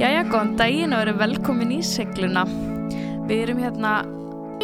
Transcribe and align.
Jæja, 0.00 0.22
góðan 0.32 0.54
daginn 0.56 0.94
og 0.96 1.02
verið 1.02 1.18
velkomin 1.20 1.72
í 1.76 1.78
segluna. 1.84 2.46
Við 3.28 3.42
erum 3.42 3.58
hérna 3.60 3.90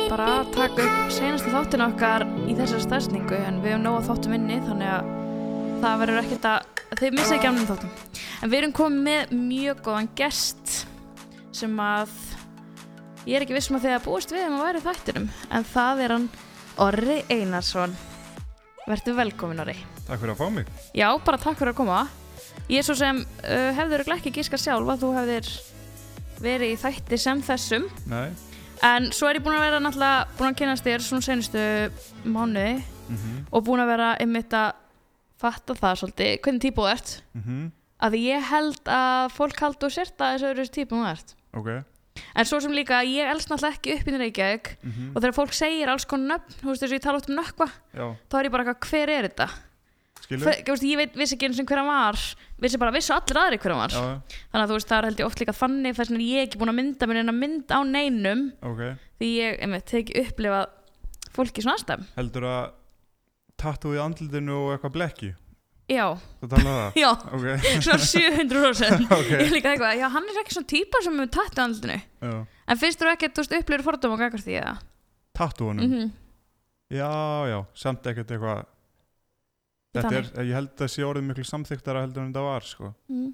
bara 0.07 0.29
að 0.39 0.55
taka 0.55 0.87
upp 0.87 1.13
senasta 1.13 1.53
þáttin 1.53 1.85
okkar 1.85 2.25
í 2.49 2.55
þessari 2.57 2.85
stafsningu 2.87 3.37
en 3.45 3.59
við 3.61 3.75
erum 3.75 3.85
nóg 3.85 3.99
að 3.99 4.09
þáttum 4.09 4.39
inni 4.39 4.57
þannig 4.65 4.95
að 4.95 5.13
það 5.85 6.01
verður 6.03 6.23
ekkert 6.23 6.49
að, 6.55 6.73
þið 7.03 7.15
missa 7.19 7.37
ekki 7.37 7.53
ánum 7.53 7.69
þáttum. 7.69 7.95
En 8.17 8.55
við 8.55 8.59
erum 8.63 8.75
komið 8.81 9.07
með 9.11 9.37
mjög 9.53 9.87
góðan 9.91 10.13
gest 10.23 10.75
sem 11.61 11.79
að 11.85 12.19
ég 13.29 13.37
er 13.37 13.45
ekki 13.45 13.61
vissum 13.61 13.77
að 13.77 13.93
að 13.93 14.05
búist 14.09 14.33
við 14.33 14.49
um 14.49 14.57
að 14.57 14.69
væri 14.71 14.85
þættinum 14.89 15.33
en 15.53 15.73
það 15.77 16.07
er 16.07 16.17
hann 16.17 16.31
Orri 16.81 17.23
Einarsson. 17.29 17.93
Verður 18.89 19.21
velkomin 19.27 19.67
Orri. 19.69 19.83
Takk 20.07 20.17
fyrir 20.17 20.33
að 20.33 20.41
fá 20.41 20.49
mig. 20.63 20.79
Já, 20.97 21.11
bara 21.21 21.45
takk 21.45 21.61
fyrir 21.61 21.77
að 21.77 21.83
koma. 21.85 22.07
Ég 22.69 22.81
er 22.83 22.87
svo 22.87 22.97
sem 22.99 23.21
uh, 23.23 23.71
hefður 23.77 24.05
ekki 24.17 24.33
gíska 24.35 24.59
sjálf 24.59 24.89
að 24.91 25.05
þú 25.05 25.13
hefðir 25.21 25.51
verið 26.43 26.73
í 26.75 26.81
þætti 26.81 27.19
sem 27.21 27.43
þessum 27.47 27.87
Nei. 28.11 28.31
en 28.85 29.11
svo 29.15 29.29
er 29.31 29.39
ég 29.39 29.45
búin 29.45 29.57
að 29.57 29.65
vera 29.69 29.79
náttúrulega 29.81 30.27
búin 30.37 30.51
að 30.51 30.59
kynast 30.61 30.85
þér 30.85 31.05
svona 31.07 31.27
senustu 31.31 31.65
mánuði 32.27 32.83
Mm 33.07 33.15
-hmm. 33.17 33.43
og 33.55 33.63
búin 33.63 33.79
að 33.79 33.87
vera 33.87 34.17
einmitt 34.19 34.51
að 34.53 34.73
fatta 35.39 35.75
það 35.75 35.99
svolítið, 36.01 36.41
hvernig 36.43 36.63
típu 36.63 36.83
þú 36.83 36.91
ert 36.91 37.23
Mm 37.35 37.73
að 37.97 38.13
ég 38.21 38.43
held 38.51 38.89
að 38.93 39.31
fólk 39.33 39.61
haldi 39.61 39.87
og 39.87 39.93
sért 39.93 40.21
að 40.21 40.33
þessu 40.35 40.49
öðru 40.51 40.65
típu 40.69 40.97
þú 40.97 41.07
ert 41.11 41.35
Ok. 41.55 41.69
en 42.35 42.45
svo 42.45 42.61
sem 42.61 42.73
líka, 42.73 43.01
ég 43.05 43.31
elst 43.31 43.49
náttúrulega 43.49 43.77
ekki 43.79 43.95
upp 43.95 44.09
í 44.09 44.19
Reykjavík 44.19 44.67
Mm 44.83 45.13
og 45.15 45.23
þegar 45.23 45.35
fólk 45.39 45.53
segir 45.53 45.89
alls 45.89 46.05
konar 46.05 46.39
nöfn, 46.39 46.59
þú 46.61 46.67
veist 46.69 46.83
þess 46.83 46.93
að 46.93 46.99
ég 46.99 47.03
tala 47.03 47.19
út 47.19 47.29
um 47.31 47.37
nökkva 47.37 47.69
Já, 47.95 48.17
þá 48.29 48.35
er 48.39 48.45
ég 48.45 48.51
bara 48.53 48.65
eitthvað, 48.65 48.89
hver 48.91 49.09
er 49.09 49.23
þetta? 49.29 49.49
Hver, 50.29 50.39
þú 50.67 50.73
veist, 50.75 50.83
ég 50.83 50.97
veit, 50.97 51.15
vissi 51.17 51.35
ekki 51.37 51.47
eins 51.47 51.61
og 51.61 51.67
hver 51.67 51.79
hann 51.79 51.87
var 51.87 52.19
vissi 52.63 52.79
bara, 52.81 52.93
vissu 52.95 53.13
allir 53.15 53.41
aðri 53.41 53.59
hver 53.63 53.75
hann 53.75 53.83
var 53.83 53.95
Já, 53.95 54.03
þannig 54.53 54.63
að 54.65 54.71
þú 54.71 54.77
veist, 54.79 54.89
það 54.91 54.99
er 54.99 55.09
held 55.11 55.21
ég 55.23 55.29
oft 55.31 55.43
líka 55.43 55.55
þannig 55.57 55.97
þess 55.99 56.13
er 56.17 56.25
ég 56.27 56.47
ekki 56.47 56.61
búin 56.61 56.73
að 56.73 56.79
mynda 56.81 57.09
mér 57.11 57.21
en 57.23 57.33
að 57.33 57.39
mynd 57.43 57.75
á 57.75 57.81
neinum 57.85 58.45
ok. 58.71 58.83
því 59.21 59.31
ég, 59.37 59.59
einmitt, 59.67 59.87
teki 59.91 60.17
upplifað 60.23 60.67
fólki 61.37 61.65
svona 61.65 61.77
aðstæðum 61.77 62.07
Heldur 62.17 62.49
að 62.51 62.63
tattoo 63.61 63.97
í 63.97 64.01
andlitinu 64.01 64.57
og 64.63 64.75
eitthvað 64.75 64.97
blekki? 64.97 65.33
já, 65.87 66.07
það? 66.43 66.97
já, 67.03 67.11
Ok. 67.37 67.47
svona 67.87 68.03
700% 68.03 69.07
ok. 69.21 69.31
ég 69.31 69.47
er 69.47 69.53
líka 69.55 69.73
eitthvað, 69.75 69.97
já, 70.01 70.09
hann 70.17 70.31
er 70.33 70.41
ekki 70.43 70.57
svona 70.57 70.73
típa 70.73 71.03
sem 71.05 71.21
við 71.23 71.33
tattu 71.37 71.63
andlutinu 71.63 71.99
Já. 72.01 72.37
en 72.43 72.81
finnst 72.81 73.03
þú 73.03 73.11
ekki, 73.13 73.31
þú 73.37 73.45
veist, 73.45 73.59
upplifir 73.61 73.85
fordóma 73.87 74.17
og 74.19 74.25
gagast 74.25 74.49
því 74.49 74.57
eða? 74.63 74.79
Tattoounum? 75.37 75.91
Mm 75.93 76.15
Já, 76.87 77.09
já. 77.51 77.57
Samt 77.75 78.05
ekkert 78.07 78.31
eitthvað. 78.31 78.61
Er, 79.97 80.29
ég 80.45 80.55
held 80.57 80.73
að 80.73 80.83
það 80.83 80.93
sé 80.93 81.07
orðið 81.07 81.29
miklu 81.31 81.47
samþyktara 81.49 82.03
heldur 82.05 82.23
en 82.23 82.33
þetta 82.33 82.47
var, 82.47 82.67
sko. 82.67 82.93
mm. 83.09 83.31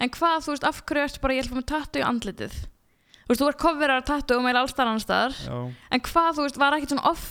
en 0.00 0.14
hvað, 0.16 0.38
þú 0.46 0.54
veist, 0.54 0.68
af 0.70 0.82
hverju 0.88 1.06
ertu 1.06 1.22
bara 1.24 1.36
ég 1.36 1.44
ætla 1.44 1.52
að 1.52 1.56
fá 1.56 1.60
með 1.60 1.70
tattu 1.72 2.00
í 2.00 2.06
andlitið 2.06 2.54
þú 2.56 3.32
veist, 3.32 3.40
þú 3.42 3.48
er 3.50 3.58
coverar 3.64 4.06
tattu 4.06 4.38
og 4.38 4.46
meira 4.46 4.62
allstar 4.64 4.90
annar 4.90 5.04
staðar 5.04 5.36
Já. 5.40 5.58
en 5.92 6.04
hvað, 6.08 6.30
þú 6.38 6.46
veist, 6.46 6.60
var 6.62 6.76
ekkert 6.78 6.94
svona 6.94 7.10
off 7.12 7.26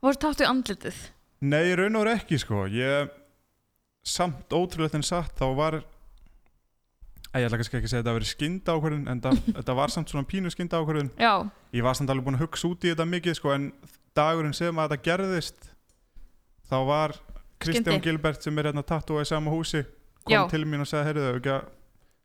var 0.00 0.20
tattu 0.20 0.46
í 0.46 0.50
andlitið 0.50 1.00
Nei, 1.40 1.72
raun 1.72 1.96
og 1.96 2.04
veru 2.04 2.18
ekki, 2.18 2.36
sko. 2.36 2.66
Ég, 2.68 3.08
samt 4.04 4.52
ótrúlegt 4.52 4.96
en 4.98 5.04
satt, 5.06 5.32
þá 5.38 5.46
var, 5.56 5.78
ég 7.32 7.46
ætla 7.46 7.60
kannski 7.60 7.78
ekki 7.78 7.88
að 7.88 7.94
segja 7.94 8.04
að 8.04 8.10
hafi 8.10 8.18
verið 8.18 8.30
skynda 8.34 8.74
ákvörðun, 8.76 9.06
en 9.08 9.22
það, 9.24 9.40
þetta 9.56 9.76
var 9.78 9.94
samt 9.94 10.12
svona 10.12 10.28
pínu 10.28 10.52
skynda 10.52 10.80
ákvörðun. 10.82 11.10
já, 11.16 11.32
ég 11.76 11.86
var 11.86 11.96
samt 11.96 12.12
alveg 12.12 12.28
búinn 12.28 12.36
að 12.36 12.44
hugsa 12.44 12.68
út 12.68 12.84
í 12.84 12.92
þetta 12.92 13.08
mikið 13.08 13.38
sko, 13.38 13.54
en 13.56 13.70
dagurinn 14.16 14.56
sem 14.56 14.82
að 14.82 14.92
þetta 14.92 15.06
gerðist 15.08 15.70
þá 16.68 16.76
var 16.90 17.16
Kristján. 17.60 18.00
Gilbert 18.04 18.46
sem 18.46 18.58
er 18.60 18.70
hérna 18.70 18.84
tattúa 18.86 19.24
í 19.24 19.28
sama 19.28 19.52
húsi 19.52 19.82
kom 20.24 20.32
Já. 20.34 20.40
til 20.52 20.64
mín 20.68 20.82
og 20.84 20.88
sagði, 20.88 21.10
heyrðu 21.10 21.26
þau 21.26 21.36
ekki 21.40 21.52
að 21.54 21.68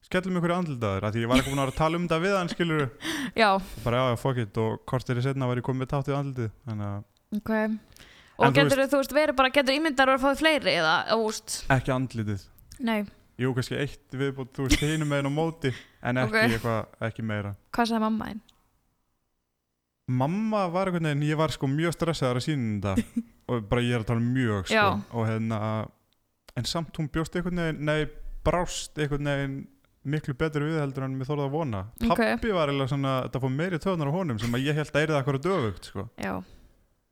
skellum 0.05 0.39
ykkur 0.39 0.53
andlitaður, 0.55 1.08
því 1.16 1.23
ég 1.23 1.30
var 1.31 1.41
ekki 1.41 1.52
búinn 1.52 1.64
að 1.64 1.72
að 1.72 1.78
tala 1.80 1.97
um 2.00 2.05
þetta 2.05 2.19
við 2.22 2.36
hann 2.38 2.52
skilur, 2.52 2.83
já, 3.41 3.50
bara 3.86 4.02
já, 4.02 4.17
fuck 4.22 4.41
it. 4.44 4.59
Og 4.61 4.81
kortir 4.86 5.19
í 5.19 5.25
setna 5.25 5.50
var 5.50 5.61
ég 5.61 5.66
komið 5.66 5.86
með 5.86 6.11
í 6.11 6.17
andlitið 6.19 6.52
þannig 6.69 6.89
að 6.91 7.39
ok. 7.39 7.53
En 7.56 7.80
og 8.35 8.51
þú 8.51 8.56
getur 8.59 8.81
þú 8.91 9.00
veist, 9.00 9.16
verið 9.16 9.38
bara, 9.40 9.51
getur 9.56 9.78
ímyndar 9.79 10.12
að 10.12 10.25
fáið 10.25 10.41
fleiri 10.44 10.73
eða, 10.75 10.96
veist, 11.23 11.59
ekki 11.72 11.94
andlitið. 11.96 12.44
Nei, 12.85 12.97
jú, 13.41 13.53
kannski 13.56 13.79
eitt 13.79 14.17
viðbútt, 14.19 14.52
þú 14.57 14.67
veist, 14.67 14.84
hinum 14.84 15.09
meginn 15.09 15.31
á 15.31 15.34
móti 15.34 15.72
en 16.03 16.19
ekki 16.22 16.35
Ok. 16.44 16.52
eitthvað, 16.52 16.91
ekki 17.09 17.25
meira. 17.25 17.56
Hvað 17.75 17.90
sagði 17.94 18.03
mamma 18.06 18.29
einn? 18.34 18.44
mamma 20.06 20.67
var 20.69 20.90
einhvern 20.91 21.07
veginn, 21.09 21.23
ég 21.25 21.40
var 21.40 21.53
sko 21.53 21.66
mjög 21.69 21.96
stressaður 21.96 22.38
að 22.38 22.46
sína 22.46 22.94
þetta 22.94 23.23
og 23.47 23.69
bara 23.69 23.83
ég 23.85 23.95
er 23.97 24.03
að 24.03 24.09
tala 24.09 24.23
um 24.23 24.33
mjög 24.35 24.72
sko, 24.72 24.88
og 25.13 25.28
hérna 25.29 25.59
en 26.56 26.67
samt 26.69 26.97
hún 27.00 27.09
bjóst 27.11 27.35
einhvern 27.35 27.61
veginn, 27.61 27.81
nei 27.85 28.06
brást 28.45 28.97
einhvern 29.01 29.31
veginn 29.31 29.57
miklu 30.06 30.35
betur 30.38 30.67
við 30.67 30.78
heldur 30.79 31.07
en 31.07 31.17
mér 31.17 31.28
þorði 31.29 31.47
að 31.47 31.55
vona. 31.55 31.81
Ok. 32.05 32.19
pappi 32.22 32.53
var 32.53 32.69
eiginlega 32.69 32.91
svona, 32.94 33.13
þetta 33.25 33.41
fór 33.41 33.53
meiri 33.55 33.81
töðunar 33.81 34.11
á 34.13 34.17
honum 34.19 34.39
sem 34.41 34.57
að 34.57 34.67
ég 34.67 34.78
held 34.78 34.91
að 34.94 35.01
eyrið 35.01 35.19
akkur 35.19 35.39
að 35.39 35.47
döfugt 35.47 35.89
sko. 35.89 36.05
Já, 36.22 36.34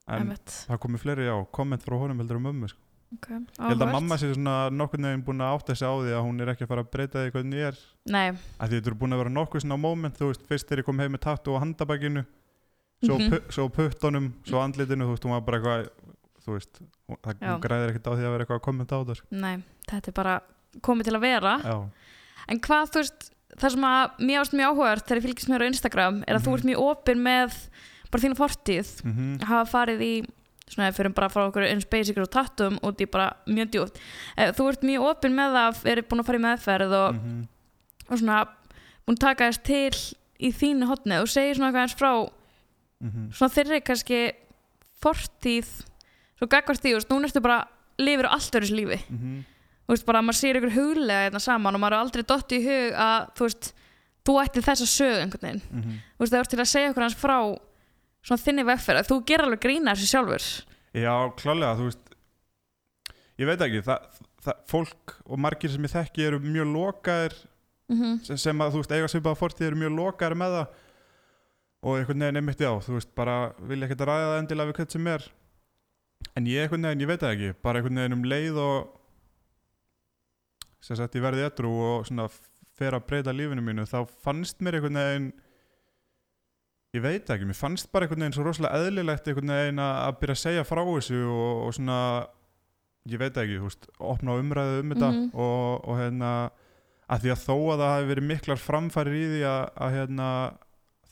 en 0.08 0.20
einmitt. 0.20 0.58
það 0.70 0.82
komi 0.86 1.02
fleiri 1.02 1.30
á 1.30 1.38
komment 1.58 1.86
frá 1.86 1.98
honum 1.98 2.22
heldur 2.22 2.40
um 2.40 2.46
mömmu 2.50 2.70
sko. 2.70 2.80
Ok, 3.14 3.28
ég 3.34 3.74
held 3.74 3.86
að 3.86 3.92
mamma 3.94 4.18
sé 4.18 4.30
svona 4.34 4.56
nokkurn 4.74 5.10
veginn 5.10 5.26
búin 5.26 5.42
að 5.46 5.58
átta 5.58 5.76
sig 5.78 5.90
á 5.90 5.94
því 5.94 6.14
að 6.18 6.24
hún 6.26 6.42
er 6.42 6.54
ekki 6.54 6.66
að 6.66 6.72
fara 6.72 6.86
að 6.86 6.94
breyta 6.94 7.26
því 7.26 7.34
hvernig 7.36 7.60
ég 7.60 7.68
er. 7.70 7.82
Nei, 8.14 8.28
að 8.34 8.70
því 8.72 8.80
þetta 8.80 8.90
eru 8.92 9.02
búin 9.04 9.14
að 9.14 9.22
vera 9.22 9.34
nokkuð 9.34 9.66
svona 9.66 9.82
moment 9.82 10.18
þú 10.18 10.30
veist, 10.32 10.48
fyrst 10.50 10.70
þegar 10.70 10.82
ég 10.82 10.88
kom 10.88 11.04
heim 11.04 11.14
með 11.14 11.24
tattu 11.28 11.54
á 11.54 11.62
handabækinu 11.62 12.24
svo, 13.04 13.20
mm 13.20 13.52
svo 13.54 13.68
puttunum 13.74 14.32
svo 14.48 14.64
andlitinu, 14.64 15.06
þú 15.06 15.14
veist, 15.14 15.28
hún 15.28 15.36
var 15.36 15.46
bara 15.46 15.60
eitthvað 15.60 16.03
þú 16.46 16.54
veist, 16.58 16.82
það, 17.24 17.36
Já. 17.42 17.54
græðir 17.64 17.90
ekkert 17.94 18.08
á 18.08 18.14
því 18.14 18.24
að 18.28 18.32
vera 18.34 18.44
eitthvað 18.46 18.60
að 18.60 18.66
kommenta 18.68 18.96
á 18.96 19.00
það 19.04 19.16
sko. 19.20 19.28
nei, 19.32 19.56
þetta 19.90 20.08
er 20.08 20.18
bara 20.18 20.36
komið 20.82 21.04
til 21.10 21.16
að 21.18 21.22
vera 21.22 21.54
já, 21.64 21.78
En 22.50 22.60
hvað, 22.60 22.90
þú 22.92 23.00
veist, 23.00 23.30
það 23.56 23.72
sem 23.72 23.84
að 23.88 24.18
mér 24.20 24.40
ást 24.42 24.54
mjög 24.58 24.72
áhugavert 24.74 25.06
þegar 25.08 25.20
ég 25.22 25.24
fylgist 25.28 25.50
mér 25.50 25.64
á 25.64 25.70
Instagram 25.72 26.24
er 26.28 26.36
að 26.36 26.42
þú 26.44 26.50
Mhm. 26.50 26.56
ert 26.58 26.66
mjög 26.68 26.82
opinn 26.92 27.22
með 27.24 27.54
bara 28.12 28.24
þína 28.24 28.38
fortíð 28.40 28.90
mm 29.04 29.40
hafa 29.48 29.66
farið 29.72 30.02
í 30.02 30.14
svona 30.68 30.88
ef 30.88 30.96
við 30.96 30.98
fyrir 31.04 31.14
bara 31.16 31.30
frá 31.30 31.42
okkur 31.48 31.64
eins 31.70 31.86
basic 31.86 32.18
og 32.18 32.30
tattum 32.32 32.80
út 32.84 32.98
í 33.00 33.06
bara 33.10 33.34
mjög 33.48 33.70
djúpt 33.72 33.96
Eh, 34.38 34.52
þú 34.52 34.68
ert 34.72 34.82
mjög 34.84 35.02
opinn 35.12 35.36
með 35.36 35.54
það 35.56 35.86
er 35.92 36.02
búin 36.02 36.20
að 36.20 36.26
fara 36.26 36.38
í 36.40 36.44
meðferð 36.44 36.92
og, 37.00 37.14
Mhm. 37.16 37.48
og 38.10 38.18
svona 38.20 38.48
búin 39.08 39.16
að 39.16 39.20
taka 39.20 39.50
þess 39.52 39.64
til 39.64 39.92
í 40.42 40.52
þínu 40.52 40.88
hotni 40.88 41.22
og 41.22 41.28
segir 41.28 41.56
svona 41.56 41.72
eitthvað 41.72 41.84
eins 41.84 41.96
frá 41.96 42.32
Mhm. 43.04 43.32
svona 43.32 43.54
þeirri 43.54 43.84
kannski 43.84 44.34
fortíð 45.02 45.68
svo 46.44 46.52
gagvart 46.52 46.84
því, 46.84 46.92
þú 46.94 47.00
veist, 47.00 47.10
núna 47.14 47.30
ertu 47.32 47.42
bara 47.44 47.62
lifir 48.04 48.28
á 48.28 48.36
allt 48.36 48.60
öðru 48.60 48.76
lífi. 48.78 49.00
Mhm. 49.10 49.42
þú 49.84 49.92
veist 49.96 50.06
bara 50.08 50.20
að 50.22 50.26
maður 50.30 50.40
sér 50.40 50.58
ykkur 50.60 50.72
huglega 50.78 51.24
hérna 51.28 51.40
saman 51.44 51.76
og 51.76 51.82
maður 51.84 51.94
er 51.98 52.04
aldrei 52.04 52.24
dott 52.24 52.54
í 52.56 52.60
hug 52.64 52.94
að 52.96 53.26
þú 53.36 53.44
veist, 53.48 53.74
þú 54.24 54.36
ætti 54.40 54.62
þessa 54.64 54.88
sög 54.88 55.18
einhvern 55.20 55.44
veginn, 55.44 55.62
Mhm. 55.74 55.98
þú 56.16 56.24
veist 56.24 56.34
það 56.34 56.40
er 56.40 56.50
til 56.54 56.60
að 56.64 56.72
segja 56.72 56.90
okkur 56.94 57.04
hans 57.04 57.16
frá 57.20 57.38
svona 58.24 58.44
þinni 58.46 58.64
vegferð 58.64 59.08
þú 59.10 59.18
ger 59.28 59.42
alveg 59.44 59.60
grína 59.60 59.92
þessu 59.92 60.08
sjálfur. 60.08 60.46
Já, 60.96 61.16
klálega, 61.36 61.76
þú 61.76 61.84
veist 61.90 62.00
ég 63.40 63.46
veit 63.50 63.60
ekki, 63.66 63.82
það, 63.84 64.00
það, 64.46 64.58
fólk 64.72 65.16
og 65.28 65.40
margir 65.44 65.70
sem 65.74 65.84
ég 65.84 65.92
þekki 65.92 66.28
eru 66.28 66.40
mjög 66.40 66.72
lokaðir 66.72 67.36
mm 67.92 68.24
sem, 68.24 68.38
sem 68.38 68.58
að, 68.64 68.72
þú 68.72 68.80
veist, 68.82 68.92
eiga 68.96 69.12
svipaða 69.12 69.38
fortíð 69.38 69.68
eru 69.68 69.76
mjög 69.84 69.96
lokaðir 70.00 70.38
með 70.40 70.56
það. 70.58 70.68
Og 71.84 71.98
einhvern 72.00 72.24
veginn 72.24 72.40
einmitt 72.40 72.62
já, 72.64 72.72
þú 72.80 72.94
veist, 72.96 73.10
bara 73.14 73.54
vilja 73.60 73.90
ekkert 73.90 74.06
að 74.06 74.08
ræða 74.08 74.30
það 74.32 74.40
endilega 74.40 74.72
við 74.72 74.78
hvern 74.80 74.92
sem 74.96 75.08
er 75.08 75.24
en 76.38 76.48
ég 76.50 76.64
einhvern 76.66 76.88
veginn, 76.90 77.04
ég 77.06 77.10
veit 77.12 77.22
það 77.24 77.34
ekki 77.38 77.52
bara 77.66 77.80
einhvern 77.82 78.00
veginn 78.02 78.18
um 78.18 78.24
leið 78.28 78.60
og 78.64 79.00
sem 80.84 80.98
sagt, 81.00 81.16
ég 81.16 81.24
verði 81.24 81.46
etru 81.48 81.70
og 81.72 82.08
svona 82.10 82.28
fer 82.78 82.96
að 82.98 83.06
breyta 83.08 83.34
lífinu 83.36 83.64
mínu 83.64 83.86
þá 83.88 84.00
fannst 84.26 84.60
mér 84.66 84.80
einhvern 84.80 84.98
veginn 85.00 85.28
ég 86.94 87.02
veit 87.06 87.30
ekki, 87.34 87.48
mér 87.50 87.58
fannst 87.58 87.92
bara 87.94 88.06
einhvern 88.08 88.26
veginn 88.26 88.36
svo 88.38 88.46
rosalega 88.48 88.82
eðlilegt 88.82 89.30
einhvern 89.32 89.54
veginn 89.56 89.80
að, 89.84 90.18
byrja 90.22 90.36
að 90.38 90.42
segja 90.44 90.66
frá 90.68 90.82
þessu 90.90 91.22
og, 91.30 91.62
og 91.68 91.78
svona 91.78 92.00
ég 93.14 93.20
veit 93.22 93.38
ekki, 93.40 93.58
þú 93.62 93.70
veist, 93.70 93.88
opna 94.00 94.36
umræðu 94.40 94.84
um 94.84 94.94
þetta 94.94 95.10
Mhm. 95.14 95.32
og, 95.36 95.88
og 95.90 95.98
hérna 96.00 96.34
að 97.14 97.24
því 97.26 97.32
að 97.34 97.42
þó 97.44 97.56
að 97.74 97.82
það 97.84 97.90
hafi 97.94 98.06
verið 98.14 98.28
miklar 98.30 98.62
framfærir 98.64 99.18
í 99.20 99.26
því 99.34 99.42
að, 99.50 99.64
að 99.86 99.96
hérna 99.98 100.28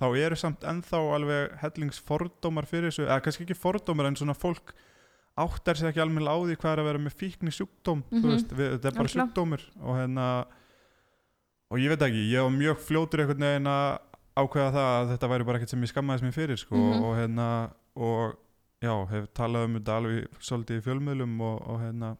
þá 0.01 0.05
eru 0.17 0.37
samt 0.39 0.63
ennþá 0.65 0.99
alveg 1.15 1.57
hellingsfordómar 1.61 2.65
fyrir 2.69 2.89
þessu, 2.89 3.03
eða 3.05 3.19
kannski 3.25 3.43
ekki 3.45 3.57
fordómar 3.59 4.07
en 4.09 4.15
svona 4.17 4.33
fólk 4.37 4.71
áttar 5.37 5.75
sér 5.79 5.89
ekki 5.91 6.01
alveg 6.03 6.27
á 6.27 6.35
því 6.43 6.55
hvað 6.59 6.71
er 6.73 6.79
að 6.81 6.87
vera 6.91 6.99
með 6.99 7.15
fíkni 7.15 7.51
sjúkdóm 7.55 8.03
Mhm. 8.11 8.21
þú 8.21 8.27
veist, 8.33 8.49
við, 8.51 8.71
þetta 8.79 8.87
er 8.91 8.97
bara 8.99 9.07
sjúkdómur 9.15 9.61
og 9.81 9.95
hérna 9.97 10.45
og 11.71 11.77
ég 11.79 11.89
veit 11.93 12.01
ekki, 12.07 12.23
ég 12.33 12.41
var 12.43 12.51
mjög 12.51 12.77
fljótur 12.83 13.21
einhvern 13.23 13.45
veginn 13.47 13.67
að 13.71 13.99
ákveða 14.41 14.71
það 14.75 14.89
að 14.97 15.11
þetta 15.13 15.29
væri 15.31 15.45
bara 15.47 15.57
ekkert 15.59 15.69
sem 15.69 15.81
ég 15.85 15.91
skammaðist 15.93 16.23
mér 16.27 16.35
fyrir 16.35 16.57
sko, 16.59 16.75
Mhm. 16.75 17.03
og 17.03 17.15
hérna 17.17 17.47
og 17.95 18.35
já, 18.81 18.93
hef 19.09 19.27
talað 19.33 19.65
um 19.65 19.75
þetta 19.79 19.97
alveg 19.97 20.27
svolítið 20.39 20.79
í 20.79 20.83
fjölmiðlum 20.87 21.41
og, 21.41 21.61
og 21.69 21.79
hérna 21.81 22.17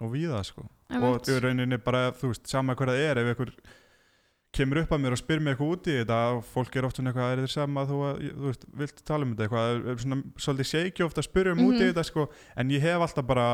og 0.00 0.12
víða 0.12 0.44
sko 0.44 0.64
og 0.90 1.20
í 1.28 1.40
rauninni 1.40 1.78
bara, 1.84 2.10
þú 2.12 2.28
veist, 2.32 2.46
sama 2.48 2.74
það 2.74 2.98
er 3.10 3.18
ef 3.18 3.36
einhver 3.36 3.52
kemur 4.52 4.80
upp 4.82 4.90
að 4.96 5.02
mér 5.04 5.14
og 5.14 5.20
spyr 5.20 5.40
mér 5.40 5.54
eitthvað 5.54 5.72
út 5.76 5.86
í 5.90 5.96
þetta 6.00 6.18
fólk 6.50 6.76
er 6.76 6.86
oft 6.88 6.96
svona 6.98 7.12
eitthvað, 7.12 7.32
er 7.36 7.42
þér 7.44 7.52
sama 7.54 7.84
þú, 7.86 7.98
að, 8.08 8.22
þú 8.34 8.46
veist, 8.48 8.64
vilt 8.82 9.02
tala 9.06 9.26
um 9.26 9.34
þetta? 9.36 9.46
Eitthvað 9.46 10.00
svona, 10.04 10.18
svolítið 10.46 10.70
shaky 10.72 11.04
ofta 11.06 11.22
að 11.22 11.28
spyrja 11.28 11.52
um 11.54 11.62
út 11.68 11.74
í 11.76 11.78
Mhm. 11.84 11.90
þetta 11.92 12.04
sko, 12.08 12.28
en 12.56 12.70
ég 12.74 12.80
hef 12.82 13.00
alltaf 13.06 13.26
bara 13.26 13.46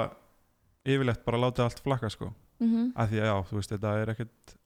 yfirlegt 0.86 1.24
bara 1.26 1.38
látið 1.42 1.64
allt 1.66 1.82
flakka 1.84 2.10
sko, 2.10 2.32
mm 2.60 2.92
af 2.96 3.10
því 3.10 3.20
að 3.20 3.28
já, 3.28 3.36
þú 3.50 3.58
veist, 3.60 3.70
þetta 3.74 3.94
er 4.02 4.12
ekkert 4.14 4.56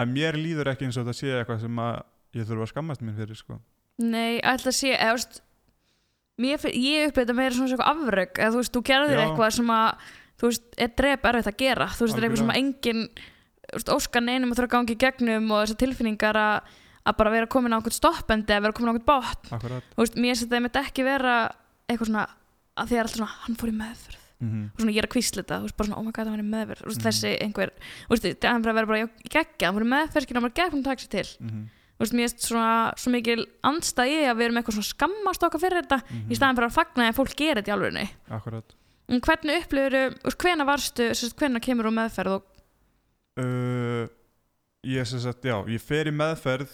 en 0.00 0.14
mér 0.14 0.34
líður 0.36 0.68
ekki 0.74 0.84
eins 0.86 0.96
og 1.00 1.06
þetta 1.06 1.16
sé 1.20 1.32
eitthvað 1.40 1.60
sem 1.64 1.76
að 1.80 2.02
ég 2.34 2.46
þurfa 2.46 2.62
að 2.66 2.72
skammast 2.74 3.02
mín 3.02 3.16
fyrir 3.16 3.36
sko. 3.36 3.60
Nei, 4.00 4.40
alltaf 4.40 4.74
sé, 4.76 4.92
eða, 4.94 5.16
þú 5.16 5.18
veist, 5.18 5.40
mér, 6.40 6.58
ég 6.76 7.08
upplýði 7.10 7.24
þetta 7.26 7.34
meira 7.40 7.54
svona 7.56 7.68
eitthvað 7.72 7.90
afrögg, 7.94 8.38
eða 8.38 8.52
þú 8.52 8.60
veist, 8.60 8.72
þú 8.76 8.82
gerðir 8.90 9.20
eitthvað 9.24 9.52
sem 9.56 9.66
að, 9.74 10.06
þú 10.40 10.46
veist, 10.50 10.64
er 10.78 10.88
drep 11.00 11.24
erfitt 11.30 11.50
að 11.50 11.56
gera, 11.64 11.86
þú 11.96 12.04
veist, 12.06 12.16
er 12.16 12.22
eitthvað 12.28 12.38
sem 12.44 12.52
að 12.54 12.60
engin, 12.60 13.02
þú 13.08 13.08
veist, 13.10 13.39
óskan 13.94 14.28
einum 14.28 14.50
að 14.52 14.56
þurfa 14.60 14.68
að 14.70 14.74
gangi 14.76 14.94
í 14.96 15.00
gegnum 15.04 15.50
og 15.54 15.62
þessar 15.64 15.80
tilfinningar 15.82 16.36
að, 16.36 16.70
að 17.06 17.16
bara 17.20 17.30
vera 17.34 17.46
komin 17.46 17.72
á 17.72 17.76
einhvern 17.78 17.96
stoppendi, 17.96 18.52
að 18.56 18.62
vera 18.66 18.72
komin 18.76 18.90
á 18.90 18.92
einhvern 18.92 19.08
þú 19.94 20.04
veist, 20.04 20.16
mér 20.16 20.30
finnst 20.34 20.44
þetta 20.46 20.56
einmitt 20.60 20.76
ekki 20.82 21.04
vera 21.06 21.34
eitthvað 21.88 22.10
svona, 22.10 22.26
að 22.76 22.86
því 22.90 22.96
er 22.96 23.02
alltaf 23.04 23.16
svona, 23.20 23.36
hann 23.46 23.56
fór 23.60 23.70
í 23.72 23.76
meðferð, 23.80 24.16
mm 24.40 24.62
og 24.74 24.80
svona 24.80 24.92
ég 24.94 25.00
er 25.02 25.08
að 25.08 25.14
kvísla 25.16 25.42
þetta, 25.42 25.58
þú 25.60 25.66
veist, 25.68 25.76
bara 25.76 25.88
svona, 25.90 25.98
oh 26.00 26.04
my 26.06 26.12
god, 26.16 26.26
hann 26.30 26.36
var 26.36 26.44
í 26.44 26.50
meðferð, 26.54 26.80
þú 26.80 26.90
veist, 26.90 27.00
Mhm. 27.00 27.06
þessi 27.10 27.30
einhver, 27.44 27.70
þú 28.08 28.12
það 28.40 28.54
er 28.54 28.62
bara 28.64 28.72
að 28.72 28.78
vera 28.80 28.86
bara, 28.86 29.08
geggja, 29.34 29.66
hann 29.66 29.76
fór 29.76 29.86
í 29.86 29.92
meðferð, 29.94 30.24
skilja, 30.26 30.40
hann 30.40 30.48
var 30.48 30.58
gegn 30.60 30.78
að 30.80 30.84
taka 30.84 31.02
sér 31.02 31.10
til, 31.10 31.28
-hmm. 31.40 31.64
þú 31.96 32.00
veist, 32.00 32.14
mér 32.14 32.24
finnst 32.30 32.46
svona 32.48 32.94
svo 32.96 33.10
mikil 33.12 33.46
andstæði 33.62 34.20
að 34.30 34.36
við 34.38 34.44
erum 34.46 34.56
eitthvað 34.56 34.76
svona 34.78 34.92
skammast 34.94 35.42
okkar 35.44 35.60
fyrir 35.60 35.82
þetta 35.82 35.98
Mhm. 36.00 36.30
í 36.30 36.34
staðan 36.36 36.56
fyrir 36.56 36.68
að 36.70 36.78
fagna 36.78 37.08
að 37.10 37.18
fólk 37.20 37.34
gerir 37.36 37.56
þetta 37.60 37.70
í 37.70 37.76
en 39.10 39.20
hvernig 39.20 39.64
upplifur, 39.64 40.14
hvena 40.38 40.64
varstu 40.64 41.10
hvena 41.36 41.60
kemur 41.60 41.86
úr 41.90 41.94
meðferð 41.98 42.30
og 42.36 42.42
uh, 43.40 44.04
ég 44.86 45.06
sem 45.08 45.20
sagt, 45.22 45.44
já, 45.44 45.56
ég 45.68 45.80
fer 45.82 46.08
í 46.10 46.14
meðferð 46.14 46.70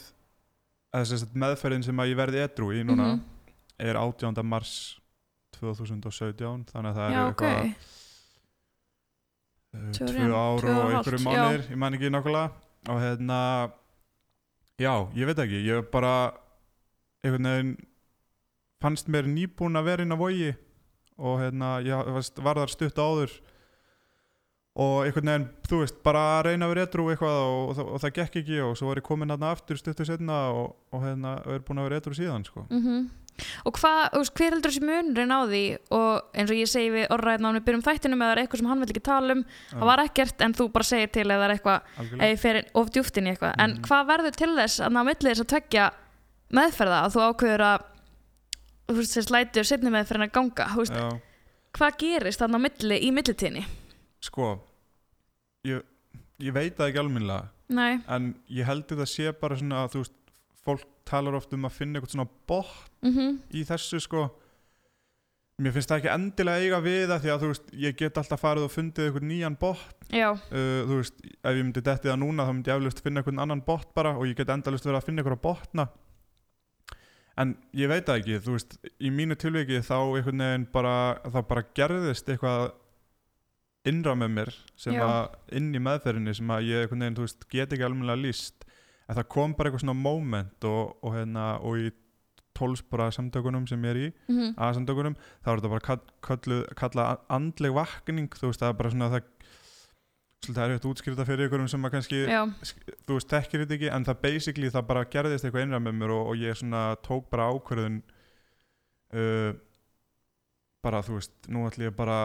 eða 0.94 1.08
sem 1.10 1.18
sagt 1.22 1.34
meðferðin 1.38 1.84
sem 1.86 1.98
að 2.02 2.12
ég 2.12 2.18
verði 2.20 2.42
edru 2.44 2.70
í 2.74 2.84
núna 2.86 3.08
Mhm. 3.16 3.24
er 3.78 3.98
18. 4.00 4.42
mars 4.46 4.74
2017 5.56 6.64
þannig 6.70 6.90
að 6.92 6.96
það 7.00 7.12
já, 7.16 7.22
ok, 7.30 7.42
eitthvað 7.42 7.74
uh, 9.74 9.90
Tvö 9.92 10.06
tvö 10.06 10.28
ár, 10.32 10.64
og 10.70 10.94
einhverju 10.94 11.24
mánir 11.24 11.66
ég 11.70 11.76
man 11.80 11.96
ekki 11.96 12.10
nákvæmlega 12.12 12.50
og 12.92 13.00
hérna 13.02 13.40
já, 14.80 14.92
ég 15.16 15.26
veit 15.28 15.42
ekki, 15.44 15.60
ég 15.66 15.90
bara 15.92 16.12
einhvern 17.24 17.48
veginn 17.50 17.74
fannst 18.82 19.08
mér 19.10 19.26
nýbúin 19.28 19.76
að 19.80 19.88
vera 19.90 20.04
inn 20.06 20.14
á 20.14 20.18
vogi 20.20 20.52
og 21.18 21.38
hérna, 21.40 21.78
ég 21.82 22.10
varst- 22.12 22.38
var 22.44 22.54
þar 22.60 22.68
stutt 22.72 22.98
áður 23.00 23.32
og 24.76 25.06
einhvern 25.06 25.30
veginn, 25.32 25.46
þú 25.70 25.78
veist, 25.82 26.00
bara 26.04 26.24
reyna 26.44 26.66
vera 26.68 26.84
edru 26.84 27.06
eitthvað 27.12 27.36
og, 27.42 27.60
og, 27.70 27.76
það, 27.78 27.92
og 27.94 28.00
það 28.02 28.16
gekk 28.18 28.40
ekki 28.42 28.58
og 28.60 28.74
svo 28.76 28.90
var 28.90 29.00
ég 29.00 29.06
komin 29.06 29.32
hérna 29.32 29.52
aftur 29.56 29.78
stuttu 29.80 30.04
setna 30.04 30.40
og, 30.52 30.74
og 30.92 31.06
hérna, 31.06 31.38
er 31.48 31.62
búin 31.64 31.80
að 31.80 31.88
vera 31.88 32.00
edru 32.02 32.14
síðan 32.18 32.44
sko. 32.44 32.66
mm 32.70 33.06
og 33.68 33.74
hvað, 33.76 34.14
hver 34.32 34.54
heldur 34.54 34.72
þessi 34.72 34.80
munurinn 34.80 35.28
á 35.28 35.40
því? 35.44 35.58
Og 35.92 36.22
eins 36.40 36.48
og 36.48 36.56
ég 36.56 36.70
segi 36.70 36.88
við 36.94 37.10
orðræðna 37.12 37.50
við 37.58 37.64
byrjum 37.66 37.82
þættinum 37.84 38.22
eða 38.24 38.32
er 38.32 38.40
eitthvað 38.40 38.60
sem 38.62 38.68
hann 38.70 38.80
vil 38.80 38.88
ekki 38.88 39.02
tala 39.04 39.34
um. 39.36 39.42
Það 39.74 39.84
var 39.90 40.02
ekkert 40.06 40.40
en 40.46 40.54
þú 40.56 40.66
bara 40.72 40.86
segir 40.88 41.10
til 41.12 41.26
eða 41.26 41.36
það 41.36 41.44
er 41.44 41.54
eitthvað 41.56 42.24
ég 42.30 42.40
fer 42.40 42.58
of 42.80 42.88
djúpt 42.94 43.18
inn 43.20 43.26
í 43.28 43.34
eitthvað. 43.34 43.52
En 43.60 43.70
Mhm. 43.76 43.82
hvað 43.84 44.08
verður 44.08 44.36
til 44.40 44.48
þess 44.56 44.80
að 44.80 44.94
ná 44.96 45.00
milli 45.04 45.28
þess 45.34 45.44
að 45.44 45.50
tvekja 45.52 45.90
meðferða? 46.56 47.02
Að 47.04 47.12
þú 47.12 47.20
ákveður 47.26 47.66
að 47.66 47.84
þú 48.88 48.96
veist, 48.96 49.16
sko 54.26 54.54
ég, 55.66 55.84
ég 56.42 56.56
veit 56.56 56.76
það 56.76 56.90
ekki 56.90 57.02
alminlega 57.02 57.46
nei, 57.72 57.98
en 58.12 58.32
ég 58.52 58.68
heldur 58.68 59.00
það 59.02 59.12
sé 59.12 59.34
bara 59.40 59.58
svona 59.58 59.84
að 59.84 59.94
þú 59.94 60.02
veist, 60.04 60.16
fólk 60.66 60.88
talar 61.06 61.38
oft 61.38 61.54
um 61.54 61.68
að 61.68 61.78
finna 61.78 62.00
eitthvað 62.00 62.16
svona 62.16 62.28
bótt 62.50 63.06
mhm, 63.06 63.38
í 63.54 63.62
þessu 63.66 64.00
sko. 64.02 64.26
Mér 65.62 65.72
finnst 65.72 65.88
það 65.88 66.00
ekki 66.02 66.10
endilega 66.12 66.64
eiga 66.64 66.78
við 66.84 67.04
það 67.08 67.20
því 67.22 67.30
að 67.32 67.42
þú 67.42 67.50
veist, 67.52 67.68
ég 67.80 67.94
get 67.96 68.18
alltaf 68.20 68.42
farið 68.42 68.66
og 68.66 68.72
fundið 68.74 69.06
eitthvað 69.06 69.28
nýjan 69.30 69.54
bótt 69.60 70.08
uh, 70.50 70.80
þú 70.90 70.98
veist, 70.98 71.22
ef 71.24 71.54
ég 71.54 71.62
myndi 71.62 71.84
dettið 71.86 72.12
það 72.12 72.18
núna 72.20 72.44
þá 72.44 72.50
myndi 72.52 72.72
ég 72.72 72.80
eflust 72.82 73.00
finna 73.04 73.22
eitthvað 73.22 73.40
annan 73.46 73.62
bótt 73.64 73.94
bara 73.96 74.12
og 74.18 74.26
ég 74.28 74.36
get 74.36 74.52
endalust 74.52 74.84
verið 74.84 74.98
að 75.00 75.06
finna 75.06 75.24
eitthvað 75.24 75.40
bóttna 75.46 75.86
en 77.40 77.54
ég 77.76 77.88
veit 77.88 78.04
það 78.04 78.20
ekki 78.20 78.42
þú 78.44 78.58
veist, 78.58 78.76
í 79.00 79.12
mínu 79.12 79.38
tilviki 79.40 79.80
þá 79.86 79.96
einhvern 80.02 80.44
veginn 80.44 80.68
bara, 80.76 80.94
þá 81.24 81.40
bara 81.48 81.64
gerðist 81.78 82.28
eitthvað 82.32 82.68
innra 83.90 84.16
með 84.18 84.32
mér 84.38 84.54
sem 84.78 84.96
að 85.02 85.36
inn 85.58 85.68
í 85.74 85.82
meðferðinni 85.82 86.34
sem 86.36 86.50
að 86.52 86.70
ég 86.70 86.84
einhvern 86.84 87.04
veginn, 87.04 87.18
þú 87.18 87.26
veist, 87.26 87.46
get 87.52 87.74
ekki 87.74 87.86
almennilega 87.86 88.22
líst 88.22 88.66
en 89.06 89.18
það 89.18 89.28
kom 89.36 89.54
bara 89.56 89.70
eitthvað 89.70 89.84
svona 89.84 90.00
moment 90.00 90.66
og, 90.66 90.96
og 91.06 91.14
hérna, 91.14 91.46
og 91.62 91.78
í 91.84 91.92
tólsbara 92.56 93.10
samtökunum 93.12 93.66
sem 93.68 93.82
ég 93.84 93.92
er 93.92 94.00
í 94.00 94.08
mhm, 94.32 94.56
aðsamtökunum, 94.66 95.16
þá 95.44 95.50
er 95.52 95.60
þetta 95.60 95.72
bara 95.74 95.86
kall, 95.90 96.02
kallu, 96.24 96.60
kalla 96.78 97.08
andleg 97.32 97.74
vakning 97.76 98.30
þú 98.32 98.50
veist, 98.50 98.62
það 98.62 98.72
er 98.72 98.78
bara 98.80 98.92
svona 98.94 99.10
það 99.12 99.32
svolítið 100.46 100.62
er 100.62 100.74
þetta 100.76 100.90
útskýrta 100.90 101.26
fyrir 101.26 101.48
ykkurum 101.48 101.68
sem 101.70 101.86
að 101.86 101.94
kannski 101.96 102.18
já, 102.22 102.40
þú 103.08 103.16
veist, 103.16 103.30
þekkir 103.32 103.62
þetta 103.62 103.76
ekki 103.78 103.92
en 103.92 104.06
það 104.06 104.20
basically 104.24 104.72
það 104.72 104.90
bara 104.90 105.06
gerðist 105.12 105.46
eitthvað 105.46 105.66
innra 105.66 105.80
með 105.82 105.96
mér 106.00 106.14
og, 106.16 106.32
og 106.32 106.42
ég 106.42 106.58
svona 106.58 106.82
tók 107.06 107.30
bara 107.32 107.48
ákvörðun 107.52 108.02
uh, 109.16 109.56
bara 110.84 111.02
þú 111.06 111.18
veist, 111.18 111.34
nú 111.50 111.64
ætlum 111.68 111.88
ég 111.88 111.96
bara 111.96 112.18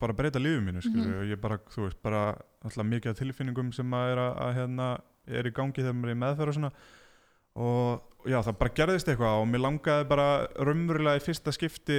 bara 0.00 0.12
breyta 0.14 0.38
lífið 0.38 0.62
mínu, 0.68 0.82
skilur 0.82 1.06
Mhm. 1.06 1.18
og 1.20 1.26
ég 1.32 1.40
bara, 1.40 1.58
þú 1.58 1.82
veist, 1.88 2.02
bara 2.02 2.38
alltaf 2.64 2.86
mikið 2.86 3.16
tilfinningum 3.18 3.72
sem 3.74 3.90
að 3.90 4.12
er 4.12 4.18
að, 4.18 4.32
að 4.46 4.54
hérna 4.54 5.00
er 5.26 5.44
í 5.44 5.52
gangi 5.52 5.82
þegar 5.82 5.94
maður 5.94 6.08
er 6.08 6.14
í 6.14 6.22
meðferð 6.22 6.48
og 6.48 6.54
svona 6.54 6.72
og 7.58 8.02
já, 8.30 8.38
það 8.42 8.58
bara 8.58 8.74
gerðist 8.74 9.08
eitthvað 9.08 9.40
og 9.42 9.48
mér 9.48 9.60
langaði 9.64 10.08
bara 10.08 10.46
raunverulega 10.56 11.18
í 11.18 11.24
fyrsta 11.26 11.52
skipti 11.52 11.98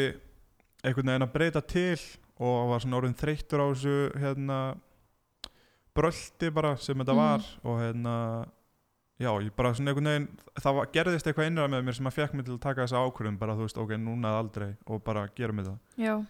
einhvern 0.84 1.06
veginn 1.12 1.28
að 1.28 1.34
breyta 1.34 1.62
til 1.68 2.00
og 2.40 2.70
var 2.70 2.80
svona 2.80 2.98
orðin 3.02 3.18
þreyttur 3.20 3.60
á 3.60 3.68
þessu 3.74 3.96
hérna 4.16 4.60
bröldi 5.96 6.54
bara 6.54 6.76
sem 6.78 6.96
þetta 6.98 7.14
Mhm. 7.14 7.18
var 7.18 7.42
og 7.66 7.80
hérna 7.82 8.48
já, 9.20 9.30
ég 9.44 9.52
bara 9.56 9.74
svona 9.74 9.92
einhvern 9.92 10.06
veginn 10.08 10.28
það 10.62 10.76
var, 10.76 10.86
gerðist 10.94 11.28
eitthvað 11.28 11.48
innra 11.48 11.68
með 11.68 11.84
mér 11.84 11.96
sem 11.96 12.06
að 12.08 12.14
fekk 12.14 12.34
mig 12.34 12.46
til 12.46 12.54
að 12.56 12.62
taka 12.62 12.82
þessa 12.86 13.04
ákvörðum 13.04 13.38
bara 13.40 13.54
þú 13.56 13.66
veist, 13.68 13.78
ok, 13.78 13.90
núna 13.98 14.28
eða 14.32 14.40
aldrei 14.44 14.76
og 14.88 15.04
bara 15.04 15.28
gera 15.36 15.52
mig 15.54 15.66
það 15.66 15.78
já 15.98 16.26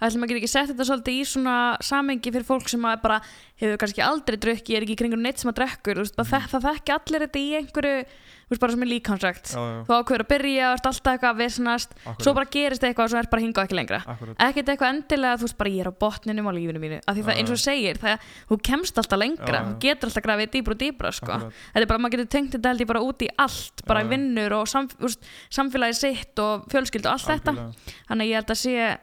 ætlum 0.00 0.22
að 0.24 0.28
geta 0.32 0.40
ekki 0.42 0.52
sett 0.54 0.70
þetta 0.72 0.88
svolítið 0.90 1.18
í 1.20 1.24
svona 1.32 1.56
samengi 1.80 2.32
fyrir 2.32 2.46
fólk 2.48 2.68
sem 2.68 2.82
að 2.88 3.02
bara 3.02 3.20
hefur 3.56 3.76
kannski 3.80 4.02
aldrei 4.04 4.36
drukki, 4.36 4.76
er 4.76 4.82
ekki 4.84 4.96
í 4.96 5.00
kringur 5.00 5.18
neitt 5.22 5.38
sem 5.40 5.50
að 5.50 5.60
drekkur 5.62 6.00
veist, 6.02 6.16
bara 6.16 6.26
Mhm. 6.26 6.32
það, 6.36 6.48
það 6.52 6.66
þekki 6.70 6.96
allir 6.96 7.20
þetta 7.26 7.40
í 7.40 7.48
einhverju 7.60 8.06
þú 8.46 8.52
veist, 8.54 8.60
bara 8.62 8.72
sem 8.72 8.82
er 8.82 8.90
líkansrækt 8.92 9.46
þú 9.56 9.92
ákveður 9.96 10.22
að 10.22 10.28
byrja, 10.30 10.66
alltaf 10.76 11.00
eitthvað 11.02 11.30
að 11.32 11.40
vesnast 11.40 11.94
svo 12.22 12.34
bara 12.36 12.46
gerist 12.52 12.84
eitthvað 12.86 13.04
og 13.06 13.10
svo 13.10 13.18
er 13.18 13.26
bara 13.32 13.42
hingað 13.42 13.64
ekki 13.66 13.74
lengra. 13.74 13.98
Ekkert 14.38 14.68
eitthvað 14.70 14.92
endilega, 14.94 15.38
þú 15.40 15.46
veist 15.48 15.56
bara 15.58 15.70
ég 15.70 15.80
er 15.82 15.90
á 15.90 15.94
botninum 15.98 16.46
á 16.46 16.52
lífinu 16.54 16.78
mínu, 16.78 17.00
af 17.06 17.16
því 17.16 17.24
það 17.26 17.34
Já, 17.34 17.38
eins 17.40 17.50
og 17.50 17.58
segir 17.64 17.98
það, 17.98 18.18
þú 18.50 18.60
kemst 18.62 18.98
alltaf 19.02 19.18
lengra, 19.18 19.58
Já, 19.58 19.64
þú 19.66 19.74
getur 19.82 20.06
alltaf 20.12 20.22
grafið 20.28 20.50
dýbra 20.54 20.76
og 20.76 20.78
dýbra 20.84 21.12
sko. 21.16 21.32
þetta 21.72 21.82
er 21.82 21.86
bara, 21.90 21.98
maður 21.98 22.14
getur 22.16 22.30
tengt 22.36 22.52
þetta 22.54 22.68
held 22.70 22.80
ég 22.80 22.86
bara 22.92 23.00
út 23.02 23.18
í 23.26 23.28
allt 23.38 23.82
bara 23.86 24.04
Já, 24.04 24.08
vinnur 24.14 24.52
og 24.60 24.68
samf 24.68 24.94
úst, 25.00 25.18
samfélagi 25.50 25.94
sitt 25.98 26.38
og 26.38 26.68
fjölskyldu 26.70 27.06
og 27.10 27.12
allt 27.18 27.26
þetta. 27.40 27.72
Þannig 28.08 28.30
ég 28.30 28.34
held 28.38 28.46
að 28.54 28.62
sé 28.62 28.98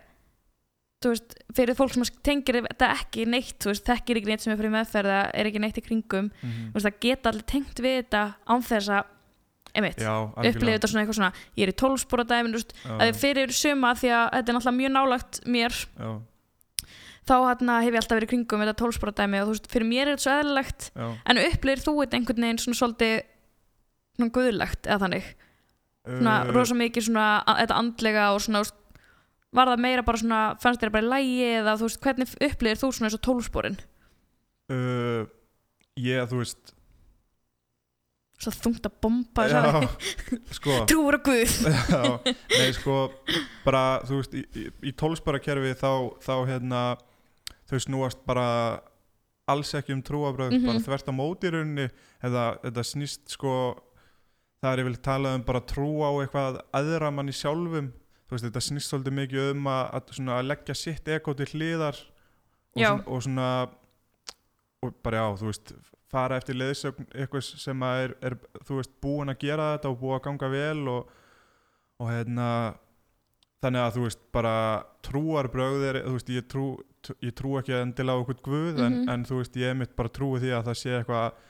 veist, 1.11 1.35
fyrir 1.53 1.75
fólk 1.75 1.93
sem 1.93 2.03
tengir 2.23 2.61
þetta 2.63 2.89
ekki 2.97 3.25
neitt, 3.27 3.59
veist, 3.67 3.85
þekkir 3.85 4.19
ekki 4.21 4.29
neitt 4.31 4.41
sem 4.45 4.53
er 4.53 4.59
fyrir 4.61 4.73
meðferða, 4.73 5.19
er 5.33 5.49
ekki 5.49 5.59
neitt 5.63 5.77
í 5.77 5.83
kringum 5.85 6.29
Mhm. 6.41 6.71
þú 6.71 6.73
veist, 6.77 6.87
það 6.87 6.99
geta 7.07 7.29
allir 7.31 7.45
tengt 7.45 7.75
við 7.83 7.97
þetta 8.03 8.23
án 8.47 8.61
þess 8.63 8.89
að, 8.89 9.03
upplifið 10.53 10.75
þetta 10.77 10.89
svona 10.91 11.03
eitthvað 11.03 11.19
svona, 11.19 11.33
ég 11.57 11.63
er 11.63 11.71
í 11.73 11.79
tólspóra 11.81 12.25
dæmin, 12.29 12.53
að 12.99 13.15
fyrir 13.17 13.51
suma 13.51 13.93
því 13.95 14.09
að 14.13 14.29
þetta 14.33 14.49
er 14.49 14.55
náttúrulega 14.57 14.79
mjög 14.81 14.91
nálagt 14.93 15.39
mér. 15.45 15.73
Já, 15.97 16.09
þá 17.23 17.35
hérna, 17.47 17.81
hef 17.81 17.93
ég 17.93 18.01
alltaf 18.01 18.17
verið 18.19 18.27
í 18.27 18.31
kringum 18.33 18.59
þetta 18.63 18.75
tólspóra 18.83 19.13
dæmi 19.15 19.39
og 19.41 19.55
fyrir 19.71 19.87
mér 19.87 20.07
er 20.07 20.17
þetta 20.17 20.25
svo 20.27 20.33
eðlilegt 20.43 20.91
en 21.25 21.37
upplifir 21.39 21.83
þú 21.85 21.93
þetta 22.03 22.17
einhvern 22.19 22.43
veginn 22.43 22.59
svona 22.59 22.79
svolítið 22.81 23.15
svona 24.17 24.31
guðlegt 24.35 24.87
eða 24.87 24.99
þannig? 25.07 25.23
Svona 26.03 26.33
Uh, 26.43 26.51
rosa 26.51 26.75
mikið 26.75 27.05
svona 27.07 27.27
þetta 27.47 27.75
andlega 27.79 28.23
og 28.35 28.41
svona 28.43 28.63
var 29.53 29.69
það 29.71 29.81
meira 29.85 30.03
bara 30.05 30.17
svona 30.21 30.41
fannst 30.61 30.81
þér 30.83 30.91
bara 30.95 31.05
í 31.05 31.09
lægi 31.13 31.49
eða 31.61 31.75
þú 31.79 31.87
veist 31.89 32.01
hvernig 32.05 32.35
upplifir 32.49 32.79
þú 32.81 32.91
svona 32.93 33.09
þessu 33.11 33.21
tólsporin 33.27 33.77
uh, 34.73 35.25
ég, 36.01 36.23
þú 36.31 36.39
veist. 36.41 36.73
Svo 38.43 38.51
þungt 38.51 38.87
að 38.89 38.95
bomba 39.05 39.43
já, 39.47 39.61
sko. 40.57 40.79
Trúur 40.89 41.15
að 41.15 41.27
guð. 41.29 41.53
Já, 41.93 42.01
nei 42.57 42.73
sko 42.75 42.95
bara 43.63 43.83
þú 44.03 44.17
veist 44.19 44.33
í, 44.35 44.41
í, 44.59 44.65
í 44.89 44.91
tólsparakerfi 44.99 45.75
þá, 45.79 45.91
þá 46.25 46.33
hérna 46.49 46.81
þau 47.69 47.77
snúast 47.85 48.19
bara 48.27 48.47
alls 49.47 49.71
ekki 49.77 49.93
um 49.95 50.01
trúabröð 50.03 50.57
Mhm. 50.57 50.65
bara 50.67 50.83
þvert 50.83 51.07
á 51.07 51.13
móti 51.15 51.47
í 51.47 51.53
rauninni. 51.55 51.87
Eða 52.23 52.43
þetta 52.65 52.83
snýst 52.89 53.31
sko 53.37 53.53
það 54.63 54.71
er 54.73 54.81
ég 54.83 54.89
vil 54.89 54.99
tala 55.03 55.35
um 55.37 55.43
bara 55.47 55.61
trú 55.67 55.87
á 56.03 56.09
eitthvað 56.23 56.59
aðra 56.75 57.13
manni 57.15 57.35
sjálfum 57.35 57.93
veist 58.35 58.45
þetta 58.49 58.63
snýst 58.67 58.91
svolítið 58.93 59.15
mikið 59.21 59.49
um 59.53 59.67
að, 59.71 59.83
að, 59.99 60.13
svona, 60.17 60.37
að 60.41 60.49
leggja 60.51 60.75
sitt 60.75 61.07
ego 61.15 61.33
til 61.39 61.49
hliðar 61.53 61.97
og 62.73 62.83
svona, 62.83 63.03
og 63.07 63.23
svona 63.27 63.49
og 64.83 64.95
bara 65.05 65.21
já, 65.23 65.27
þú 65.39 65.49
veist 65.51 65.73
fara 66.13 66.37
eftir 66.37 66.57
leiðsögn 66.59 67.07
eitthvað 67.15 67.45
sem 67.63 67.83
að 67.87 68.01
er, 68.03 68.11
er 68.29 68.35
þú 68.67 68.79
veist 68.81 68.91
búin 69.01 69.31
að 69.33 69.39
gera 69.47 69.69
þetta 69.77 69.89
og 69.93 69.99
búin 70.01 70.17
að 70.19 70.25
ganga 70.27 70.49
vel 70.53 70.87
og, 70.91 71.13
og 72.03 72.11
hérna 72.11 72.47
þannig 73.63 73.79
að 73.85 73.95
þú 73.95 74.03
veist 74.09 74.19
bara 74.35 74.55
trúar 75.07 75.47
brögðir, 75.53 76.01
þú 76.03 76.13
veist 76.17 76.29
ég 76.35 76.47
trú, 76.51 76.65
ég 77.23 77.33
trú 77.39 77.55
ekki 77.61 77.77
endilega 77.79 78.19
á 78.19 78.21
okkur 78.25 78.41
guð 78.43 78.81
en, 78.83 78.99
Mhm. 78.99 79.09
en 79.13 79.23
þú 79.25 79.39
veist 79.39 79.55
ég 79.61 79.75
mitt 79.79 79.95
bara 79.95 80.09
trúi 80.11 80.41
því 80.43 80.51
að 80.57 80.67
það 80.67 80.77
sé 80.81 80.93
eitthvað 80.99 81.41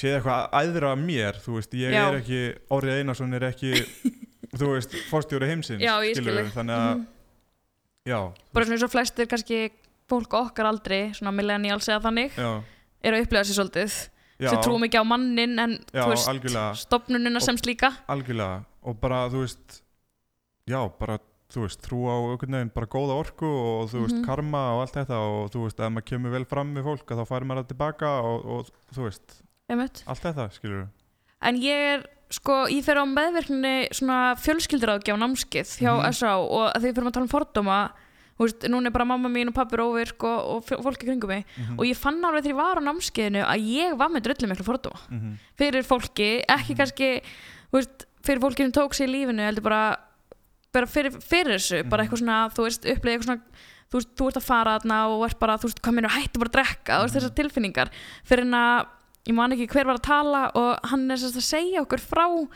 séð 0.00 0.16
eitthvað 0.16 0.58
æðra 0.62 0.92
af 0.94 0.98
mér, 1.04 1.38
þú 1.44 1.54
veist, 1.58 1.74
ég 1.76 1.92
Já. 1.92 2.02
er 2.08 2.18
ekki 2.22 2.40
Órið 2.72 2.94
Einarsson 3.02 3.34
er 3.36 3.44
ekki 3.50 3.72
þú 4.56 4.72
veist, 4.74 4.94
fórstjóri 5.10 5.46
heimsins 5.50 5.80
Já, 5.82 5.94
ég 6.02 6.14
skil 6.16 6.24
skilurðu, 6.24 6.48
þig. 6.50 6.54
þannig 6.56 6.76
að, 6.76 6.94
Mhm. 6.96 7.06
já, 8.06 8.32
bara 8.52 8.64
svona 8.66 8.76
eins 8.78 8.82
og 8.84 8.90
flestir 8.90 9.26
kannski 9.26 9.70
fólk 10.10 10.32
okkar 10.34 10.66
aldri, 10.66 11.00
svona 11.14 11.32
millennials 11.32 11.86
eða 11.88 12.02
þannig 12.02 12.30
já. 12.34 12.62
eru 13.02 13.16
að 13.16 13.26
upplega 13.26 13.44
sér 13.46 13.58
svolítið. 13.60 14.08
Sem 14.40 14.56
trúum 14.64 14.82
ekki 14.88 14.96
á 14.96 15.04
mannin 15.04 15.58
en 15.60 15.78
Já, 15.92 16.04
þú 16.06 16.14
veist, 16.14 16.86
stopnunina 16.86 17.40
sem 17.42 17.56
slíka. 17.56 17.92
algjörlega. 18.08 18.64
Og 18.82 18.98
bara, 19.00 19.28
þú 19.28 19.42
veist 19.44 19.82
já, 20.66 20.80
bara, 20.98 21.18
þú 21.52 21.60
veist, 21.66 21.80
trú 21.82 22.06
á 22.08 22.16
einhvern 22.32 22.50
veginn 22.56 22.72
bara 22.74 22.86
góða 22.86 23.18
orku 23.20 23.44
og 23.46 23.90
þú 23.90 24.06
veist, 24.06 24.16
Mhm. 24.16 24.24
karma 24.24 24.72
og 24.74 24.80
allt 24.88 24.94
þetta 24.94 25.10
og 25.20 25.50
þú 25.52 25.64
veist, 25.66 25.78
ef 25.78 25.92
maður 25.92 26.06
kemur 26.06 26.30
vel 26.32 26.44
fram 26.46 26.74
með 26.74 26.84
fólk 26.84 27.04
þá 27.06 27.26
færir 27.28 27.44
maður 27.44 27.64
það 27.64 27.68
tilbaka 27.68 28.22
og, 28.24 28.46
og 28.46 28.66
þú 28.94 29.02
veist, 29.04 29.42
einmitt. 29.68 30.02
allt 30.06 30.22
þetta, 30.22 30.50
skilur 30.52 30.88
en 31.42 31.56
ég 31.60 31.94
er 32.00 32.06
sko, 32.30 32.66
ég 32.70 32.84
fer 32.86 32.96
á 33.02 33.04
meðverkninni 33.04 33.88
svona 33.96 34.36
fjölskylduráðgjá 34.38 35.16
námskið 35.18 35.72
hjá 35.82 35.92
Mhm. 35.98 36.12
SA 36.14 36.36
og 36.38 36.72
því 36.76 36.86
við 36.86 36.94
fyrir 36.94 37.08
að 37.08 37.12
tala 37.12 37.26
um 37.26 37.34
fordóma 37.34 37.90
þú 38.40 38.46
veist, 38.46 38.68
núna 38.70 38.86
er 38.86 38.90
bara 38.94 39.04
mamma 39.04 39.28
mín 39.28 39.48
og 39.48 39.54
pappir 39.54 39.82
óvirk 39.84 40.22
og, 40.24 40.38
og 40.56 40.64
fj- 40.64 40.80
fólk 40.82 41.02
í 41.02 41.06
kringum 41.10 41.28
mig 41.28 41.44
Mhm. 41.58 41.78
og 41.78 41.84
ég 41.84 41.96
fann 41.96 42.22
alveg 42.24 42.44
þegar 42.44 42.54
ég 42.54 42.56
var 42.56 42.76
á 42.78 42.82
námskeiðinu 42.88 43.42
að 43.44 43.66
ég 43.68 43.96
var 43.98 44.08
með 44.08 44.22
drullu 44.22 44.48
miklu 44.48 44.64
fordóma 44.64 45.00
Mhm. 45.10 45.34
fyrir 45.58 45.82
fólki, 45.84 46.44
ekki 46.48 46.72
Mhm. 46.72 46.76
kannski 46.78 47.22
veist, 47.72 48.06
fyrir 48.22 48.40
fólki 48.40 48.56
sem 48.62 48.72
tók 48.72 48.92
sér 48.94 49.08
í 49.08 49.12
lífinu 49.26 49.42
heldur 49.44 49.62
bara, 49.62 49.96
bara 50.72 50.86
fyrir, 50.86 51.10
fyrir 51.20 51.58
þessu 51.58 51.88
bara 51.88 52.04
Mhm. 52.04 52.10
eitthvað 52.10 52.22
svona, 52.22 52.52
þú 52.54 52.64
veist, 52.64 52.84
upplega 52.86 53.18
eitthvað 53.18 53.26
svona 53.26 53.42
þú 53.90 53.98
veist, 53.98 54.14
þú 54.16 54.26
ert 54.28 54.36
að 54.36 54.42
fara 54.42 54.78
þarna 54.78 55.08
og 55.10 55.24
ert 55.28 55.38
bara 55.40 55.58
þú 55.58 55.62
veist, 55.66 55.80
hvað 55.82 55.94
minnur, 55.94 56.10
hættu 56.14 56.38
bara 56.38 56.48
að 56.48 56.52
drekka, 56.52 56.92
þú 56.94 57.02
veist, 57.02 57.14
Mhm. 57.14 57.20
þessar 57.20 57.34
tilfinningar 57.34 57.88
fyrir 58.24 58.40
en 58.42 58.52
að, 58.54 58.86
ég 59.28 59.34
man 59.34 59.52
ekki 59.52 59.66
hver 59.68 59.84
var 59.86 59.98
að 59.98 60.02
tala 60.06 60.42
og 60.56 60.78
hann 60.90 61.10
er 61.10 61.16
sérst 61.20 61.36
að 61.36 61.44
segja 61.44 61.82
okkur 61.84 62.00
frá 62.00 62.24
og 62.30 62.48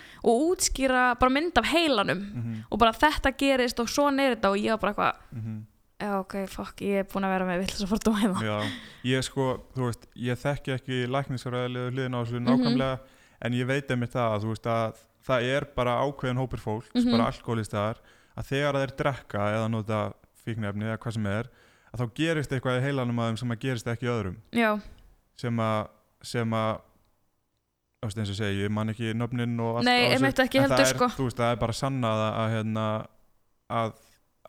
útskýra 0.50 1.18
bara 1.20 1.30
mynd 1.30 1.58
af 1.58 1.64
heilanum 1.72 2.18
Mhm. 2.34 2.64
og 2.70 2.78
bara 2.78 2.92
þetta 2.92 3.36
gerist 3.36 3.80
og 3.80 3.86
svona 3.88 4.22
er 4.22 4.36
þetta 4.36 4.50
og 4.50 4.56
ég 4.56 4.70
var 4.70 4.78
bara 4.78 4.92
eitthvað, 4.94 5.14
Mhm. 5.32 5.66
já 6.00 6.20
ok, 6.20 6.34
fuck 6.48 6.76
ég 6.80 6.98
er 7.00 7.04
búin 7.04 7.24
að 7.24 7.32
vera 7.38 7.44
með 7.46 7.58
vill 7.58 7.68
þess 7.68 7.84
að 7.84 7.92
fordóma 7.92 8.20
hérna 8.20 8.40
Já, 8.42 8.70
ég 9.04 9.22
sko, 9.24 9.60
þú 9.76 9.82
veist, 9.90 10.06
ég 10.16 10.36
þekki 10.38 10.74
ekki 10.78 11.06
læknisfræðilegu 11.08 11.90
hliðin 11.92 12.14
á 12.16 12.20
þessu 12.24 12.40
Mhm. 12.40 12.48
nákvæmlega 12.48 12.98
en 13.42 13.52
ég 13.52 13.66
veit 13.66 13.88
einmitt 13.90 14.12
það 14.12 14.32
að 14.38 14.42
þú 14.42 14.48
veist 14.48 14.66
að 14.66 14.94
það 15.26 15.42
er 15.56 15.64
bara 15.76 16.00
ákveðin 16.00 16.38
hópur 16.40 16.58
fólks, 16.60 16.90
Mhm. 16.94 17.10
bara 17.10 17.30
alkoholistar 17.30 17.96
að 18.36 18.44
þegar 18.48 18.74
þeir 18.74 18.96
drekka 18.96 19.38
eða 19.52 19.70
nota 19.70 20.12
fíknefni 20.46 20.82
eða 20.84 20.98
hvað 20.98 21.12
sem 21.12 21.26
er 21.26 21.44
að 21.94 22.00
þá 22.00 22.14
gerist 22.14 22.50
eitthvað 22.50 22.80
í 22.80 22.82
heilanum 22.82 23.16
að 23.18 23.28
þeim 23.30 23.38
sem 23.38 23.50
að 23.50 23.60
gerist 23.60 23.86
ekki 23.86 24.06
öðrum 24.08 24.36
já, 24.52 24.80
sem 25.36 25.56
að 25.56 25.88
sem 26.26 26.56
að 26.58 26.72
þú 28.04 28.10
veist 28.10 28.20
eins 28.20 28.32
og 28.34 28.38
segi, 28.38 28.62
ég 28.64 28.72
man 28.74 28.92
ekki 28.92 29.12
nöfnin 29.16 29.60
og 29.64 29.80
allt 29.80 29.88
Nei, 29.88 30.12
á 30.12 30.20
þessu, 30.20 30.44
ekki 30.44 30.60
en 30.60 30.66
það 30.68 30.74
heldur, 30.76 30.86
er, 30.86 30.92
sko. 30.92 31.10
þú 31.16 31.28
veist, 31.28 31.40
það 31.40 31.52
er 31.54 31.60
bara 31.62 31.76
sannað 31.78 32.22
að, 32.24 32.32
að, 32.40 32.54
hérna, 32.54 32.86
að, 33.80 33.92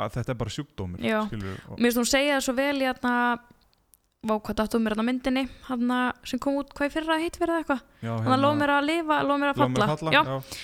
að 0.05 0.15
þetta 0.17 0.33
er 0.33 0.39
bara 0.41 0.55
sjúkdómur 0.55 1.05
Já. 1.05 1.19
skilur, 1.29 1.59
og, 1.69 1.75
mér 1.77 1.85
finnst 1.87 2.01
hún 2.01 2.09
segja 2.11 2.37
það 2.37 2.47
svo 2.47 2.57
vel 2.59 2.77
í 2.79 2.87
hérna 2.89 3.13
Vá, 4.25 4.33
hvað 4.41 4.55
dáttum 4.57 4.81
mér 4.81 4.95
hérna 4.95 5.05
myndinni 5.05 5.43
hérna 5.67 5.99
sem 6.25 6.41
kom 6.41 6.55
út 6.57 6.71
hvað 6.73 6.89
í 6.89 6.93
fyrra 6.95 7.19
hitt 7.21 7.35
verið 7.37 7.59
eitthvað 7.61 7.83
já, 8.01 8.13
hann 8.25 8.33
að 8.33 8.41
lofa 8.41 8.57
mér 8.57 8.71
að 8.73 8.87
lifa, 8.89 9.19
lofa 9.21 9.41
mér 9.43 9.51
að 9.51 9.59
lof 9.61 9.69
mér 9.69 9.83
falla, 9.83 9.85
að 9.85 9.99
falla 10.01 10.13
Já, 10.15 10.21
já, 10.25 10.61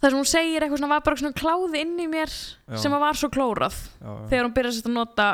það 0.00 0.08
sem 0.14 0.18
hún 0.18 0.30
segir 0.30 0.64
eitthvað 0.64 0.80
svona 0.80 0.94
var 0.94 1.02
bara 1.04 1.20
svona 1.20 1.36
kláði 1.36 1.82
inn 1.84 1.98
í 2.00 2.06
mér 2.08 2.32
Já. 2.32 2.78
sem 2.80 2.96
að 2.96 3.04
var 3.04 3.20
svo 3.20 3.28
klórað 3.34 3.76
já, 3.76 4.08
já. 4.08 4.14
þegar 4.32 4.48
hún 4.48 4.56
byrjaði 4.56 4.82
að 4.88 4.96
nota 4.96 5.28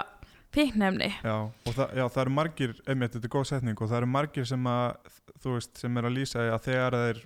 fíknefni 0.55 1.11
Já, 1.23 1.35
og 1.51 1.75
það, 1.77 1.93
já, 1.97 2.05
það 2.09 2.23
eru 2.25 2.31
margir, 2.37 2.73
einmitt, 2.87 3.13
þetta 3.15 3.29
er 3.31 3.35
góð 3.37 3.47
setning 3.53 3.81
og 3.83 3.89
það 3.91 3.97
eru 4.03 4.11
margir 4.11 4.47
sem 4.51 4.65
að, 4.67 5.13
þú 5.45 5.55
veist, 5.57 5.77
sem 5.79 5.97
er 6.01 6.09
að 6.11 6.17
lýsa 6.19 6.47
að 6.55 6.65
þegar 6.69 6.97
þeir 7.01 7.23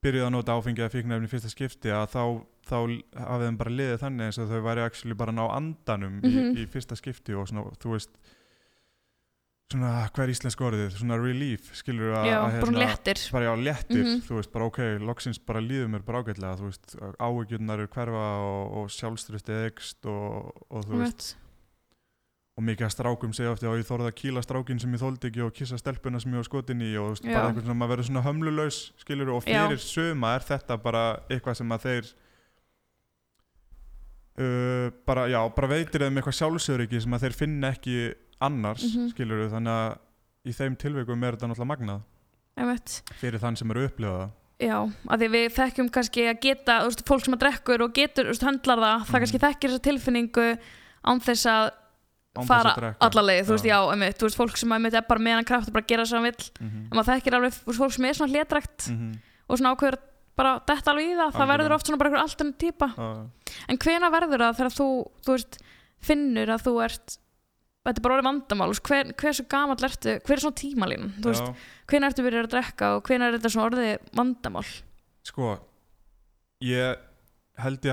byrjuðu 0.00 0.26
að 0.26 0.32
nota 0.32 0.56
áfengi 0.56 0.80
eða 0.80 0.94
fíknefni 0.96 1.28
í 1.28 1.30
fyrsta 1.30 1.50
skipti 1.52 1.90
að 1.92 2.06
þá, 2.14 2.22
þá 2.70 2.76
hafið 3.20 3.46
þeim 3.46 3.58
bara 3.60 3.70
liðið 3.76 3.98
þannig 4.00 4.26
eins 4.30 4.38
og 4.40 4.48
þau 4.48 4.60
væri 4.64 4.84
actually 4.86 5.14
bara 5.22 5.32
að 5.34 5.38
ná 5.40 5.46
andanum 5.58 6.20
Mhm. 6.24 6.54
í, 6.56 6.62
í 6.64 6.68
fyrsta 6.72 6.96
skipti 6.96 7.34
og 7.36 7.48
svona, 7.50 7.66
þú 7.82 7.92
veist, 7.92 8.10
svona, 9.70 9.90
hvað 10.10 10.24
er 10.24 10.32
íslensk 10.34 10.62
orðið, 10.66 10.94
svona 10.98 11.18
relief, 11.20 11.68
skilur 11.78 12.14
að, 12.16 12.26
já, 12.26 12.38
að 12.42 12.56
bara 12.62 12.70
hún 12.72 12.80
léttir 12.80 13.20
bara 13.36 13.44
já, 13.44 13.52
léttir, 13.68 14.02
Mhm. 14.06 14.22
þú 14.26 14.34
veist, 14.40 14.52
bara 14.52 14.64
ok, 14.66 14.78
loksins 14.98 15.38
bara 15.46 15.60
líður 15.60 15.88
mér 15.92 16.02
bara 16.04 16.22
ágætlega, 16.24 16.56
þú 16.58 16.64
veist, 16.70 16.96
áhugjurnar 17.20 17.78
eru 17.78 17.86
hverfa 17.88 18.24
og, 18.40 18.72
og 18.80 18.88
sjálfströstið 18.90 19.66
ekst 19.68 20.06
og, 20.06 20.50
og 20.70 20.84
þú 20.88 20.98
veist. 21.04 21.36
Og 22.58 22.64
mikið 22.66 22.86
að 22.86 22.92
strákum 22.92 23.32
segja 23.32 23.52
ofti 23.54 23.66
að 23.70 23.78
ég 23.80 23.86
þorði 23.88 24.08
að 24.10 24.16
kýla 24.20 24.42
strákin 24.44 24.80
sem 24.82 24.92
ég 24.96 25.00
þóldi 25.00 25.28
ekki 25.30 25.42
og 25.46 25.52
kissa 25.56 25.78
stelpuna 25.80 26.20
sem 26.20 26.32
ég 26.34 26.40
var 26.42 26.48
skotin 26.48 26.82
í 26.82 26.90
og 27.00 27.14
Já. 27.22 27.30
bara 27.32 27.46
einhvern 27.48 27.64
svona, 27.64 27.78
maður 27.78 27.92
verður 27.94 28.08
svona 28.10 28.24
hömlulaus 28.26 28.80
skilur 29.00 29.30
og 29.36 29.46
Já. 29.46 29.62
fyrir 29.68 29.78
suma 29.84 30.34
er 30.36 30.40
þetta 30.50 30.76
bara 30.82 31.04
eitthvað 31.30 31.56
sem 31.60 31.72
að 31.76 31.86
þeir 31.86 32.10
uh, 34.40 34.90
bara, 35.06 35.26
já, 35.30 35.40
bara 35.56 35.70
veitir 35.70 36.04
þeim 36.04 36.18
eitthvað 36.20 36.38
sjálfsöryggi 36.40 37.00
sem 37.04 37.16
að 37.16 37.24
þeir 37.26 37.38
finna 37.38 37.72
ekki 37.74 37.96
annars, 38.40 38.84
mm 38.84 38.98
Mhm. 39.00 39.08
skilur 39.14 39.48
þannig 39.52 39.72
að 39.76 39.98
í 40.50 40.52
þeim 40.56 40.76
tilveikum 40.80 41.24
er 41.24 41.36
þetta 41.36 41.48
náttúrulega 41.50 41.72
magnað 41.72 42.00
fyrir 43.20 43.40
þann 43.40 43.56
sem 43.56 43.70
eru 43.70 43.80
að 43.86 43.90
upplifa 43.90 44.18
það 44.20 44.30
Já, 44.60 44.76
að 45.08 45.20
því 45.22 45.28
við 45.32 45.52
þekkjum 45.56 45.86
kannski 45.90 46.24
að 46.28 46.40
geta, 46.44 46.74
veist, 46.84 47.02
fólk 47.08 47.24
sem 47.24 47.32
að 47.34 47.40
drekkur 47.46 47.80
og 47.86 47.94
getur, 47.96 48.26
veist, 48.28 48.42
höndlar 48.44 48.76
það, 48.76 49.06
það 49.06 49.14
Mhm. 49.14 49.20
kannski 49.24 49.40
þekkir 49.40 49.70
þessa 49.70 49.86
tilfinningu 49.88 50.58
án 51.04 51.20
þess 51.24 51.46
að 51.48 51.70
fara 52.46 52.70
að 52.70 52.78
drekka. 52.80 53.06
alla 53.08 53.22
leið, 53.26 53.42
þú 53.46 53.54
veist, 53.56 53.64
Já. 53.66 53.78
einmitt, 53.92 54.18
þú 54.18 54.26
veist, 54.28 54.38
fólk 54.38 54.56
sem 54.56 54.72
einmitt 54.72 54.94
er 54.94 55.02
bara 55.08 55.20
meðan 55.20 55.44
kraft 55.46 55.68
og 55.68 55.74
bara 55.74 55.84
gera 55.86 56.06
sem 56.06 56.18
hann 56.22 56.30
vill, 56.30 56.50
Mhm. 56.60 56.86
en 56.90 56.96
maður 56.98 57.10
þekkir 57.20 57.34
alveg, 57.34 57.52
þú 57.58 57.66
veist, 57.66 57.80
fólk 57.80 57.92
sem 57.92 58.04
er 58.04 58.14
svona 58.14 58.32
hlédrækt 58.32 58.90
Mhm. 58.90 59.18
og 59.48 59.58
svona 59.58 59.74
ákveður 59.76 59.98
bara 60.36 60.60
detta 60.66 60.90
alveg 60.92 61.04
í 61.10 61.16
það, 61.18 61.32
það 61.32 61.48
verður 61.50 61.72
oft 61.74 61.86
svona 61.86 61.98
bara 61.98 62.10
einhver 62.10 62.54
típa, 62.56 62.94
Já, 62.96 63.26
en 63.68 63.76
hvena 63.78 64.10
verður 64.10 64.38
það 64.40 64.56
þegar 64.56 64.74
þú, 64.78 65.10
þú 65.26 65.32
veist, 65.34 65.58
finnur 66.00 66.46
að 66.48 66.62
þú 66.64 66.84
ert, 66.84 67.18
þetta 67.84 67.98
er 67.98 68.02
bara 68.02 68.14
orðið 68.14 68.28
vandamál, 68.30 68.80
hver, 68.80 69.12
hversu 69.16 69.48
gamall 69.48 69.76
ertu, 69.76 70.20
hver 70.22 70.32
er 70.32 70.40
svona 70.40 70.60
tímalín, 70.62 71.12
þú 71.20 71.24
veist, 71.24 71.54
hvena 71.88 72.06
ertu 72.08 72.22
byrjað 72.22 72.46
að 72.46 72.54
drekka 72.54 72.96
og 72.96 73.02
hvena 73.04 73.26
er 73.28 73.38
þetta 73.38 73.50
svona 73.50 73.70
orðið 73.70 73.98
vandamál? 74.14 74.82
Sko, 75.24 75.58
ég 76.62 76.96
held 77.58 77.80
ég 77.82 77.92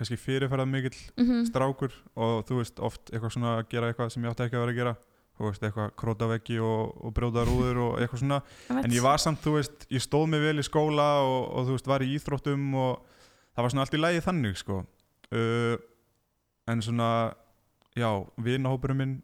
kannski 0.00 0.18
fyrirferðað 0.20 0.72
mikill 0.72 0.96
Mm 1.16 1.44
strákur 1.46 1.92
og 2.16 2.46
þú 2.48 2.60
veist 2.60 2.80
oft 2.82 3.10
eitthvað 3.12 3.34
svona 3.34 3.52
að 3.58 3.68
gera 3.70 3.90
eitthvað 3.90 4.10
sem 4.12 4.24
ég 4.24 4.32
átti 4.32 4.46
ekki 4.46 4.58
að 4.58 4.64
vera 4.64 4.74
að 4.74 4.80
gera. 4.80 4.94
Þú 5.36 5.44
veist 5.44 5.66
eitthvað 5.68 5.90
króta 6.00 6.28
veggi 6.30 6.56
og, 6.64 6.94
og 7.04 7.12
brjóta 7.16 7.44
rúður 7.44 7.80
og 7.84 7.98
eitthvað 8.00 8.22
svona. 8.22 8.38
En 8.84 8.94
ég 8.94 9.04
var 9.04 9.20
samt, 9.20 9.42
þú 9.44 9.58
veist, 9.58 9.84
ég 9.92 10.04
stóð 10.04 10.30
mig 10.32 10.40
vel 10.44 10.62
í 10.62 10.64
skóla 10.64 11.08
og, 11.26 11.42
og 11.52 11.68
þú 11.68 11.76
veist, 11.76 11.90
var 11.92 12.04
í 12.06 12.08
íþróttum 12.16 12.64
og 12.80 13.04
það 13.52 13.66
var 13.66 13.74
svona 13.74 13.84
allt 13.84 13.98
í 13.98 14.00
lægi 14.00 14.24
þannig 14.24 14.62
sko. 14.62 14.80
Uh, 15.34 15.76
en 16.72 16.82
svona 16.82 17.10
já, 17.96 18.08
vinahópurinn 18.40 19.00
minn 19.02 19.14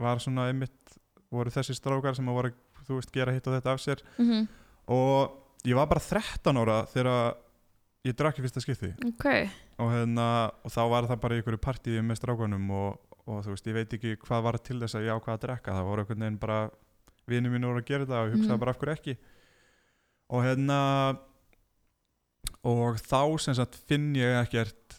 var 0.00 0.18
svona 0.22 0.48
einmitt 0.50 0.98
voru 1.34 1.50
þessi 1.54 1.76
strákar 1.78 2.18
sem 2.18 2.28
að 2.28 2.38
voru 2.40 2.50
að, 2.50 2.60
þú 2.88 2.98
veist, 2.98 3.14
gera 3.14 3.34
hitt 3.34 3.46
og 3.48 3.58
þetta 3.58 3.74
af 3.74 3.82
sér. 3.82 4.04
Mm 4.18 4.46
og 4.92 5.64
ég 5.64 5.76
var 5.78 5.88
bara 5.88 6.02
13 6.02 6.60
ára 6.60 6.82
þegar 6.92 7.38
ég 8.04 8.16
drakk 8.18 8.38
í 8.38 8.44
fyrsta 8.44 8.60
skipti. 8.64 8.90
Ok, 9.08 9.26
og, 9.80 9.90
hérna, 9.94 10.26
og 10.64 10.72
þá 10.74 10.80
var 10.92 11.06
það 11.08 11.20
bara 11.24 11.34
í 11.36 11.40
einhverju 11.42 11.60
partíi 11.64 12.02
með 12.04 12.18
strákunum 12.20 12.70
og, 12.76 12.98
og 13.26 13.42
þú 13.46 13.54
veist, 13.54 13.66
ég 13.70 13.74
veit 13.78 13.94
ekki 13.96 14.16
hvað 14.26 14.42
var 14.48 14.58
til 14.60 14.80
þess 14.82 14.98
að 14.98 15.06
ég 15.08 15.14
ákvað 15.16 15.36
að 15.38 15.44
drekka. 15.46 15.76
Það 15.78 15.88
voru 15.88 16.04
einhvern 16.04 16.24
veginn 16.26 16.40
bara 16.42 16.58
vinið 17.30 17.54
mínu 17.54 17.70
voru 17.70 17.80
að 17.80 17.88
gera 17.88 18.08
það 18.10 18.20
og 18.20 18.26
ég 18.28 18.34
hugsaði 18.36 18.52
Mhm. 18.56 18.60
bara 18.64 18.74
af 18.74 18.78
hverju 18.82 18.96
ekki? 18.98 19.16
Og 20.34 20.44
hérna 20.44 20.78
og 22.64 22.96
þá 23.00 23.20
sem 23.44 23.54
sagt 23.58 23.76
finn 23.88 24.14
ég 24.16 24.36
ekkert 24.42 24.98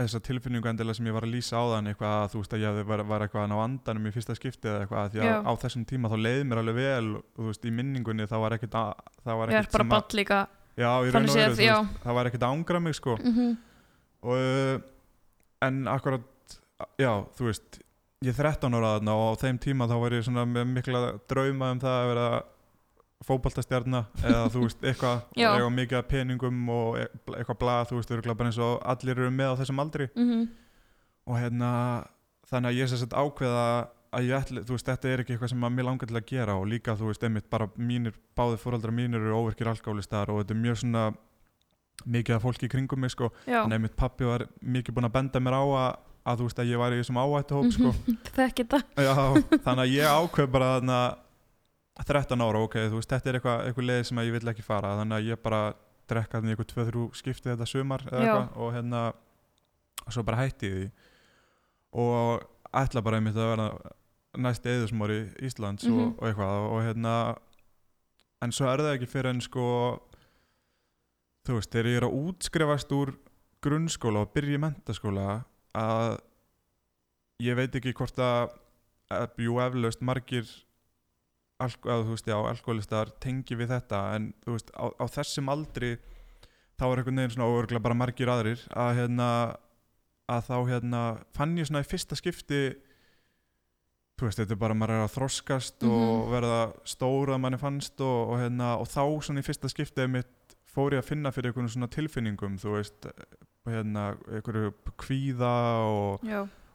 þessa 0.00 0.20
tilfinningu 0.24 0.68
endilega 0.70 0.96
sem 0.96 1.06
ég 1.10 1.12
var 1.12 1.26
að 1.26 1.34
lýsa 1.34 1.58
á 1.60 1.64
þann 1.74 1.90
eitthvað 1.90 2.14
að 2.22 2.30
þú 2.32 2.40
veist 2.40 2.54
að 2.56 2.62
ég 2.64 2.86
var, 2.88 3.02
var 3.04 3.24
eitthvað 3.26 3.42
að 3.44 3.50
ná 3.52 3.56
andanum 3.64 4.06
í 4.08 4.12
fyrsta 4.14 4.36
skipti 4.38 4.70
eða 4.70 4.84
eitthvað 4.86 5.10
því 5.12 5.20
að 5.20 5.28
Já. 5.28 5.34
á 5.44 5.52
þessum 5.60 5.84
tíma 5.90 6.08
þá 6.08 6.16
leiði 6.24 6.46
mér 6.48 6.60
alveg 6.62 6.78
vel 6.78 7.08
og 7.18 7.24
þú 7.36 7.48
veist 7.50 7.66
í 7.68 7.72
minningunni 7.76 8.26
þá 8.30 8.36
var 8.40 8.56
ekkert 8.56 8.78
að, 8.80 9.02
það 9.26 9.40
var 9.42 9.52
er 9.52 9.58
ekkert 9.60 9.76
sem 9.76 9.92
að 9.98 10.06
já, 10.80 10.92
í 11.04 11.12
raun 11.12 11.28
og 11.28 11.36
veru, 11.36 11.80
það 12.04 12.16
var 12.18 12.30
ekkert 12.30 12.46
að 12.46 12.54
ángra 12.56 12.80
mig 12.84 12.96
sko. 12.98 13.16
Mm 13.20 13.58
og 14.20 14.36
uh, 14.36 14.80
en 15.64 15.84
akkurat 15.88 16.56
já, 17.00 17.12
þú 17.36 17.48
veist 17.48 17.80
ég 18.20 18.32
er 18.34 18.36
13 18.36 18.76
ára 18.76 18.94
þarna 18.98 19.16
og 19.16 19.36
á 19.36 19.40
þeim 19.40 19.60
tíma 19.64 19.88
þá 19.88 19.94
var 20.02 20.16
ég 20.16 20.24
svona 20.26 20.46
með 20.48 20.72
mikla 20.74 21.02
drauma 21.30 21.70
um 21.74 21.80
það 21.80 21.96
að 21.96 22.08
vera 22.10 22.26
fótboltastjarna 23.24 24.02
eða 24.28 24.42
þú 24.52 24.64
veist 24.66 24.84
eitthvað 24.84 25.22
eitthvað 25.36 25.72
mikið 25.76 26.06
peningum 26.08 26.60
og 26.72 26.98
e- 27.00 27.08
eitthvað 27.36 27.60
blað, 27.62 27.86
þú 27.90 28.00
veist, 28.00 28.12
örgulega 28.16 28.40
bara 28.40 28.52
eins 28.52 28.60
og 28.64 28.76
allir 28.92 29.16
eru 29.16 29.32
með 29.32 29.54
á 29.56 29.58
þessum 29.60 29.82
aldri. 29.84 30.08
-hmm. 30.14 30.44
og 31.26 31.40
hérna 31.40 31.70
þannig 32.50 32.70
að 32.70 32.78
ég 32.80 32.88
sem 32.88 32.98
sagt 32.98 33.16
ákveða 33.16 33.88
að 34.10 34.26
ég 34.26 34.36
ætli, 34.40 34.62
þú 34.66 34.74
veist, 34.74 34.88
þetta 34.88 35.10
er 35.10 35.22
ekki 35.22 35.34
eitthvað 35.36 35.52
sem 35.52 35.64
að 35.66 35.74
mér 35.76 35.86
langar 35.86 36.10
til 36.10 36.18
að 36.18 36.28
gera 36.30 36.56
og 36.58 36.68
líka, 36.70 36.96
þú 36.98 37.10
veist, 37.10 37.24
einmitt 37.26 37.48
bara 37.52 37.68
mínir, 37.78 38.14
báði 38.36 38.58
fóraldra 38.58 38.92
mínir 38.94 39.22
eru 39.22 39.36
óvirkir 39.38 39.70
alkálistar 39.70 40.32
og 40.32 40.40
þetta 40.40 40.54
er 40.56 40.62
mjög 40.64 40.76
svona 40.82 41.04
mikið 42.10 42.36
af 42.36 42.44
fólki 42.46 42.66
í 42.66 42.72
kringum 42.72 43.02
mig, 43.04 43.12
sko. 43.14 43.28
En 43.46 43.74
einmitt 43.76 43.96
pappi 43.98 44.24
var 44.26 44.46
mikið 44.62 44.96
búinn 44.96 45.08
að 45.10 45.16
benda 45.18 45.42
mér 45.44 45.56
á 45.60 45.64
að, 45.64 45.90
að 46.32 46.40
þú 46.40 46.48
veist 46.48 46.62
að 46.62 46.70
ég 46.72 46.82
var 46.82 46.96
í 46.96 47.00
þessum 47.02 47.20
áhættu 47.22 47.58
hóp 47.58 47.70
sko. 47.76 47.92
þekki 48.38 48.66
þetta 48.66 49.04
Já, 49.04 49.14
þannig 49.66 49.84
að 49.84 49.94
ég 49.94 50.06
ákveð 50.16 50.48
bara 50.56 50.72
þarna 50.76 51.00
13 52.00 52.44
ára, 52.46 52.64
ok, 52.64 52.76
þú 52.88 52.96
veist, 52.98 53.12
þetta 53.12 53.28
er 53.30 53.38
eitthvað, 53.38 53.58
eitthvað 53.68 53.88
leið 53.90 54.04
sem 54.08 54.22
ég 54.24 54.34
vill 54.38 54.52
ekki 54.54 54.64
fara, 54.64 54.96
þannig 55.02 55.16
að 55.18 55.28
ég 55.28 55.42
bara 55.44 55.62
drekka 56.10 56.40
þannig 56.40 56.56
eitthvað 56.56 56.72
2-3 56.88 57.02
skipti 57.20 57.52
þetta 57.52 57.66
sumar 57.68 58.02
eða 58.08 58.22
Já. 58.24 58.30
eitthvað 58.32 58.48
og 58.64 58.68
hérna 58.74 59.02
ég 60.70 62.48
ætla 62.70 63.02
bara 63.02 63.18
einmitt 63.18 63.38
að 63.38 63.50
vera 63.50 63.66
næst 64.38 64.66
eðusmóri 64.66 65.20
Íslands 65.42 65.84
Mhm. 65.88 65.98
og, 65.98 66.22
og 66.22 66.28
eitthvað 66.28 66.68
og 66.70 66.82
hérna 66.86 67.14
en 68.42 68.52
svo 68.52 68.68
er 68.70 68.78
það 68.84 68.94
ekki 68.98 69.08
fyrir 69.10 69.30
en 69.34 69.40
sko 69.40 69.64
þú 71.48 71.56
veist, 71.58 71.70
þegar 71.72 71.88
ég 71.90 71.96
er 72.00 72.06
að 72.06 72.16
útskrifast 72.20 72.92
úr 72.94 73.14
grunnskóla 73.64 74.22
og 74.24 74.32
byrja 74.34 74.56
í 74.58 74.62
mentaskóla 74.62 75.44
að 75.76 76.18
ég 77.40 77.56
veit 77.56 77.74
ekki 77.74 77.92
hvort 77.96 78.18
að, 78.20 78.52
að 79.10 79.40
jú 79.44 79.58
eflaust 79.64 80.00
margir 80.04 80.46
að, 81.60 81.74
þú 81.84 82.14
veist, 82.14 82.28
já, 82.30 82.36
alkoholistar 82.38 83.10
tengi 83.20 83.56
við 83.58 83.68
þetta 83.74 84.00
en 84.16 84.30
þú 84.44 84.54
veist, 84.56 84.70
á, 84.76 84.84
á 84.96 85.04
þessum 85.12 85.50
aldri 85.52 85.94
þá 86.80 86.84
er 86.86 87.00
einhvern 87.02 87.20
veginn 87.20 87.34
svona 87.34 87.50
óörglega 87.50 87.82
bara 87.84 87.98
margir 87.98 88.30
aðrir 88.32 88.62
að 88.72 88.94
hérna 89.00 89.26
að 90.30 90.46
þá 90.46 90.56
hérna 90.70 91.00
fann 91.36 91.56
ég 91.58 91.66
svona 91.68 91.82
í 91.84 91.88
fyrsta 91.90 92.16
skipti 92.16 92.60
þú 94.20 94.28
veist, 94.28 94.38
þetta 94.42 94.52
er 94.52 94.60
bara 94.60 94.74
maður 94.76 94.90
er 94.98 95.04
að 95.06 95.14
þroskast 95.16 95.82
og 95.88 96.28
Mhm. 96.28 96.30
verða 96.34 96.60
stóra 96.84 97.34
að 97.36 97.40
manni 97.40 97.58
fannst 97.58 98.00
og, 98.04 98.30
og 98.34 98.38
hérna 98.38 98.76
og 98.78 98.86
þá 98.88 99.02
svona 99.24 99.40
í 99.40 99.46
fyrsta 99.46 99.68
skipti 99.72 100.06
mitt 100.10 100.26
fór 100.70 100.92
ég 100.92 101.00
að 101.02 101.08
finna 101.08 101.32
fyrir 101.32 101.50
einhvern 101.52 101.68
svona 101.72 101.88
tilfinningum 101.90 102.58
þú 102.60 102.76
veist, 102.76 103.06
hérna 103.66 104.16
einhverju 104.30 104.72
kvíða 104.98 105.54
og 105.84 106.24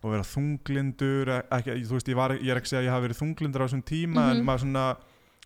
og 0.04 0.12
vera 0.12 0.22
þunglindur 0.22 1.30
e- 1.34 1.44
ekki, 1.58 1.80
þú 1.88 1.96
veist, 1.98 2.08
ég, 2.12 2.16
var, 2.16 2.30
ég 2.38 2.52
er 2.52 2.58
ekki 2.60 2.68
að 2.70 2.74
segja 2.76 2.82
að 2.84 2.88
ég 2.90 2.94
hafi 2.94 3.08
verið 3.08 3.22
þunglindur 3.22 3.62
á 3.62 3.66
þessum 3.66 3.84
tíma 3.84 4.32
en 4.32 4.38
Mhm. 4.38 4.46
maður 4.46 4.62
svona 4.66 4.98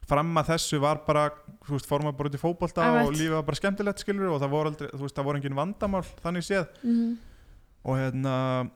fram 0.10 0.34
að 0.36 0.48
þessu 0.50 0.79
var 0.82 0.96
bara 1.06 1.29
þú 1.63 1.72
veist, 1.77 1.86
fór 1.88 2.01
maður 2.01 2.18
bara 2.18 2.29
út 2.29 2.36
í 2.36 2.41
Einmitt. 2.84 3.08
og 3.08 3.13
lífið 3.13 3.36
var 3.38 3.44
bara 3.44 3.56
skemmtilegt 3.56 4.00
skilur 4.03 4.32
og 4.34 4.41
það 4.41 4.50
voru 4.50 4.68
aldrei, 4.72 4.89
veist, 5.03 5.15
það 5.15 5.24
voru 5.25 5.38
engin 5.39 5.56
vandamál 5.56 6.06
þannig 6.24 6.44
séð 6.50 6.68
Mhm. 6.84 7.18
og 7.86 7.96
hérna 7.98 8.72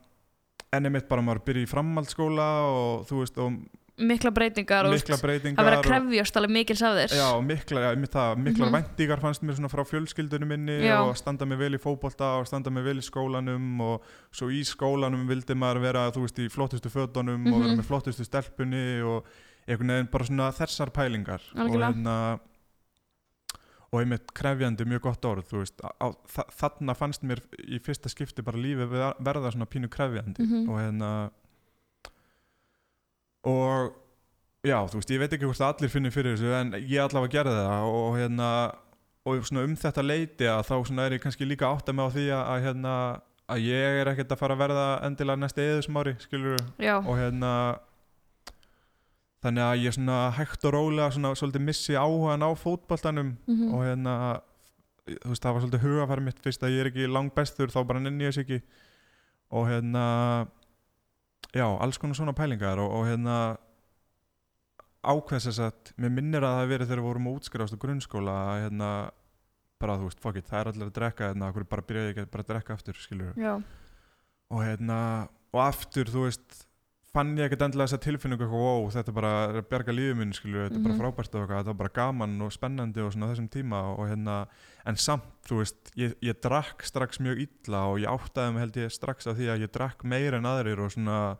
enni 0.76 0.90
mitt 0.90 1.08
bara 1.08 1.22
maður 1.22 1.44
byrja 1.46 1.64
í 1.66 1.70
framhaldsskóla 1.70 2.50
og 2.68 3.06
þú 3.08 3.20
veist, 3.22 3.38
og 3.38 3.52
mikla 3.96 4.30
breytingar 4.34 4.88
og 4.88 4.90
mikla 4.96 5.16
breytingar 5.22 5.60
að 5.62 5.68
vera 5.68 5.78
og- 5.78 5.84
að 5.84 5.88
krefjast 5.88 6.36
alveg 6.40 6.50
mikils 6.50 6.82
af 6.82 6.96
þér 6.98 7.12
Já, 7.14 7.28
mikla, 7.46 7.80
já, 7.84 7.88
einmitt 7.94 8.10
það, 8.10 8.38
miklar 8.42 8.66
Mhm. 8.70 8.74
væntingar 8.74 9.20
fannst 9.22 9.42
mér 9.46 9.54
svona 9.54 9.70
frá 9.70 9.84
fjölskyldunum 9.86 10.48
minni 10.48 10.80
Já. 10.82 10.98
og 11.06 11.16
standa 11.16 11.44
mig 11.46 11.58
vel 11.58 11.74
í 11.74 11.78
fótbolta 11.78 12.40
og 12.40 12.46
standa 12.46 12.70
mig 12.70 12.82
vel 12.84 12.98
í 12.98 13.04
skólanum 13.06 13.80
og 13.80 14.02
svo 14.32 14.48
í 14.50 14.64
skólanum 14.66 15.28
vildi 15.28 15.54
maður 15.54 15.80
vera, 15.80 16.10
þú 16.10 16.22
veist, 16.26 16.38
í 16.42 16.50
flottustu 16.50 16.90
fötunum 16.90 17.46
og 17.54 17.60
vera 17.62 17.74
Mhm. 17.74 17.78
með 17.78 17.84
flottustu 17.86 18.24
stelpunni 18.26 19.00
og 19.06 19.24
einhvern 19.68 19.86
veginn 19.88 20.10
bara 20.10 20.24
svona 20.24 20.52
þessar 20.52 20.90
pælingar 20.90 21.40
og 21.54 21.70
Algjörlega. 21.70 21.94
hérna 21.94 22.40
og 23.94 24.00
einmitt 24.02 24.32
krefjandi 24.34 24.86
mjög 24.90 25.04
gott 25.06 25.26
orð, 25.30 25.52
veist, 25.54 25.78
á, 25.84 26.10
þa 26.34 26.44
þarna 26.58 26.96
fannst 26.98 27.22
mér 27.22 27.40
í 27.62 27.78
fyrsta 27.84 28.10
skipti 28.10 28.42
bara 28.44 28.58
lífið 28.58 28.90
ver- 28.90 29.20
verða 29.22 29.52
svona 29.54 29.68
pínu 29.70 29.90
krefjandi. 29.94 30.42
Mhm. 30.42 30.64
og 30.68 30.80
hérna 30.82 31.10
og 33.44 33.92
já, 34.64 34.78
þú 34.88 34.98
veist, 35.00 35.12
ég 35.12 35.20
veit 35.20 35.34
ekki 35.36 35.48
hvort 35.48 35.60
allir 35.66 35.92
finnir 35.92 36.14
fyrir 36.14 36.34
þessu 36.36 36.52
en 36.56 36.72
ég 36.80 37.02
allavega 37.04 37.36
gerði 37.38 37.54
það. 37.60 37.88
Og 37.92 38.16
hérna 38.18 38.48
og 39.24 39.44
svona 39.48 39.64
um 39.64 39.76
þetta 39.80 40.04
leiti 40.04 40.48
að 40.48 40.66
þá 40.68 40.74
svona 40.88 41.06
er 41.08 41.16
ég 41.16 41.22
kannski 41.24 41.48
líka 41.48 41.68
átt 41.70 41.88
að 41.88 41.96
með 41.98 42.04
á 42.04 42.14
því 42.16 42.24
að, 42.36 42.64
hérna 42.66 42.94
að 43.54 43.62
ég 43.68 44.00
er 44.02 44.10
ekkert 44.12 44.32
að 44.34 44.40
fara 44.40 44.56
að 44.56 44.62
verða 44.64 44.86
endilega 45.06 45.40
næsta 45.40 45.64
eðusmári, 45.64 46.14
skilur 46.24 46.60
já, 46.80 46.96
og 46.98 47.16
hérna 47.20 47.52
þannig 49.44 49.64
að 49.68 49.82
ég 49.84 49.94
svona 49.98 50.18
hægt 50.38 50.64
og 50.64 50.72
rólega 50.74 51.10
svona 51.14 51.34
svolítið 51.36 51.64
missi 51.68 51.94
áhugan 52.00 52.42
á 52.44 52.50
fótboltanum 52.56 53.34
Mhm. 53.46 53.74
og 53.74 53.84
hérna 53.84 54.14
þú 55.04 55.28
veist, 55.28 55.42
það 55.44 55.52
var 55.52 55.60
svolítið 55.62 55.84
hugafæri 55.84 56.24
mitt 56.24 56.38
fyrst 56.40 56.62
að 56.64 56.72
ég 56.72 56.80
er 56.80 56.90
ekki 56.90 57.08
langbestur 57.12 57.68
þá 57.68 57.80
bara 57.86 58.00
nenni 58.00 58.24
ég 58.24 58.32
þess 58.32 58.44
ekki. 58.44 58.62
Og 59.52 59.66
hérna 59.68 60.04
já, 61.54 61.66
alls 61.78 61.98
konar 62.00 62.16
svona 62.16 62.32
pælingar 62.34 62.78
og, 62.80 62.90
og 62.90 63.04
hérna 63.06 63.58
ákveðs 65.04 65.46
þess 65.50 65.60
að 65.60 65.92
mér 66.00 66.10
minnir 66.16 66.44
að 66.46 66.54
það 66.58 66.70
verið 66.72 66.88
þegar 66.88 67.02
við 67.02 67.08
vorum 67.10 67.26
að 67.28 67.36
útskrifast 67.38 67.76
á 67.76 67.82
grunnskóla 67.84 68.34
að 68.48 68.60
hérna 68.64 68.90
bara 69.84 69.96
þú 70.00 70.06
veist, 70.08 70.20
fuck 70.24 70.38
it, 70.40 70.46
það 70.48 70.60
er 70.62 70.70
allir 70.70 70.88
að 70.88 70.94
drekka 70.96 71.28
hérna, 71.28 71.48
okkur 71.52 71.66
bara 71.68 71.84
byrjaði 71.84 72.12
ekki 72.14 72.24
bara 72.32 72.44
að 72.46 72.50
drekka 72.54 72.76
aftur, 72.78 72.96
skilur 73.04 73.34
já, 73.36 73.52
og 74.54 74.62
hérna, 74.64 74.98
og 75.52 75.60
aftur 75.60 76.08
þú 76.08 76.24
veist, 76.24 76.64
fann 77.14 77.36
ég 77.38 77.46
ekkert 77.46 77.62
endilega 77.68 77.86
þessa 77.92 78.02
tilfinningu 78.02 78.42
eitthvað, 78.42 78.64
wow, 78.64 78.88
þetta 78.90 79.08
er 79.12 79.14
bara 79.14 79.32
er 79.48 79.58
að 79.60 79.68
berga 79.70 79.92
lífið 79.94 80.16
minn, 80.18 80.32
skilur, 80.34 80.64
þetta 80.66 80.78
er 80.80 80.82
bara 80.82 80.94
Mhm. 80.94 81.00
frábært 81.02 81.34
og 81.34 81.40
eitthvað, 81.44 81.58
þetta 81.60 81.72
var 81.72 81.80
bara 81.82 81.92
gaman 81.94 82.42
og 82.42 82.50
spennandi 82.52 83.00
og 83.04 83.12
svona 83.14 83.28
þessum 83.30 83.48
tíma 83.54 83.82
og 83.98 84.08
hérna, 84.10 84.46
en 84.86 84.96
samt, 84.96 85.22
þú 85.46 85.58
veist 85.62 85.92
ég, 85.96 86.14
ég 86.20 86.40
drakk 86.42 86.82
strax 86.82 87.18
mjög 87.22 87.38
illa 87.46 87.84
og 87.86 88.00
ég 88.02 88.10
áttaði 88.10 88.52
mig 88.52 88.60
held 88.64 88.74
ég 88.82 88.90
strax 88.92 89.26
af 89.30 89.36
því 89.38 89.46
að 89.54 89.62
ég 89.62 89.70
drakk 89.72 90.02
meira 90.04 90.36
en 90.38 90.44
aðrir 90.50 90.78
og 90.84 90.90
svona 90.90 91.36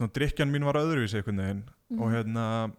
svona 0.00 0.12
drikkjan 0.16 0.50
mín 0.50 0.64
var 0.64 0.80
öðruvísi 0.80 1.20
einhvern 1.20 1.36
veginn 1.36 1.64
Mhm. 1.90 2.00
og 2.00 2.08
hérna 2.10 2.72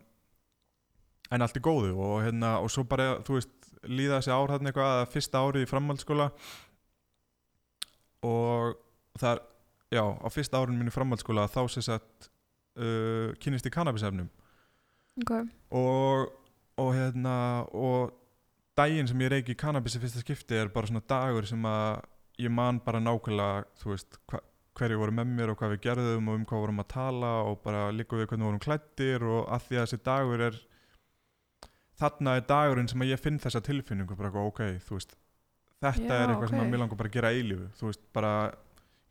en 1.31 1.41
allt 1.41 1.55
í 1.55 1.61
góðu 1.61 1.93
og 1.95 2.23
hérna 2.25 2.57
og 2.59 2.69
svo 2.71 2.83
bara, 2.83 3.19
þú 3.21 3.37
veist, 3.37 3.49
líða 3.85 4.17
þessi 4.17 4.33
ár 4.33 4.49
þarna 4.49 4.71
eitthvað 4.73 5.05
að 5.05 5.11
fyrsta 5.13 5.37
árið 5.37 5.63
í 5.65 5.69
framhaldsskóla 5.69 6.31
og 8.23 8.75
það 9.19 9.31
er, 9.35 9.41
já, 9.91 10.03
á 10.03 10.27
fyrsta 10.31 10.61
mínu 10.67 10.91
í 10.91 10.95
framhaldsskóla 10.95 11.49
þá 11.51 11.61
sem 11.73 11.85
sagt 11.85 12.29
uh, 12.79 13.33
kynist 13.43 13.67
í 13.67 13.73
kannabisefnum 13.73 14.29
ok 15.21 15.33
og, 15.77 16.31
og 16.79 16.93
hérna 16.95 17.35
og 17.75 18.15
daginn 18.79 19.09
sem 19.09 19.21
ég 19.25 19.33
reyki 19.35 19.57
kannabis 19.59 19.97
í 19.97 20.03
fyrsta 20.03 20.23
skipti 20.23 20.57
er 20.57 20.71
bara 20.73 20.89
svona 20.89 21.03
dagur 21.03 21.47
sem 21.47 21.67
að 21.67 22.01
ég 22.41 22.53
man 22.53 22.79
bara 22.83 23.01
nákvæmlega 23.03 23.67
þú 23.81 23.93
veist, 23.93 24.17
hva, 24.31 24.41
hverju 24.79 24.99
voru 25.01 25.15
með 25.17 25.33
mér 25.35 25.51
og 25.51 25.59
hvað 25.59 25.75
við 25.75 25.83
gerðum 25.85 26.31
og 26.31 26.39
um 26.39 26.45
hvað 26.47 26.63
vorum 26.65 26.83
að 26.83 26.91
tala 26.95 27.31
og 27.49 27.59
bara 27.65 27.89
líka 27.93 28.17
við 28.17 28.29
hvernig 28.31 28.47
vorum 28.47 28.63
klættir 28.63 29.25
og 29.27 29.41
að 29.51 29.67
því 29.67 29.77
að 29.79 29.85
þessi 29.85 30.03
dagur 30.07 30.45
er 30.47 30.59
þarna 32.01 32.37
er 32.39 32.47
dagurinn 32.47 32.89
sem 32.89 33.03
að 33.03 33.11
ég 33.11 33.21
finn 33.21 33.41
þessa 33.41 33.61
tilfinningu 33.65 34.17
bara 34.17 34.31
ok, 34.41 34.63
þú 34.87 34.97
veist 34.97 35.15
þetta 35.81 36.07
Já, 36.07 36.17
er 36.17 36.31
eitthvað 36.31 36.51
sem 36.53 36.59
ok. 36.59 36.63
að 36.63 36.71
mér 36.71 36.83
langar 36.83 37.01
bara 37.01 37.11
að 37.11 37.17
gera 37.17 37.33
eilífu 37.35 37.67
þú 37.77 37.89
veist, 37.89 38.03
bara 38.15 38.33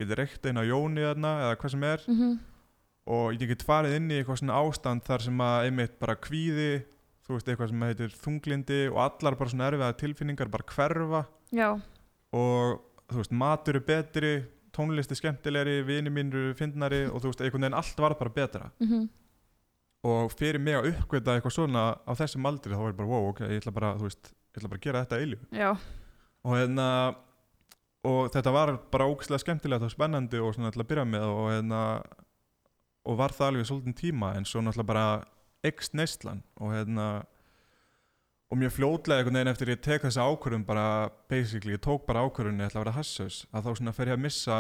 ég 0.01 0.09
geti 0.09 0.19
reykt 0.19 0.47
einn 0.49 0.61
á 0.61 0.65
Jóni 0.65 1.05
þarna 1.05 1.33
eða 1.45 1.59
hvað 1.61 1.75
sem 1.75 1.85
er. 1.85 2.07
Mhm. 2.09 2.39
og 3.11 3.33
ég 3.35 3.49
get 3.49 3.63
farið 3.67 3.97
inn 3.97 4.11
í 4.13 4.19
eitthvað 4.21 4.39
svona 4.39 4.59
ástand 4.61 5.03
þar 5.03 5.23
sem 5.25 5.39
að 5.43 5.65
einmitt 5.67 5.99
bara 5.99 6.15
kvíði 6.15 6.85
þú 7.27 7.35
veist 7.35 7.49
eitthvað 7.49 7.71
sem 7.73 7.83
heitir 7.87 8.13
þunglindi 8.21 8.81
og 8.93 8.99
allar 9.07 9.37
bara 9.39 9.51
svona 9.51 9.71
erfiða 9.71 9.97
tilfinningar 9.99 10.51
bara 10.51 10.67
hverfa. 10.75 11.23
Já, 11.51 11.71
og 12.33 12.83
þú 13.11 13.17
veist 13.23 13.33
matur 13.35 13.79
er 13.81 13.87
betri 13.87 14.33
tónlist 14.75 15.11
er 15.11 15.19
skemmtilegri, 15.19 15.81
vini 15.87 16.11
mín 16.13 16.31
eru 16.31 16.55
fyndnari 16.55 17.07
og 17.11 17.23
þú 17.23 17.33
veist 17.33 17.43
einhvern 17.43 17.67
veginn 17.67 17.79
allt 17.81 18.03
var 18.05 18.15
bara 18.21 18.31
betra. 18.31 18.71
Mhm, 18.81 19.09
og 20.05 20.31
fyrir 20.33 20.61
mig 20.63 20.77
að 20.79 20.93
uppgöta 20.95 21.35
eitthvað 21.37 21.57
svona 21.57 21.83
á 22.07 22.13
þessum 22.17 22.47
aldri 22.49 22.73
þá 22.73 22.81
var 22.81 22.93
ég 22.93 23.01
bara 23.01 23.11
wow 23.11 23.29
ok, 23.31 23.41
ég 23.49 23.61
ætla 23.61 23.75
bara, 23.75 23.95
veist, 24.01 24.31
ég 24.55 24.61
ætla 24.63 24.71
bara 24.71 24.81
að 24.81 24.87
gera 24.87 25.05
þetta 25.05 25.19
já, 25.53 25.71
og 26.45 26.57
hérna 26.57 26.87
og 28.07 28.31
þetta 28.33 28.53
var 28.55 28.75
bara 28.93 29.09
ógæslega 29.11 29.43
skemmtilegt 29.43 29.85
og 29.85 29.93
spennandi 29.93 30.41
og 30.41 30.55
svona 30.57 30.73
til 30.73 30.83
að 30.85 30.91
byrja 30.93 31.05
með 31.09 31.27
og 31.29 31.51
hérna 31.51 31.83
og 33.11 33.19
var 33.21 33.35
það 33.37 33.51
alveg 33.51 33.69
svolítið 33.69 33.99
tíma 34.01 34.33
en 34.37 34.49
svo 34.49 34.63
náttúrulega 34.65 34.93
bara 34.93 35.07
ekst 35.67 35.97
neistlan 35.97 36.43
og 36.61 36.73
hérna 36.73 37.07
og 38.51 38.59
mjög 38.59 38.75
fljótlega 38.75 39.21
einhvern 39.21 39.39
veginn 39.39 39.53
eftir 39.53 39.71
ég 39.71 39.83
tek 39.85 40.05
þessa 40.05 40.27
ákvörðun 40.27 40.67
bara 40.67 40.85
basically, 41.31 41.77
ég 41.77 41.83
tók 41.85 42.07
bara 42.09 42.25
ákvörðun 42.27 42.59
ég 42.59 42.71
ætla 42.71 42.81
að 42.81 42.87
vera 42.87 42.97
hassaus, 42.97 43.45
að 43.55 43.67
þá 43.67 43.71
svona 43.79 43.95
fer 43.95 44.11
ég 44.11 44.19
að 44.19 44.25
missa 44.25 44.57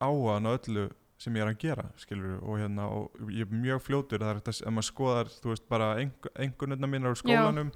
áhugan 0.00 0.48
á 0.48 0.50
öllu 0.54 0.86
sem 1.20 1.36
ég 1.36 1.44
er 1.44 1.50
að 1.52 1.58
gera, 1.62 1.84
skilur 2.00 2.38
og 2.40 2.58
hérna 2.58 2.86
og 2.88 3.18
ég 3.30 3.44
er 3.44 3.52
mjög 3.52 3.82
fljótur, 3.84 4.22
það 4.22 4.30
er 4.32 4.40
þetta 4.40 4.54
ef 4.56 4.74
maður 4.74 4.88
skoðar, 4.88 5.32
þú 5.42 5.52
veist, 5.52 5.66
bara 5.70 5.90
einhvernirna 6.00 6.90
mínar 6.90 7.14
á 7.14 7.20
skólanum 7.20 7.74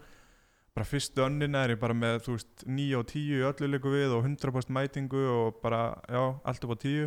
bara 0.77 0.85
fyrstu 0.85 1.25
önnina 1.25 1.63
er 1.65 1.73
ég 1.73 1.81
bara 1.81 1.97
með, 1.97 2.19
þú 2.27 2.35
veist, 2.37 2.67
9 2.69 2.99
og 2.99 3.07
10 3.09 3.31
í 3.39 3.45
öllu 3.49 3.71
líku 3.73 3.93
við 3.95 4.13
og 4.13 4.27
100% 4.29 4.75
mætingu 4.77 5.23
og 5.33 5.63
bara, 5.63 5.97
já, 6.05 6.21
allt 6.45 6.67
upp 6.67 6.77
á 6.77 6.79
10 6.83 7.07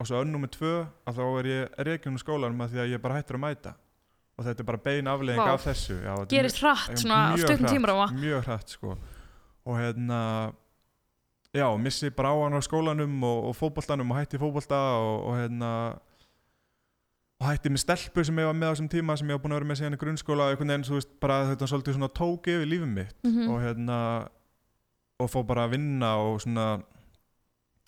og 0.00 0.08
svo 0.08 0.22
önnum 0.24 0.46
með 0.46 0.54
2 0.56 0.72
að 1.10 1.20
þá 1.20 1.24
er 1.26 1.48
ég 1.50 1.78
reikjum 1.90 2.16
í 2.16 2.22
skólanum 2.22 2.64
að 2.64 2.72
því 2.72 2.82
að 2.84 2.92
ég 2.94 3.02
bara 3.04 3.18
hættur 3.18 3.36
að 3.36 3.44
mæta. 3.44 3.74
Og 4.40 4.46
þetta 4.46 4.62
er 4.62 4.68
bara 4.70 4.80
bein 4.80 5.10
aflegging 5.12 5.44
Vá. 5.44 5.52
af 5.52 5.66
þessu. 5.66 5.98
Já, 6.00 6.12
er 6.16 6.28
gerist 6.32 6.60
hratt 6.62 6.96
svona 6.96 7.18
á 7.28 7.36
stökkum 7.36 7.66
hratt, 7.66 7.74
tímaráma 7.76 8.06
mjög 8.16 8.46
hratt 8.46 8.72
sko. 8.72 8.94
Og 9.68 9.76
hérna 9.76 10.20
já, 11.52 11.66
missi 11.76 12.08
bara 12.16 12.32
á 12.32 12.36
hann 12.40 12.56
á 12.56 12.62
skólanum 12.64 13.20
og, 13.28 13.50
og 13.50 13.58
fótboltanum 13.58 14.14
og 14.14 14.22
hætti 14.22 14.40
fótbolta 14.40 14.80
og, 14.96 15.26
og 15.28 15.36
hérna 15.36 15.72
og 17.40 17.46
hætti 17.48 17.70
með 17.72 17.80
stelpu 17.84 18.24
sem 18.24 18.36
ég 18.36 18.44
var 18.50 18.54
með 18.58 18.68
á 18.68 18.72
þessum 18.74 18.88
tíma 18.92 19.16
sem 19.16 19.28
ég 19.30 19.38
var 19.38 19.42
búin 19.44 19.54
að 19.54 19.60
vera 19.60 19.68
með 19.70 19.78
síðan 19.80 19.96
í 19.96 20.00
grunnskóla 20.02 20.44
og 20.46 20.50
einhvern 20.52 20.68
veginn, 20.74 20.84
þú 20.90 20.96
veist, 20.98 21.12
bara 21.20 21.38
þetta 21.54 21.68
svolítið 21.70 21.96
svona 21.96 22.10
tók 22.12 22.46
yfir 22.52 22.66
lífið 22.68 22.90
mitt 22.94 23.16
Mhm. 23.24 23.48
og 23.50 23.60
hérna 23.64 24.28
og 25.20 25.30
fór 25.30 25.46
bara 25.46 25.64
að 25.66 25.70
vinna 25.76 26.10
og 26.20 26.40
svona 26.40 26.82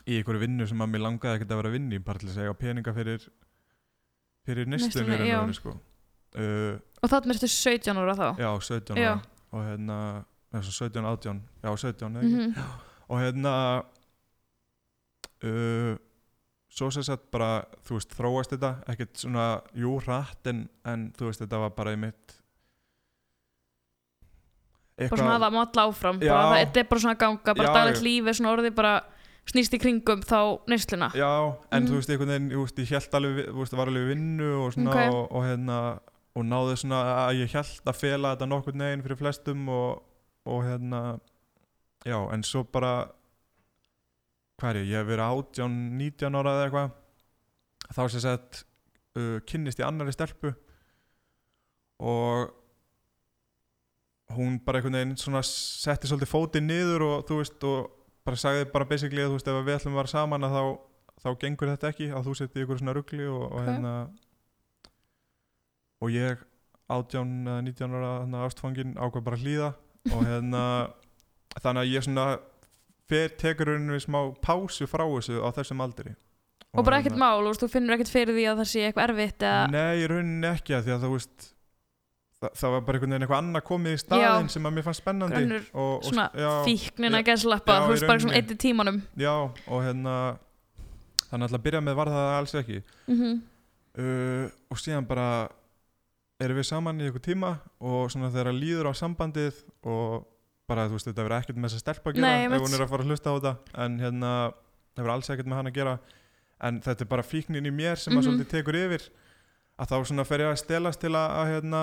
í 0.07 0.17
einhverju 0.19 0.41
vinnu 0.41 0.67
sem 0.67 0.79
að 0.79 0.91
mér 0.91 1.03
langaði 1.05 1.37
ekkert 1.37 1.51
að 1.53 1.57
vera 1.63 1.69
að 1.69 1.77
vinna 1.77 1.95
í 1.95 1.99
bara 2.05 2.19
til 2.19 2.29
að 2.29 2.39
eiga 2.43 2.55
peninga 2.59 2.93
fyrir 2.97 3.29
fyrir 4.47 4.67
Neyslunni, 4.67 5.29
já. 5.29 5.53
sko. 5.55 5.71
uh, 6.35 6.79
Og 7.03 7.11
þannig 7.11 7.37
ertu 7.37 7.49
17 7.49 7.97
ára 7.97 8.15
þá 8.17 8.39
já, 8.39 8.51
17 8.61 8.97
Já. 8.97 9.13
ára 9.13 9.23
og 9.53 9.61
hérna, 9.69 10.25
svo 10.63 10.73
17, 10.89 11.05
18 11.05 11.43
já, 11.63 11.77
17, 11.77 12.17
eða 12.17 12.23
ekki 12.25 12.49
Mhm. 12.49 12.65
og 13.09 13.19
hérna 13.21 13.85
uh, 15.45 15.97
svo 16.73 16.89
sem 16.95 17.05
sagt 17.05 17.27
bara 17.35 17.63
þú 17.85 17.99
veist, 17.99 18.15
þróast 18.17 18.55
þetta 18.55 18.71
ekkert 18.89 19.19
svona, 19.21 19.47
jú, 19.77 19.99
hratt 20.07 20.47
en, 20.49 20.63
en 20.89 21.11
þú 21.19 21.29
veist, 21.29 21.43
þetta 21.45 21.59
var 21.67 21.75
bara 21.77 21.93
í 21.93 21.99
mitt 22.01 22.39
Bara 25.03 25.19
svona 25.19 25.35
að 25.39 25.43
það 25.47 25.55
mátt 25.57 25.79
áfram 25.83 26.19
bara, 26.21 26.43
það, 26.47 26.59
Þetta 26.63 26.81
er 26.83 26.87
bara 26.93 27.03
svona 27.03 27.19
ganga 27.21 27.55
Bara 27.59 27.73
daglegt 27.75 28.03
lífi 28.05 28.35
svona 28.39 28.53
orðið 28.55 28.75
bara 28.77 28.93
snýst 29.51 29.75
í 29.75 29.79
kringum 29.83 30.21
þá 30.23 30.37
neysluna 30.71 31.09
já, 31.19 31.29
en 31.75 31.83
Mhm. 31.83 31.89
þú 31.91 31.97
veist, 31.99 32.11
einhvern 32.15 32.31
veginn 32.31 32.51
þú 32.53 32.61
veist, 32.63 32.77
ég 32.79 32.93
held 32.95 33.15
alveg, 33.19 33.49
þú 33.49 33.59
veist, 33.59 33.73
var 33.81 33.89
alveg 33.91 34.05
vinnu 34.13 34.51
og 34.63 34.69
svona, 34.77 34.91
Ok. 34.93 35.15
og, 35.17 35.33
og 35.33 35.43
hérna 35.49 35.79
og 36.37 36.45
náði 36.47 36.77
svona 36.79 37.01
að 37.27 37.41
ég 37.43 37.51
held 37.57 37.91
að 37.91 37.99
fela 37.99 38.37
þetta 38.37 38.49
nokkurn 38.53 38.79
veginn 38.85 39.03
fyrir 39.03 39.19
flestum 39.19 39.69
og, 39.69 40.03
og 40.47 40.63
hérna 40.63 41.01
já, 42.07 42.19
en 42.33 42.43
svo 42.47 42.63
bara 42.71 42.93
hvað 44.63 44.71
er 44.77 44.81
ég, 44.85 44.91
ég 44.93 45.01
hef 45.03 45.09
verið 45.11 45.25
18, 45.27 45.79
19 45.99 46.39
ára 46.41 46.53
eða 46.57 46.67
eitthvað 46.69 47.97
þá 47.97 48.03
sem 48.15 48.23
sagt 48.25 48.61
uh, 49.19 49.39
kynnist 49.51 49.83
ég 49.83 49.89
annari 49.89 50.15
stelpu 50.15 50.53
og 52.03 52.53
hún 54.33 54.57
bara 54.65 54.79
einhvern 54.81 54.97
veginn 54.97 55.19
svona 55.21 55.43
setti 55.45 56.09
svolítið 56.09 56.31
fótinn 56.31 56.71
niður 56.71 57.05
og 57.09 57.27
þú 57.29 57.41
veist 57.43 57.67
og 57.69 57.91
bara 58.25 58.39
sagði 58.39 58.69
bara 58.73 58.87
basically 58.89 59.21
að 59.25 59.33
þú 59.35 59.39
veist 59.39 59.51
ef 59.53 59.59
við 59.67 59.77
ætlum 59.77 59.97
að 59.97 60.01
vera 60.01 60.13
saman 60.15 60.47
að 60.47 60.55
þá, 60.57 60.63
þá 61.25 61.29
gengur 61.43 61.73
þetta 61.75 61.91
ekki 61.93 62.09
að 62.15 62.29
þú 62.29 62.37
setið 62.39 62.65
ykkur 62.65 62.81
svona 62.81 62.95
ruggli 62.97 63.27
og, 63.29 63.43
og 63.51 63.59
Ok. 63.59 63.67
hérna 63.69 63.93
og 66.03 66.15
ég 66.15 66.47
18 66.93 67.35
eða 67.51 67.61
19 67.67 67.99
ára 67.99 68.13
hérna, 68.23 68.47
ástfangin 68.47 68.97
ákvað 68.99 69.27
bara 69.29 69.39
að 69.39 69.45
hlýða 69.47 69.69
og 70.17 70.25
hérna 70.27 70.63
þannig 71.63 71.83
að 71.85 71.93
ég 71.93 72.07
svona 72.07 72.27
fer, 73.13 73.33
tekur 73.41 73.73
rauninni 73.73 74.03
smá 74.03 74.21
pásu 74.45 74.89
frá 74.91 75.05
þessu 75.07 75.41
á 75.45 75.49
þessum 75.55 75.85
aldri? 75.85 76.15
Og 76.73 76.87
bara 76.87 77.03
ekkert 77.03 77.19
hérna- 77.19 77.29
mál, 77.45 77.57
þú 77.61 77.69
finnur 77.69 77.99
ekkert 77.99 78.13
fyrir 78.13 78.37
því 78.37 78.47
að 78.49 78.63
það 78.63 78.71
sé 78.73 78.85
eitthvað 78.89 79.11
erfitt 79.11 79.45
eða 79.45 79.65
Nei, 79.73 79.97
í 80.01 80.07
rauninni 80.09 80.49
ekki 80.49 80.77
að 80.79 80.87
því 80.87 80.95
að 80.95 81.05
þú 81.05 81.11
veist 81.13 81.49
það, 82.43 82.55
það 82.59 82.75
var 82.75 82.85
bara 82.87 82.99
einhvern 82.99 83.13
veginn 83.13 83.27
eitthvað 83.27 83.43
annað 83.43 83.65
komið 83.69 83.93
í 83.93 84.01
staðinn 84.03 84.53
sem 84.55 84.69
að 84.69 84.77
mér 84.77 84.87
fannst 84.89 85.05
spennandi 85.05 85.37
Grönnur 85.43 85.69
og, 85.73 85.93
og, 85.93 86.09
svona 86.09 86.27
já, 86.33 86.51
fíknin 86.67 87.13
að 87.13 87.23
Já, 87.23 87.27
gæslappa, 87.29 87.77
já, 87.77 87.85
þú 87.85 87.95
veist, 87.95 88.09
bara 88.09 88.25
svona 88.25 88.41
eitt 88.41 88.53
í 88.53 88.59
tímanum. 88.65 89.01
Já, 89.21 89.35
og 89.69 89.85
hérna 89.85 90.17
þannig 91.29 91.57
að 91.57 91.65
byrja 91.67 91.83
með 91.85 91.99
var 92.01 92.13
það 92.13 92.31
alls 92.41 92.55
ekki. 92.63 92.83
Mm 93.09 93.41
uh, 93.99 94.47
og 94.73 94.81
síðan 94.81 95.09
bara 95.09 95.49
erum 96.43 96.59
við 96.59 96.69
saman 96.69 97.01
í 97.01 97.07
einhver 97.07 97.23
tíma 97.23 97.55
og 97.83 98.11
svona 98.13 98.33
þegar 98.33 98.57
líður 98.57 98.91
á 98.91 98.93
sambandið 98.97 99.59
og 99.85 100.25
bara 100.71 100.87
þú 100.89 100.97
veist 100.97 101.09
þetta 101.11 101.25
verður 101.27 101.39
ekkert 101.43 101.57
með 101.59 101.69
þess 101.73 101.79
að 101.81 101.85
stelpa 101.85 102.11
að 102.11 102.15
gera 102.19 102.27
Nei, 102.27 102.37
ef 102.39 102.43
einmitt. 102.53 102.63
hún 102.67 102.75
er 102.79 102.85
að 102.85 102.91
fara 102.93 103.03
að 103.03 103.11
hlusta 103.13 103.31
á 103.31 103.35
þetta. 103.37 103.55
En 103.85 103.99
hérna 104.01 104.31
það 104.95 105.03
verður 105.03 105.15
alls 105.17 105.31
ekkert 105.35 105.47
með 105.51 105.57
hann 105.61 105.71
að 105.73 105.79
gera. 105.81 105.95
En 106.63 106.81
þetta 106.81 107.01
er 107.03 107.11
bara 107.11 107.23
fíknin 107.27 107.67
í 107.67 107.73
mér 107.75 107.97
sem 107.99 108.13
að 108.13 108.23
Mhm. 108.23 108.27
svolítið 108.29 108.51
tekur 108.53 108.79
yfir. 108.79 109.09
Að 109.79 109.89
þá 109.91 109.97
svona 110.07 110.25
fer 110.27 110.39
ég 110.45 110.53
að 110.53 110.59
stelast 110.63 111.01
til 111.01 111.11
að, 111.11 111.29
að 111.41 111.47
hérna 111.53 111.83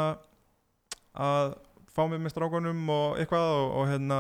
að 1.20 1.58
fá 1.90 2.08
mig 2.10 2.20
með 2.22 2.32
strákunum 2.34 2.90
og 2.94 3.18
eitthvað 3.20 3.48
og, 3.60 3.72
og 3.82 3.88
hérna 3.90 4.20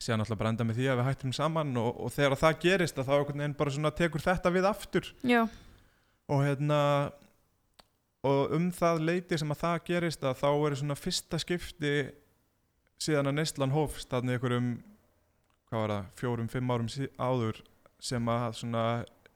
síðan 0.00 0.22
alltaf 0.22 0.38
bara 0.38 0.52
enda 0.54 0.64
með 0.64 0.76
því 0.78 0.86
að 0.92 0.98
við 1.00 1.08
hættum 1.10 1.32
saman 1.34 1.76
og, 1.76 1.96
og 2.06 2.12
þegar 2.14 2.36
það 2.38 2.60
gerist 2.62 2.98
að 3.02 3.08
þá 3.08 3.14
einhvern 3.18 3.38
veginn 3.42 3.56
bara 3.58 3.70
svona 3.74 3.90
tekur 3.98 4.22
þetta 4.22 4.52
við 4.54 4.68
aftur. 4.70 5.08
Já, 5.26 5.42
og 6.30 6.44
hérna 6.46 6.78
og 8.28 8.52
um 8.54 8.70
það 8.74 9.02
leiti 9.08 9.38
sem 9.38 9.50
að 9.54 9.60
það 9.64 9.76
gerist 9.90 10.24
að 10.26 10.38
þá 10.40 10.48
er 10.68 10.76
svona 10.80 10.96
fyrsta 10.98 11.38
skipti 11.42 11.92
síðan 12.98 13.30
að 13.30 13.36
neyslan 13.38 13.74
hófst 13.74 14.10
þannig 14.10 14.38
einhverjum 14.38 14.70
hvað 15.68 15.82
var 15.84 15.92
það, 15.92 16.06
fjórum, 16.20 16.48
fimm 16.52 16.70
árum 16.74 16.88
áður 17.20 17.62
sem 18.00 18.28
að 18.32 18.46
svona 18.62 18.84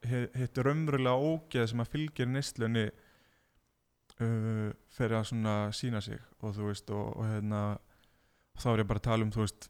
hi- 0.09 0.29
hitt 0.39 0.59
raunverulega 0.65 1.31
ógeð 1.33 1.67
sem 1.71 1.83
að 1.85 1.91
fylgir 1.93 2.31
neyslunni 2.31 2.87
uh, 4.21 4.69
fyrir 4.97 5.19
að 5.19 5.29
svona 5.31 5.55
sína 5.77 6.01
sig 6.05 6.21
og 6.43 6.55
þú 6.57 6.69
veist 6.71 6.91
og, 6.95 7.13
og 7.19 7.29
hérna 7.29 7.63
þá 8.63 8.67
er 8.75 8.83
ég 8.85 8.91
bara 8.91 9.03
að 9.03 9.09
tala 9.09 9.27
um 9.27 9.33
þú 9.35 9.45
veist 9.45 9.69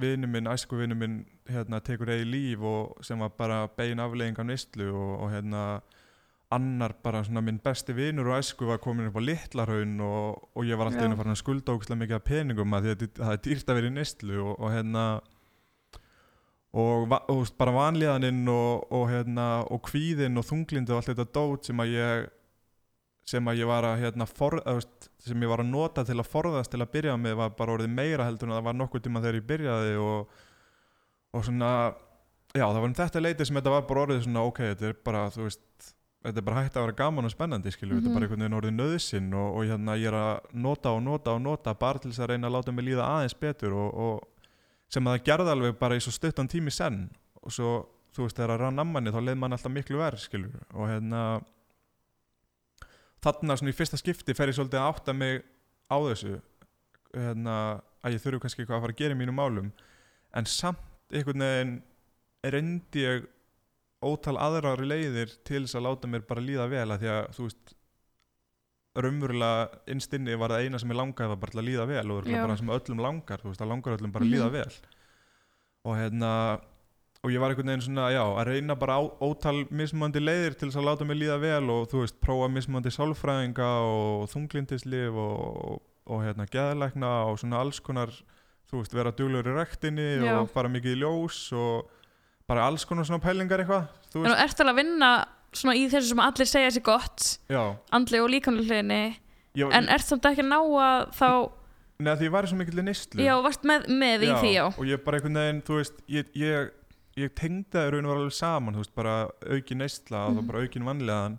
vinnu 0.00 0.28
minn, 0.30 0.46
æsku 0.46 0.78
vinnu 0.78 0.94
minn 0.94 1.16
hérna 1.50 1.80
tekur 1.82 2.12
eigi 2.14 2.28
líf 2.30 2.62
og 2.62 3.00
sem 3.06 3.18
var 3.18 3.32
bara 3.38 3.64
bein 3.76 3.98
aflegging 4.02 4.38
af 4.38 4.46
neyslu 4.46 4.86
og, 4.94 5.14
og 5.24 5.32
hérna 5.34 5.64
annar 6.54 6.96
bara 7.04 7.22
svona 7.26 7.42
minn 7.46 7.60
besti 7.62 7.94
vinur 7.94 8.32
og 8.32 8.40
æsku 8.40 8.66
var 8.66 8.80
komin 8.82 9.06
upp 9.06 9.18
á 9.18 9.22
litlarhaun 9.22 10.00
og, 10.02 10.48
og 10.58 10.66
ég 10.66 10.78
var 10.78 10.90
alltaf 10.90 11.04
Já. 11.04 11.06
einu 11.06 11.18
farin 11.18 11.36
að 11.36 11.42
skulda 11.44 11.76
ógustlega 11.76 12.00
mikið 12.00 12.16
af 12.16 12.24
peningum 12.26 12.74
að 12.74 12.88
því 12.88 12.94
að 12.94 13.04
það 13.20 13.34
er 13.36 13.44
dýrt 13.44 13.70
að 13.70 13.78
vera 13.78 13.90
í 13.90 13.94
neyslu 13.94 14.40
og, 14.42 14.50
og 14.56 14.74
hérna 14.74 15.04
og, 16.72 17.14
og 17.30 17.54
bara 17.58 17.76
vanlíðaninn 17.76 18.42
og, 18.50 18.90
og 18.98 19.06
hérna 19.12 19.46
og 19.70 19.82
kvíðinn 19.86 20.42
og 20.42 20.46
þunglindi 20.48 20.94
og 20.94 21.00
allt 21.00 21.12
þetta 21.12 21.28
dót 21.38 21.70
sem 21.70 21.82
að 21.84 21.94
ég 21.94 22.28
sem 23.30 23.46
að 23.46 23.62
ég 23.62 23.70
var 23.70 23.86
að 23.86 24.00
hérna 24.02 24.26
for, 24.26 24.58
að, 24.64 24.80
veist, 24.80 25.08
sem 25.22 25.42
ég 25.44 25.50
var 25.52 25.62
að 25.62 25.70
nota 25.70 26.02
til 26.06 26.18
að 26.18 26.30
forðast 26.32 26.72
til 26.72 26.82
að 26.82 26.92
byrja 26.96 27.16
með 27.20 27.38
var 27.38 27.54
bara 27.58 27.76
orðið 27.76 27.94
meira 27.94 28.26
heldur 28.26 28.50
en 28.50 28.56
það 28.56 28.66
var 28.66 28.78
nokkuð 28.78 29.04
tíma 29.06 29.22
þegar 29.22 29.38
ég 29.38 29.48
byrjaði 29.50 29.96
og, 30.02 30.38
og 31.36 31.46
svona 31.46 31.72
já 32.56 32.64
það 32.64 32.80
var 32.80 32.88
um 32.88 32.98
þetta 32.98 33.22
leiti 33.22 33.46
sem 33.46 33.60
þetta 33.60 33.74
var 33.76 33.86
bara 33.86 34.06
orðið 34.06 34.24
svona 34.26 34.46
ok, 34.50 34.62
þetta 34.72 34.88
er 34.90 35.02
bara 35.06 35.26
þú 35.30 35.46
veist 35.46 35.92
þetta 36.24 36.36
er 36.42 36.44
bara 36.44 36.62
hægt 36.64 36.76
að 36.76 36.84
vera 36.86 36.96
gaman 36.98 37.24
og 37.24 37.32
spennandi 37.32 37.70
skilur 37.72 37.96
þetta 37.96 38.06
er 38.06 38.10
Mhm. 38.10 38.14
bara 38.18 38.26
einhvern 38.26 38.42
veginn 38.44 38.58
orðið 38.60 38.74
nöðsinn 38.80 39.30
og, 39.34 39.56
og 39.56 39.62
hérna 39.70 39.94
ég 39.96 40.08
er 40.10 40.16
að 40.20 40.50
nota 40.52 40.90
og 40.92 41.02
nota 41.02 41.30
og 41.32 41.40
nota 41.42 41.74
bara 41.74 41.98
til 41.98 42.10
þess 42.10 42.20
að 42.24 42.28
reyna 42.34 42.48
að 42.50 42.56
láta 42.58 42.72
mig 42.74 42.84
líða 42.84 43.06
aðeins 43.08 43.38
betur 43.40 43.72
og, 43.72 43.94
og 43.94 44.28
sem 44.90 45.04
að 45.06 45.16
það 45.18 45.24
gerði 45.30 45.50
alveg 45.54 45.78
bara 45.78 45.96
í 45.96 46.00
svo 46.04 46.12
stuttan 46.12 46.48
tími 46.48 46.70
senn. 46.74 47.10
Og 47.42 47.52
svo 47.52 47.70
þú 48.12 48.24
veist 48.26 48.36
þegar 48.36 48.50
að 48.56 48.60
rann 48.60 48.78
ammanni 48.82 49.10
þá 49.14 49.20
leið 49.22 49.38
mann 49.38 49.52
alltaf 49.52 49.72
miklu 49.72 49.96
verð 50.00 50.18
skilur. 50.18 50.60
Og 50.74 50.88
hérna 50.90 51.40
þarna 53.24 53.56
svona 53.58 53.72
í 53.72 53.76
fyrsta 53.76 53.98
skipti 54.00 54.34
fer 54.36 54.50
ég 54.50 54.56
svolítið 54.58 54.80
að 54.80 54.88
átta 54.92 55.14
mig 55.16 55.42
á 55.92 55.96
þessu 56.08 56.40
hérna, 57.14 57.56
að 58.04 58.14
ég 58.16 58.22
þurfu 58.24 58.40
kannski 58.44 58.62
eitthvað 58.64 58.78
að 58.78 58.84
fara 58.86 58.94
að 58.96 59.00
gera 59.02 59.14
í 59.16 59.20
mínum 59.20 59.38
málum. 59.40 59.70
En 60.36 60.44
samt 60.46 61.12
einhvern 61.12 61.44
veginn 61.44 61.74
reyndi 62.54 63.04
ég 63.04 63.26
ótal 64.02 64.36
aðrar 64.40 64.80
leiðir 64.86 65.32
til 65.44 65.64
þess 65.66 65.76
að 65.76 65.84
láta 65.88 66.08
mér 66.08 66.22
bara 66.28 66.40
líða 66.44 66.68
vel 66.72 66.86
að 66.94 67.02
því 67.02 67.10
að 67.14 67.26
þú 67.36 67.42
veist 67.48 67.74
raunverulega 69.00 69.68
innstinni 69.92 70.34
var 70.40 70.50
það 70.54 70.64
eina 70.66 70.80
sem 70.82 70.90
ég 70.90 70.98
langaði 70.98 71.30
var 71.30 71.38
bara 71.42 71.54
til 71.54 71.60
að 71.62 71.68
líða 71.68 71.84
vel 71.90 72.10
og 72.16 72.24
bara 72.30 72.56
sem 72.58 72.72
öllum 72.74 73.02
langar 73.04 73.42
þú 73.44 73.52
veist 73.52 73.62
að 73.62 73.70
langar 73.70 73.96
öllum 73.98 74.12
bara 74.16 74.24
að 74.26 74.32
líða 74.34 74.48
Mhm. 74.48 74.56
vel 74.56 74.72
og 75.84 75.96
hérna 75.96 76.32
og 77.22 77.30
ég 77.30 77.38
var 77.40 77.50
einhvern 77.52 77.68
veginn 77.68 77.84
svona, 77.84 78.08
já, 78.10 78.22
að 78.24 78.46
reyna 78.48 78.74
bara 78.80 78.96
á, 78.96 79.02
ótal 79.20 79.68
mismöndi 79.70 80.20
leiðir 80.24 80.54
til 80.58 80.68
þess 80.70 80.80
að 80.80 80.88
láta 80.88 81.04
mig 81.06 81.16
líða 81.20 81.38
vel 81.40 81.70
og 81.70 81.88
þú 81.90 82.00
veist, 82.00 82.16
prófa 82.20 82.48
mismöndi 82.48 82.90
sálfræðinga 82.90 83.68
og 83.84 84.28
þunglindislif 84.32 85.12
og, 85.12 85.82
og 86.06 86.22
hérna 86.24 86.46
geðlækna 86.48 87.10
og 87.28 87.38
svona 87.38 87.60
alls 87.60 87.78
konar, 87.80 88.08
þú 88.72 88.80
veist, 88.80 88.94
vera 88.94 89.12
duglegur 89.12 89.52
í 89.52 89.56
rektinni 89.60 90.24
Já. 90.24 90.40
og 90.40 90.48
fara 90.50 90.68
mikið 90.72 90.96
í 90.96 91.00
ljós 91.04 91.52
og 91.52 91.90
bara 92.50 92.66
alls 92.66 92.84
konar 92.88 93.06
svona 93.08 93.22
pælingar 93.22 93.62
eitthvað, 93.62 93.86
þú 94.10 94.24
en 94.24 94.26
veist, 94.26 94.36
þú 94.36 94.44
ert 94.48 94.64
alveg 94.64 94.74
að 94.74 94.80
vinna 94.82 95.10
svona 95.60 95.76
í 95.78 95.86
þessu 95.90 96.10
sem 96.12 96.22
allir 96.26 96.48
segja 96.50 96.70
sér 96.76 96.84
gott 96.86 97.28
já. 97.50 97.62
andli 97.96 98.20
og 98.22 98.28
líkamlega 98.34 98.66
hliðinni 98.68 99.00
ég, 99.58 99.72
en 99.74 99.88
ert 99.90 100.06
samt 100.06 100.26
ekki 100.30 100.44
að 100.44 100.50
ná 100.52 100.58
að 100.60 101.06
þá 101.18 101.28
neða 102.00 102.16
því 102.20 102.26
ég 102.28 102.34
var 102.34 102.46
í 102.46 102.50
svo 102.50 102.58
mikill 102.60 102.84
nýstlu 102.86 103.24
já, 103.26 103.34
varst 103.44 103.66
með, 103.68 103.88
með 104.02 104.26
í 104.28 104.32
því 104.40 104.52
já. 104.54 104.64
og 104.70 104.84
ég 104.88 105.02
bara 105.04 105.18
einhvern 105.20 105.40
veginn, 105.40 105.62
þú 105.66 105.78
veist 105.80 105.98
ég, 106.08 106.30
ég, 106.38 106.70
ég 107.20 107.34
tengdi 107.36 107.74
það 107.74 107.88
í 107.88 107.92
raun 107.96 108.06
og 108.08 108.12
var 108.14 108.20
alveg 108.22 108.36
saman 108.38 108.76
þú 108.78 108.84
veist, 108.84 108.94
bara 108.96 109.14
aukin 109.50 109.82
neysla 109.82 110.22
og 110.26 110.32
Mhm. 110.34 110.38
þá 110.40 110.46
bara 110.52 110.62
aukin 110.64 110.86
vanlegaðan 110.90 111.38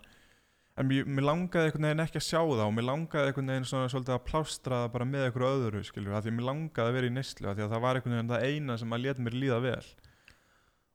en 0.82 0.88
mér, 0.88 1.08
mér 1.08 1.26
langaði 1.28 1.66
einhvern 1.72 1.88
veginn 1.88 2.04
ekki 2.06 2.20
að 2.22 2.28
sjá 2.28 2.40
það 2.42 2.62
og 2.68 2.76
mér 2.78 2.88
langaði 2.92 3.32
einhvern 3.32 3.50
veginn 3.52 3.68
svona 3.72 3.90
svolítið 3.92 4.16
að 4.16 4.24
plástra 4.30 4.78
það 4.84 4.92
bara 4.94 5.06
með 5.10 5.26
einhverju 5.28 5.50
öðru, 5.56 5.82
skilur, 5.88 6.14
að 6.20 6.28
því 6.28 6.36
mér 6.38 6.48
langaði 6.52 6.88
að 6.92 6.96
vera 7.00 7.10
í 7.10 7.16
neyslu, 7.18 7.48
að 7.52 7.58
því 7.58 7.66
að 7.66 7.74
það 7.76 7.84
var 7.88 8.00
einhvern 8.00 8.16
veginn 8.18 8.32
það 8.32 8.46
eina 8.52 8.78
sem 8.84 8.96
að 8.96 9.04
leta 9.08 9.26
mér 9.26 9.36
líða 9.42 9.60
vel 9.66 9.90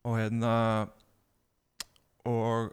og 0.06 0.14
hérna 0.20 0.52
og, 2.26 2.72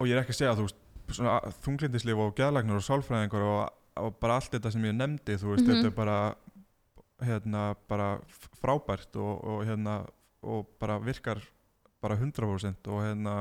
og 0.00 0.08
ég 0.08 0.14
er 0.16 0.22
ekki 0.22 0.34
að 0.34 0.40
segja, 0.40 0.54
þú 0.58 0.66
veist 0.68 0.84
svona 1.16 1.38
þunglindislif 1.64 2.20
og 2.20 2.34
geðlagnar 2.36 2.80
og 2.80 2.84
sálfræðingar 2.84 3.44
og, 3.48 3.60
og 4.04 4.16
bara 4.22 4.36
allt 4.38 4.52
þetta 4.54 4.72
sem 4.74 4.84
ég 4.88 4.96
nefndi 4.96 5.38
þú 5.40 5.54
veist, 5.54 5.64
Mhm. 5.64 5.70
þetta 5.72 5.86
er 5.92 5.96
bara 5.96 6.18
hérna, 7.24 7.62
bara 7.90 8.08
frábært 8.62 9.16
og, 9.18 9.44
og 9.44 9.64
hérna, 9.66 10.02
og 10.42 10.66
bara 10.78 10.98
virkar 11.02 11.40
bara 12.02 12.14
100% 12.16 12.86
og 12.92 13.00
hérna 13.02 13.38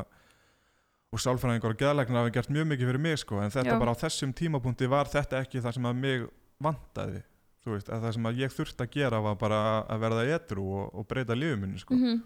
og 1.13 1.19
sálfræðingar 1.23 1.71
og 1.75 1.77
geðlagnar 1.79 2.23
hafa 2.25 2.33
gert 2.35 2.49
mjög 2.51 2.65
mikið 2.71 2.89
fyrir 2.89 2.99
mig 3.03 3.17
sko, 3.21 3.39
en 3.39 3.51
þetta 3.53 3.75
Já. 3.75 3.79
bara 3.79 3.93
á 3.93 4.01
þessum 4.01 4.33
tímapunkti 4.35 4.87
var 4.89 5.05
þetta 5.11 5.43
ekki 5.43 5.61
það 5.63 5.73
sem 5.77 5.85
að 5.91 5.95
mig 6.01 6.25
vantaði 6.63 7.21
þú 7.63 7.75
veist, 7.75 7.89
að 7.91 8.01
það 8.07 8.13
sem 8.17 8.27
að 8.31 8.37
ég 8.41 8.55
þurfti 8.55 8.83
að 8.87 8.91
gera 8.97 9.21
var 9.21 9.35
bara 9.35 9.59
að 9.87 9.99
verða 10.03 10.25
edru 10.35 10.65
og, 10.81 10.95
og 10.95 11.07
breyta 11.07 11.35
lífuminu 11.37 11.79
sko 11.79 11.93
Mhm. 11.93 12.23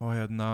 Og 0.00 0.14
hérna 0.16 0.48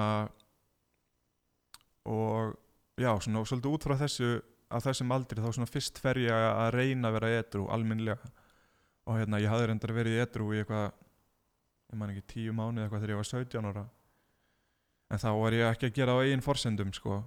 og 2.07 2.55
já, 2.99 3.11
svona 3.21 3.43
og 3.43 3.49
svolítið 3.49 3.75
út 3.75 3.87
frá 3.87 3.97
þessu 4.01 4.31
að 4.67 4.89
þessum 4.89 5.15
aldri 5.15 5.43
þá 5.43 5.51
svona 5.53 5.71
fyrst 5.71 6.01
fer 6.03 6.21
ég 6.25 6.47
að 6.51 6.71
reyna 6.75 7.11
að 7.11 7.19
vera 7.19 7.33
edru 7.41 7.67
almennilega. 7.71 8.31
Og 9.07 9.21
hérna 9.21 9.39
ég 9.43 9.51
hafði 9.51 9.69
reyndar 9.71 9.95
verið 9.95 10.23
edru 10.25 10.49
í 10.55 10.63
eitthvað 10.63 10.89
ég 11.93 12.01
man 12.01 12.13
ekki 12.13 12.27
tíu 12.33 12.55
mánuð 12.57 12.83
eitthvað 12.83 13.05
þegar 13.05 13.15
ég 13.15 13.21
var 13.21 13.31
17 13.31 13.71
ára. 13.71 13.85
En 15.07 15.23
þá 15.23 15.29
var 15.39 15.55
ég 15.55 15.71
ekki 15.71 15.91
að 15.91 15.99
gera 16.01 16.17
á 16.19 16.23
eigin 16.25 16.43
forsendum 16.43 16.91
sko 16.95 17.21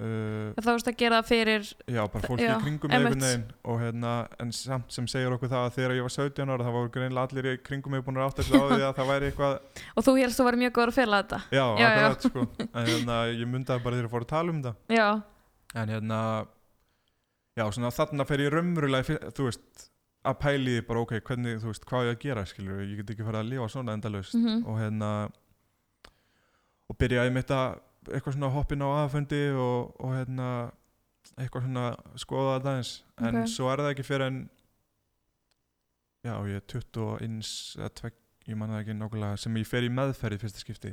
uh, 0.00 0.54
þá 0.56 0.68
veist 0.72 0.88
að 0.88 0.96
gera 1.02 1.18
það 1.20 1.28
fyrir 1.28 1.66
já, 1.92 2.00
bara 2.14 2.28
fólki 2.28 2.46
í 2.46 2.54
kringum 2.62 2.94
einhvern 2.96 3.24
veginn 3.26 3.44
og 3.68 3.80
hérna, 3.82 4.12
en 4.40 4.52
samt 4.56 4.94
sem 4.94 5.08
segir 5.10 5.34
okkur 5.36 5.50
það 5.52 5.66
að 5.66 5.76
þegar 5.76 5.94
ég 5.98 6.06
var 6.08 6.14
17 6.16 6.54
ára 6.54 6.66
þá 6.68 6.72
voru 6.78 6.92
greinlega 6.94 7.26
allir 7.28 7.50
í 7.52 7.54
kringum 7.66 7.92
mig 7.96 8.04
búin 8.06 8.20
að 8.22 8.30
átta 8.30 8.46
sig 8.48 8.56
á 8.56 8.64
því 8.72 8.80
að 8.88 8.96
það 9.00 9.10
væri 9.12 9.30
eitthvað 9.32 9.84
og 9.96 10.06
þú 10.08 10.16
helst 10.22 10.40
þú 10.40 10.48
var 10.48 10.58
mjög 10.62 10.74
góður 10.78 10.94
að 10.94 10.98
fela 11.02 11.20
þetta 11.22 11.40
já, 11.52 11.64
Já, 11.82 11.84
já. 11.84 11.92
akkurat 11.92 12.26
sko. 12.30 12.46
En 12.72 12.88
hérna, 12.88 13.20
ég 13.36 13.52
mundaði 13.52 13.84
bara 13.84 13.98
þegar 14.00 14.08
ég 14.08 14.14
fór 14.16 14.26
að 14.26 14.32
tala 14.32 14.56
um 14.56 14.62
það. 14.64 14.80
Já, 14.96 15.08
en 15.82 15.94
hérna 15.96 16.20
já, 17.58 17.64
svona 17.76 17.92
þarna 17.92 18.28
fer 18.32 18.42
ég 18.46 18.52
raunverulega 18.56 19.18
þú 19.36 19.46
veist, 19.50 19.86
að 20.22 20.36
pæli 20.40 20.74
bara 20.88 21.00
ok, 21.04 21.16
hvernig, 21.26 21.60
þú 21.60 21.68
veist, 21.72 21.84
hvað 21.90 22.08
ég 22.08 22.16
að 22.16 22.20
gera 22.24 22.44
skilur, 22.48 22.82
ég 22.86 23.00
get 23.02 23.10
ekki 23.12 23.24
farið 23.26 23.40
að 23.42 23.48
lifa 23.52 23.68
svona 23.74 23.96
endalaust. 23.98 24.36
Mhm, 24.38 24.60
og 24.70 24.78
hérna 24.80 25.08
og 26.92 26.98
byrjaði 27.00 27.32
mitt 27.34 27.50
að 27.54 27.80
eitthvað 28.10 28.34
svona 28.36 28.50
hoppin 28.54 28.82
á 28.82 28.88
aðfundi 29.02 29.42
og, 29.54 29.92
og 30.02 30.14
hérna 30.16 30.48
eitthvað 31.38 31.66
svona 31.68 31.84
skoða 32.18 32.56
þetta 32.58 32.72
eins 32.78 32.92
en 33.22 33.38
Ok. 33.42 33.50
svo 33.54 33.68
er 33.72 33.82
það 33.84 33.92
ekki 33.94 34.06
fyrir 34.08 34.26
en 34.26 34.40
já, 36.26 36.34
ég 36.48 36.56
er 36.58 36.64
21 36.70 37.52
eða 37.78 37.92
tvek, 38.00 38.16
ég 38.48 38.58
man 38.58 38.72
það 38.74 38.80
ekki 38.84 38.96
nákvæmlega 38.98 39.38
sem 39.44 39.60
ég 39.60 39.68
fer 39.70 39.86
í 39.86 39.92
meðferð 39.92 40.36
í 40.38 40.42
fyrsta 40.42 40.62
skipti. 40.62 40.92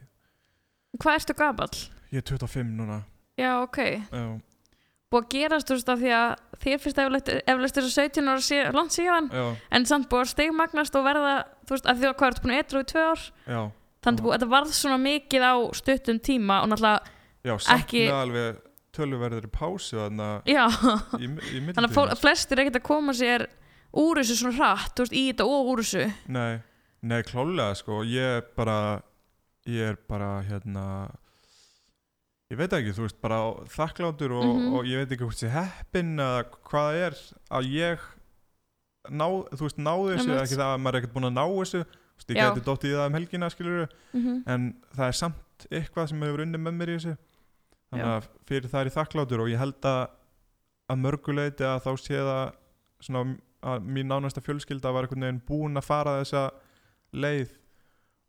Hvað 1.00 1.18
ertu 1.20 1.36
gaball? 1.38 1.82
ég 2.10 2.22
er 2.24 2.26
25 2.26 2.72
núna. 2.78 3.02
Já, 3.40 3.52
ok, 3.64 3.78
já, 4.10 4.24
búið 5.10 5.24
að 5.24 5.30
gerast 5.34 5.70
þú 5.70 5.76
veist 5.78 5.90
af 5.94 6.00
því 6.02 6.10
að 6.14 6.32
þér 6.62 6.76
eflaust 6.78 7.30
eflaust 7.54 7.78
þessu 7.80 7.92
17 7.96 8.30
ára 8.30 8.42
sé, 8.46 8.58
langt 8.76 8.94
síðan. 8.94 9.30
Já, 9.34 9.46
en 9.78 9.86
samt 9.90 10.10
búið 10.12 10.26
að 10.26 10.32
stegmagnast 10.34 10.98
og 11.00 11.06
verða 11.06 11.36
þú 11.66 11.76
veist, 11.76 11.86
af 11.90 11.98
því 12.02 12.10
að 12.10 12.18
hvað 12.20 12.32
ertu 12.34 12.44
búin 12.46 12.56
að 12.56 12.64
etru 12.64 12.82
í 12.84 12.90
tvö 12.94 13.06
ár? 13.10 13.24
Já 13.50 13.62
þannig 14.06 14.26
að 14.26 14.34
þetta 14.38 14.50
varð 14.54 14.74
svona 14.78 14.98
mikið 15.04 15.46
á 15.46 15.54
stuttum 15.80 16.20
tíma 16.24 16.62
og 16.64 16.70
náttúrulega, 16.72 17.16
Já, 17.44 17.54
Ekki- 17.78 18.10
alveg 18.12 18.58
töluverður 18.92 19.46
pásu 19.54 19.96
þarna 20.00 20.42
já. 20.46 20.66
í, 21.20 21.28
í 21.56 21.62
þannig 21.72 21.96
að 21.96 22.20
flestir 22.20 22.58
er 22.60 22.66
ekkert 22.66 22.82
að 22.82 22.88
koma 22.90 23.14
sér 23.16 23.46
úr 23.96 24.20
þessu 24.20 24.36
svona 24.42 24.58
hratt, 24.58 24.92
þú 24.98 25.06
veist, 25.06 25.14
í 25.16 25.24
þetta 25.32 25.46
og 25.48 25.70
úr 25.72 25.82
þessu. 25.84 26.04
Nei, 26.28 26.60
nei, 27.02 27.22
klálega 27.24 27.76
sko. 27.80 28.02
Ég 28.04 28.38
er 28.42 28.44
bara 28.58 29.02
Ég 29.70 29.92
er 29.94 29.98
bara 30.10 30.42
hérna 30.48 30.84
Ég 32.50 32.58
veit 32.58 32.72
ekki, 32.74 32.92
þú 32.98 33.04
veist, 33.06 33.20
bara 33.22 33.40
þakkláttur 33.70 34.32
og, 34.34 34.46
Mhm. 34.46 34.74
og 34.74 34.86
ég 34.90 34.98
veit 35.04 35.12
ekki 35.14 35.24
hvort 35.28 35.38
sé 35.38 35.50
heppin 35.54 36.16
eða 36.18 36.46
hvað 36.66 36.96
er 37.06 37.18
að 37.52 37.68
ég 37.70 38.00
ná, 39.12 39.28
þú 39.54 39.62
veist, 39.68 39.78
náðu 39.78 40.16
þessu 40.18 40.34
ekki 40.42 40.58
það 40.58 40.72
að 40.74 40.82
maður 40.82 40.96
er 40.96 41.02
ekkert 41.04 41.14
búin 41.14 41.30
að 41.30 41.38
ná 41.38 41.46
þessu 41.60 41.86
ég 42.28 42.40
geti 42.56 42.66
dottið 42.66 42.92
í 42.92 42.96
það 42.98 43.08
um 43.10 43.14
helgina 43.20 43.50
skilur 43.50 43.88
mm 44.14 44.44
en 44.48 44.68
það 44.96 45.08
er 45.08 45.18
samt 45.20 45.68
eitthvað 45.72 46.08
sem 46.10 46.22
hefur 46.22 46.44
unnið 46.46 46.62
með 46.66 46.74
mér 46.80 46.90
í 46.90 46.98
þessu 47.00 47.16
þannig 47.90 48.06
Já. 48.06 48.16
að 48.16 48.28
fyrir 48.48 48.70
það 48.70 48.80
er 48.82 48.90
ég 48.92 48.98
þakkláttur 48.98 49.40
og 49.44 49.50
ég 49.50 49.60
held 49.60 49.86
að 49.86 50.02
að 50.90 50.98
mörguleiti 51.04 51.64
að 51.70 51.84
þá 51.86 51.92
sé 52.02 52.18
það 52.18 52.52
svona 53.06 53.38
að 53.70 53.84
mín 53.86 54.08
nánasta 54.10 54.42
fjölskylda 54.42 54.92
var 54.96 55.04
einhvern 55.08 55.26
veginn 55.28 55.42
búin 55.48 55.78
að 55.78 55.86
fara 55.90 56.18
þessa 56.24 56.44
leið 57.14 57.52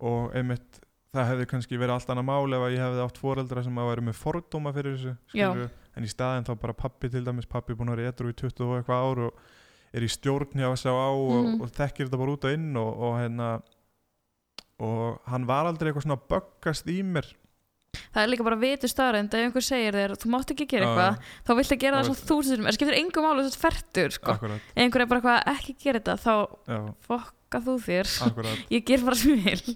og 0.00 0.32
einmitt 0.36 0.80
það 1.14 1.26
hefði 1.30 1.46
kannski 1.50 1.78
verið 1.78 1.94
allt 1.96 2.10
annað 2.12 2.26
mál 2.28 2.54
ef 2.56 2.64
að 2.66 2.74
ég 2.76 2.82
hefði 2.84 3.04
átt 3.04 3.18
foreldra 3.20 3.62
sem 3.66 3.78
að 3.82 3.88
vera 3.90 4.04
með 4.06 4.18
fordóma 4.20 4.72
fyrir 4.74 4.94
þessu 4.96 5.14
skilurðu. 5.32 5.70
en 5.96 6.04
í 6.06 6.10
staðin 6.12 6.46
þá 6.46 6.52
bara 6.62 6.72
pappi 6.78 7.08
til 7.10 7.24
dæmis 7.26 7.48
pappi 7.50 7.74
búin 7.74 7.90
að 7.90 7.96
vera 7.98 8.12
edru 8.12 8.30
í 8.30 8.36
20 8.38 8.62
og 8.66 8.76
eitthvað 8.78 9.06
ár 9.10 9.22
og 9.26 9.40
er 9.92 10.06
í 10.06 10.10
stjórn 10.10 10.52
hjá 10.54 10.68
S.A.A. 10.76 11.08
og, 11.10 11.32
Mhm. 11.46 11.60
og 11.62 11.70
þekkir 11.74 12.06
þetta 12.06 12.18
bara 12.20 12.32
út 12.36 12.44
og 12.46 12.52
inn 12.54 12.76
og, 12.76 12.90
og 13.00 13.16
hérna 13.18 13.48
og 14.80 15.20
hann 15.30 15.46
var 15.48 15.68
aldrei 15.70 15.90
eitthvað 15.90 16.06
svona 16.08 16.18
að 16.18 16.26
böggast 16.34 16.90
í 16.90 16.98
mér. 17.04 17.28
Það 18.14 18.22
er 18.22 18.28
líka 18.30 18.44
bara 18.46 18.56
vitu 18.60 18.86
staðrænd 18.86 19.32
ef 19.34 19.44
einhver 19.48 19.64
segir 19.66 19.96
þér, 19.98 20.12
þú 20.22 20.28
mátt 20.30 20.50
ekki 20.54 20.66
gera 20.70 20.86
eitthvað 20.86 21.16
þá 21.48 21.50
viltu 21.58 21.76
gera 21.82 21.96
Það 21.98 22.04
það 22.04 22.08
svona 22.10 22.28
þúsundum 22.30 22.68
það 22.68 22.76
skiptir 22.76 22.98
engum 23.00 23.24
máli 23.26 23.42
þú 23.42 23.50
ert 23.50 23.58
fertur 23.64 24.14
sko. 24.14 24.34
ef 24.38 24.78
einhver 24.84 25.02
er 25.04 25.10
bara 25.10 25.20
eitthvað 25.20 25.50
ekki 25.56 25.74
gera 25.82 25.98
þetta 26.00 26.14
þá 26.22 26.34
já, 26.70 26.78
fokka 27.08 27.60
þú 27.66 27.74
þér. 27.88 28.12
Ég 28.76 28.84
ger 28.86 29.02
bara 29.08 29.18
sem 29.18 29.34
ég 29.34 29.42
vil. 29.66 29.74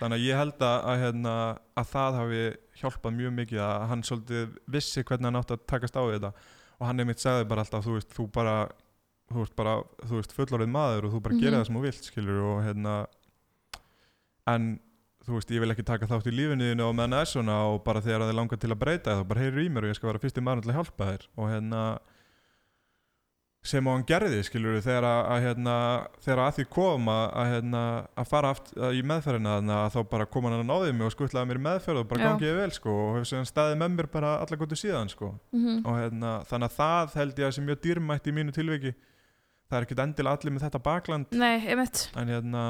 Þannig 0.00 0.16
að 0.16 0.24
ég 0.24 0.40
held 0.40 0.64
að, 0.70 0.76
að, 0.94 1.02
hérna, 1.04 1.34
að 1.82 1.90
það 1.92 2.18
hafi 2.22 2.42
hjálpað 2.80 3.16
mjög 3.20 3.36
mikið 3.42 3.62
að 3.68 3.86
hann 3.92 4.06
svolítið 4.08 4.54
vissi 4.78 5.04
hvernig 5.04 5.28
hann 5.28 5.40
átti 5.42 5.56
að 5.58 5.66
takast 5.74 6.00
á 6.00 6.02
þetta. 6.08 6.32
Og 6.80 6.88
hann 6.88 7.04
einmitt 7.04 7.20
sagði 7.20 7.44
bara 7.52 7.60
alltaf 7.66 7.84
þú 7.84 7.98
veist, 7.98 8.14
þú 8.16 8.24
bara 8.32 8.56
þú 9.30 9.44
veist 9.44 9.54
bara, 9.60 9.76
þú 10.08 10.16
veist, 10.16 10.32
fullorðið 10.34 10.70
maður 10.74 11.04
og 11.06 11.12
þú 11.12 11.20
bara 11.28 11.34
Mhm. 11.36 11.42
gerir 11.44 11.58
það 11.60 11.66
sem 11.68 11.76
þú 11.76 11.82
vilt, 11.84 12.06
skilur 12.08 12.38
og 12.50 12.62
hérna 12.64 12.94
en 14.48 14.70
þú 15.26 15.36
veist, 15.36 15.50
ég 15.52 15.60
vil 15.62 15.74
ekki 15.74 15.84
taka 15.86 16.08
þátt 16.10 16.30
í 16.30 16.36
lífinu 16.36 16.70
þínu 16.70 16.86
og 16.86 16.94
meðan 16.96 17.18
það 17.18 17.26
er 17.26 17.32
svona 17.34 17.58
og 17.70 17.82
bara 17.84 18.00
þegar 18.04 18.24
það 18.24 18.32
er 18.32 18.38
langað 18.38 18.62
til 18.62 18.72
að 18.72 18.80
breyta 18.80 19.18
þá 19.18 19.26
bara 19.28 19.44
heyrir 19.44 19.66
í 19.66 19.68
mér 19.72 19.86
og 19.86 19.92
ég 19.92 19.98
skal 19.98 20.10
vera 20.12 20.22
fyrsti 20.22 20.44
maður 20.44 20.64
til 20.64 20.72
að 20.72 20.78
hjálpa 20.80 21.10
þér. 21.10 21.26
Og 21.36 21.52
hérna 21.52 21.82
sem 23.60 23.84
á 23.84 23.92
hann 23.92 24.06
gerði, 24.08 24.38
skilur 24.46 24.78
þegar 24.80 25.04
að, 25.04 25.42
hérna, 25.44 25.74
þegar 26.24 26.40
að 26.46 26.54
því 26.56 26.64
kom 26.72 27.10
að, 27.12 27.24
að 27.42 27.50
hérna, 27.54 27.82
að 28.22 28.30
fara 28.30 28.52
aft, 28.54 28.70
í 28.72 29.02
meðferðina 29.04 29.56
þannig 29.58 29.74
að 29.76 29.90
þá 29.96 29.98
bara 30.14 30.26
kom 30.32 30.46
hann 30.48 30.56
að 30.56 30.70
náði 30.70 30.94
mig 30.96 31.08
og 31.10 31.12
skuttlaði 31.12 31.50
mér 31.50 31.60
í 31.60 31.64
meðferð 31.66 32.00
og 32.00 32.08
bara 32.08 32.22
Já. 32.22 32.28
gangið 32.30 32.56
vel, 32.56 32.70
sko 32.78 32.94
og 32.94 33.10
hefur 33.18 33.28
séðan 33.28 33.50
staðið 33.50 33.82
með 33.82 33.92
mér 33.98 34.08
bara 34.14 34.30
alla 34.40 34.58
góttu 34.62 34.78
síðan, 34.80 35.12
sko. 35.12 35.34
Mm 35.52 35.84
og 35.84 35.98
hérna, 35.98 36.32
þannig 36.48 36.70
að 36.70 36.78
það 36.78 37.18
held 37.20 37.42
ég 37.42 37.50
að 37.50 37.54
sé 37.56 37.66
mjög 37.66 37.82
dýrmætt 37.84 38.30
í 38.30 38.34
mínu 38.36 38.56
tilviki. 38.56 38.94
Það 39.68 39.76
er 39.76 39.86
ekkert 39.86 40.02
endilega 40.06 40.38
allir 40.38 40.56
með 40.56 40.64
þetta 40.66 40.82
bakland. 40.88 41.36
Nei, 41.36 41.60
hérna 41.60 42.64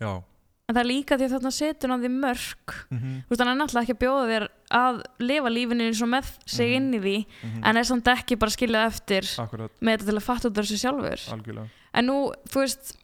já. 0.00 0.22
En 0.68 0.74
það 0.74 0.80
er 0.82 0.88
líka 0.90 1.14
því 1.16 1.26
að 1.28 1.32
þarna 1.36 1.50
setur 1.54 1.90
hann 1.92 2.00
því 2.02 2.08
mörg 2.10 2.72
mm 2.90 2.98
þú 3.22 3.30
veist 3.30 3.40
hann 3.44 3.50
er 3.52 3.58
náttúrulega 3.60 3.84
ekki 3.86 3.94
að 3.94 4.02
bjóða 4.02 4.24
þér 4.30 4.46
að 4.80 4.96
lifa 5.22 5.50
lífinu 5.54 5.84
eins 5.86 6.02
og 6.02 6.08
með 6.10 6.30
sig 6.46 6.68
Mhm. 6.70 6.76
inn 6.76 6.94
í 6.94 7.00
því 7.04 7.18
-hmm. 7.26 7.60
en 7.64 7.76
er 7.76 7.84
samt 7.84 8.04
ekki 8.08 8.36
bara 8.38 8.50
skiljað 8.50 8.86
eftir 8.90 9.22
akkurat, 9.38 9.70
með 9.80 9.92
þetta 9.96 10.06
til 10.06 10.16
að 10.16 10.22
fatta 10.26 10.48
út 10.48 10.58
af 10.58 10.64
þessu 10.64 10.78
sjálfur. 10.82 11.20
Algjörlega. 11.32 11.68
En 11.94 12.06
nú, 12.06 12.32
þú 12.50 12.58
veist 12.64 12.96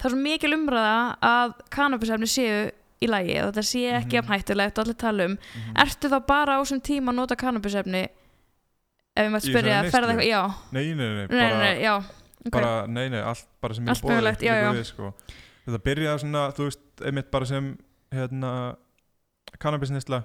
það 0.00 0.04
er 0.06 0.10
svo 0.10 0.16
mikil 0.22 0.52
umræða 0.54 1.16
að 1.22 1.54
kannabisefni 1.70 2.26
séu 2.26 2.70
í 3.02 3.06
lagi 3.06 3.36
og 3.42 3.52
þetta 3.52 3.62
sé 3.62 3.92
ekki 4.00 4.16
Mhm. 4.16 4.24
mm 4.24 4.32
hættulegt 4.32 4.78
og 4.78 4.84
allir 4.84 4.96
tala 4.96 5.24
um. 5.24 5.30
Mm 5.32 5.36
-hmm. 5.36 5.82
ertu 5.84 6.08
þá 6.08 6.26
bara 6.26 6.56
á 6.56 6.60
þessum 6.64 6.80
tíma 6.80 7.10
að 7.12 7.14
nota 7.14 7.36
kannabisefni? 7.36 8.08
Ef 9.16 9.26
ég 9.26 9.30
maður 9.30 9.44
spyrja 9.50 9.82
þessari 9.82 9.90
ferða 9.92 10.10
eitthvað, 10.10 10.26
já, 10.26 10.54
nei, 10.72 10.94
nei, 10.94 11.08
nei, 11.14 11.26
bara, 11.28 11.48
nei, 11.48 11.58
nei, 11.58 11.82
já 11.82 11.96
okay. 11.98 12.50
bara, 12.50 12.86
nei, 12.86 13.08
nei, 13.08 13.20
allt 13.20 13.46
bara 13.60 13.74
sem 13.74 13.84
ég 13.86 14.00
boði 14.02 15.22
þetta 15.66 15.82
byrjaði 15.88 16.22
svona, 16.24 16.46
þú 16.56 16.68
veist, 16.68 16.84
einmitt 17.04 17.30
bara 17.34 17.46
sem 17.50 17.70
hérna 18.14 18.50
kannabisnisla, 19.60 20.22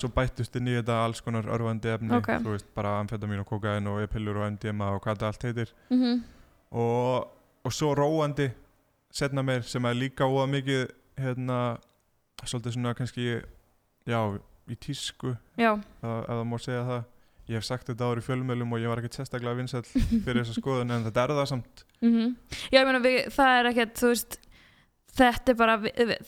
svo 0.00 0.08
bættust 0.14 0.54
inn 0.56 0.68
í 0.70 0.76
þetta 0.78 1.00
alls 1.04 1.20
konar 1.24 1.44
örfandi 1.52 1.90
efni, 1.92 2.12
Ok. 2.16 2.30
þú 2.44 2.54
veist, 2.54 2.68
bara 2.74 2.94
amfetamin 3.00 3.42
og 3.42 3.46
kokain 3.50 3.86
og 3.90 4.00
e-pillur 4.04 4.38
og 4.40 4.46
MDMA 4.54 4.92
og 4.94 5.02
hvað 5.04 5.18
þetta 5.18 5.26
allt 5.32 5.42
heitir. 5.48 5.72
Mm 5.90 6.22
og, 6.70 7.26
og 7.66 7.72
svo 7.74 7.88
róandi 7.98 8.44
setna 9.10 9.42
meir 9.42 9.64
sem 9.66 9.84
er 9.90 9.94
líka 9.98 10.22
óa 10.22 10.44
mikið 10.46 10.84
hérna, 11.18 11.78
svolítið 12.46 12.76
svona 12.76 12.92
kannski 12.94 13.24
já, 14.06 14.20
í 14.70 14.76
tísku 14.78 15.32
já, 15.58 15.72
ef 15.74 16.28
það 16.30 16.44
má 16.46 16.58
segja 16.62 16.84
það. 16.86 17.02
Ég 17.50 17.58
hef 17.58 17.64
sagt 17.66 17.88
þetta 17.90 18.06
ári 18.06 18.22
í 18.22 18.26
fjölmjölum 18.28 18.70
og 18.76 18.78
ég 18.78 18.86
var 18.92 19.00
ekkert 19.02 19.18
sérstaklega 19.18 19.58
vinsæll 19.58 19.82
fyrir 20.24 20.44
þessa 20.44 20.54
skoðun 20.60 20.94
en 20.94 21.08
þetta 21.08 21.24
er 21.24 21.34
það 21.40 21.48
samt. 21.50 21.82
Mm 22.06 22.36
já, 22.70 22.78
ég 22.78 22.86
meina 22.86 23.02
það 23.34 23.58
er 23.58 23.70
ekkert, 23.72 23.96
þú 23.98 24.12
veist 24.14 24.38
þetta 25.20 25.52
er 25.52 25.56
bara, 25.60 25.74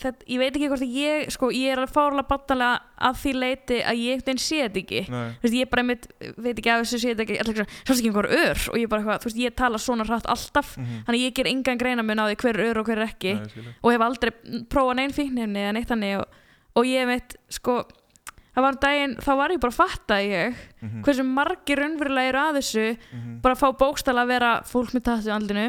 þetta, 0.02 0.26
ég 0.28 0.40
veit 0.42 0.50
ekki 0.56 0.68
hvort 0.70 0.84
ég, 0.86 1.30
sko, 1.34 1.48
ég 1.56 1.72
er 1.72 1.80
alveg 1.82 1.92
fárlega 1.94 2.28
battalega 2.28 2.80
að 3.08 3.18
því 3.22 3.32
leiti 3.38 3.78
að 3.82 4.02
ég 4.02 4.16
einhvern 4.16 4.28
veginn 4.30 4.42
sé 4.44 4.58
þetta 4.62 4.80
ekki. 4.82 5.00
Veist, 5.42 5.56
ég 5.58 5.70
bara 5.72 5.82
einmitt, 5.84 6.06
veit 6.36 6.52
ekki 6.54 6.72
að 6.72 6.84
þessu 6.84 7.00
sé 7.02 7.14
þetta 7.14 7.26
ekki 7.26 7.38
ekki, 7.42 7.66
svo 7.82 7.96
ekki 7.96 8.10
einhver 8.12 8.28
ör? 8.38 8.62
Og 8.72 8.78
ég 8.82 8.92
bara 8.92 9.02
eitthvað, 9.02 9.22
þú 9.24 9.30
veist, 9.30 9.40
ég 9.42 9.56
tala 9.62 9.80
svona 9.82 10.06
hratt 10.08 10.28
alltaf 10.32 10.76
mhm, 10.78 11.00
þannig 11.08 11.18
að 11.18 11.26
ég 11.26 11.34
ger 11.40 11.50
engan 11.52 11.82
greinamun 11.82 12.22
á 12.22 12.24
því 12.30 12.38
hver 12.44 12.60
er 12.60 12.70
ör 12.70 12.82
og 12.82 12.86
hver 12.92 13.02
er 13.02 13.08
ekki. 13.08 13.34
Nei, 13.40 13.74
og 13.82 13.90
hef 13.96 14.06
aldrei 14.06 14.32
prófað 14.72 15.00
neinn 15.00 15.16
fíknefni 15.16 15.64
eða 15.66 15.74
neitt 15.78 15.90
þannig 15.90 16.20
og, 16.20 16.38
og 16.78 16.88
ég 16.88 17.08
veit, 17.10 17.36
sko 17.52 17.80
það 18.52 18.66
var 18.66 18.74
um 18.76 18.80
daginn, 18.82 19.14
þá 19.24 19.30
var 19.38 19.52
ég 19.54 19.60
bara 19.62 19.72
að 19.72 19.80
fatta 19.80 20.18
ég 20.22 20.58
Mhm, 20.82 21.02
hversu 21.06 21.22
margir 21.24 21.78
raunverulega 21.78 22.28
eru 22.32 22.40
að 22.42 22.56
þessu 22.58 22.84
mhm, 22.98 23.36
bara 23.44 23.54
að 23.54 23.60
fá 23.62 23.68
bókstala 23.78 24.24
að 24.24 24.32
vera 24.32 24.48
fólk 24.66 24.90
með 24.96 25.04
tattu 25.06 25.30
andlinu 25.30 25.68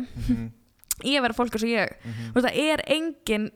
að 1.20 1.26
vera 1.28 1.38
fólk 1.38 1.56
eins 1.58 1.64
og 1.66 1.74
ég. 1.74 1.96
Mhm. 2.04 2.32
Þú 2.34 2.40
veist, 2.40 2.48
það 2.48 2.60
er 2.74 2.86
engin 2.98 3.52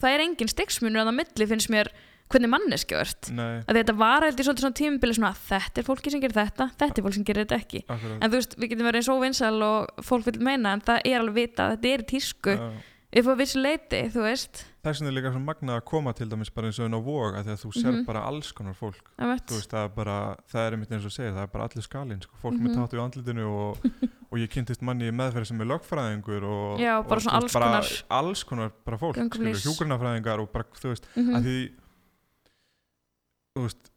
það 0.00 0.14
er 0.14 0.24
engin 0.24 0.50
stiksmunur 0.50 1.02
að 1.02 1.10
það 1.10 1.18
milli 1.20 1.50
finnst 1.50 1.72
mér 1.72 1.90
hvernig 2.30 2.50
manneski 2.52 2.94
Nei, 3.34 3.62
að 3.66 3.80
þetta 3.80 3.94
var 3.98 4.22
held 4.22 4.38
í 4.38 4.44
svolítið 4.46 4.64
svona 4.64 4.78
tímubili 4.78 5.16
svona 5.16 5.32
þetta 5.34 5.82
er 5.82 5.86
fólki 5.88 6.12
sem 6.14 6.22
gerir 6.22 6.36
þetta, 6.36 6.68
þetta 6.78 7.00
er 7.00 7.06
fólk 7.06 7.16
sem 7.16 7.26
gerir 7.26 7.46
þetta 7.46 7.58
ekki. 7.58 7.80
Akkurat. 7.90 8.20
En 8.20 8.30
þú 8.30 8.38
veist, 8.38 8.54
við 8.56 8.70
getum 8.70 8.86
verið 8.86 9.00
eins 9.02 9.10
óvinnsal 9.10 9.56
og 9.66 10.04
fólk 10.06 10.28
vil 10.28 10.36
meina 10.46 10.74
en 10.76 10.84
það 10.86 11.02
er 11.10 11.18
alveg 11.18 11.38
vita 11.40 11.66
að 11.66 11.74
þetta 11.74 11.92
er 11.96 12.06
tísku. 12.12 12.54
Já, 12.54 12.68
upp 13.10 13.26
á 13.26 13.34
vissi 13.34 13.58
leiti, 13.58 14.00
þú 14.14 14.22
veist 14.22 14.60
þess 14.84 15.00
vegna 15.02 15.10
er 15.10 15.14
líka 15.18 15.32
svo 15.34 15.40
magnað 15.42 15.80
að 15.80 15.84
koma 15.90 16.12
til 16.14 16.28
dæmis 16.30 16.50
bara 16.54 16.68
eins 16.70 16.78
og 16.78 16.86
inn 16.86 16.94
á 16.94 17.00
vog 17.02 17.34
að 17.34 17.44
því 17.48 17.52
að 17.56 17.62
þú 17.64 17.70
sér 17.74 17.92
Mhm. 17.92 18.04
bara 18.06 18.20
alls 18.24 18.52
konar 18.52 18.74
fólk 18.78 19.10
veist 19.18 19.70
það 19.70 19.84
er 19.84 19.88
bara, 19.88 20.36
það 20.48 20.66
er 20.66 20.72
einmitt 20.76 20.92
eins 20.92 21.04
og 21.04 21.12
segir 21.12 21.32
það 21.34 21.42
er 21.42 21.46
bara 21.48 21.64
allir 21.68 21.82
skalinn, 21.82 22.22
sko, 22.22 22.34
fólk 22.40 22.54
Mhm. 22.54 22.66
með 22.68 22.76
tátu 22.78 22.96
í 22.96 23.02
andlitinu 23.02 23.46
og, 23.50 23.78
og 24.30 24.38
ég 24.38 24.48
kynntist 24.48 24.80
manni 24.82 25.08
í 25.10 25.12
meðferð 25.12 25.46
sem 25.46 25.60
er 25.60 25.66
lögfræðingur 25.66 26.42
og, 26.44 26.78
Já, 26.80 26.98
og, 26.98 27.08
bara 27.08 27.20
svona 27.20 27.36
alls 27.42 27.52
bara, 27.52 27.66
konar. 27.66 28.02
alls 28.10 28.44
konar 28.44 28.70
bara 28.84 28.96
fólk, 28.98 29.16
hjúgrunafræðingar 29.16 30.38
og 30.40 30.52
bara, 30.52 30.64
þú 30.74 30.94
veist, 30.94 31.04
Mhm. 31.16 31.34
að 31.34 31.42
því 31.44 31.72
þú 33.56 33.62
veist 33.66 33.90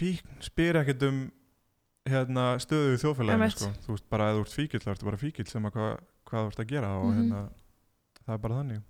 fíkn 0.00 0.42
spyr 0.42 0.74
ekkert 0.82 1.02
um 1.08 1.30
hérna 2.08 2.56
stöðu 2.58 2.96
í 2.96 3.00
þjóðfélaginu 3.00 3.36
Einmitt. 3.38 3.58
sko. 3.58 3.70
þú 3.86 3.94
veist 3.94 4.08
bara 4.10 4.32
þú 4.34 4.40
ert 4.40 4.54
fíkil 4.58 4.80
þá 4.82 4.90
ertu 4.94 5.04
bara 5.04 5.16
fíkil 5.20 5.46
sem 5.48 5.62
að 5.68 5.72
hvað, 5.76 5.98
hvað 6.26 6.40
þú 6.40 6.46
ert 6.50 6.60
að 6.64 6.66
gera 6.72 6.88
og 6.98 7.04
Mhm. 7.14 7.16
hérna 7.20 7.50
það 8.26 8.34
er 8.34 8.42
bara 8.46 8.54
þannig 8.60 8.82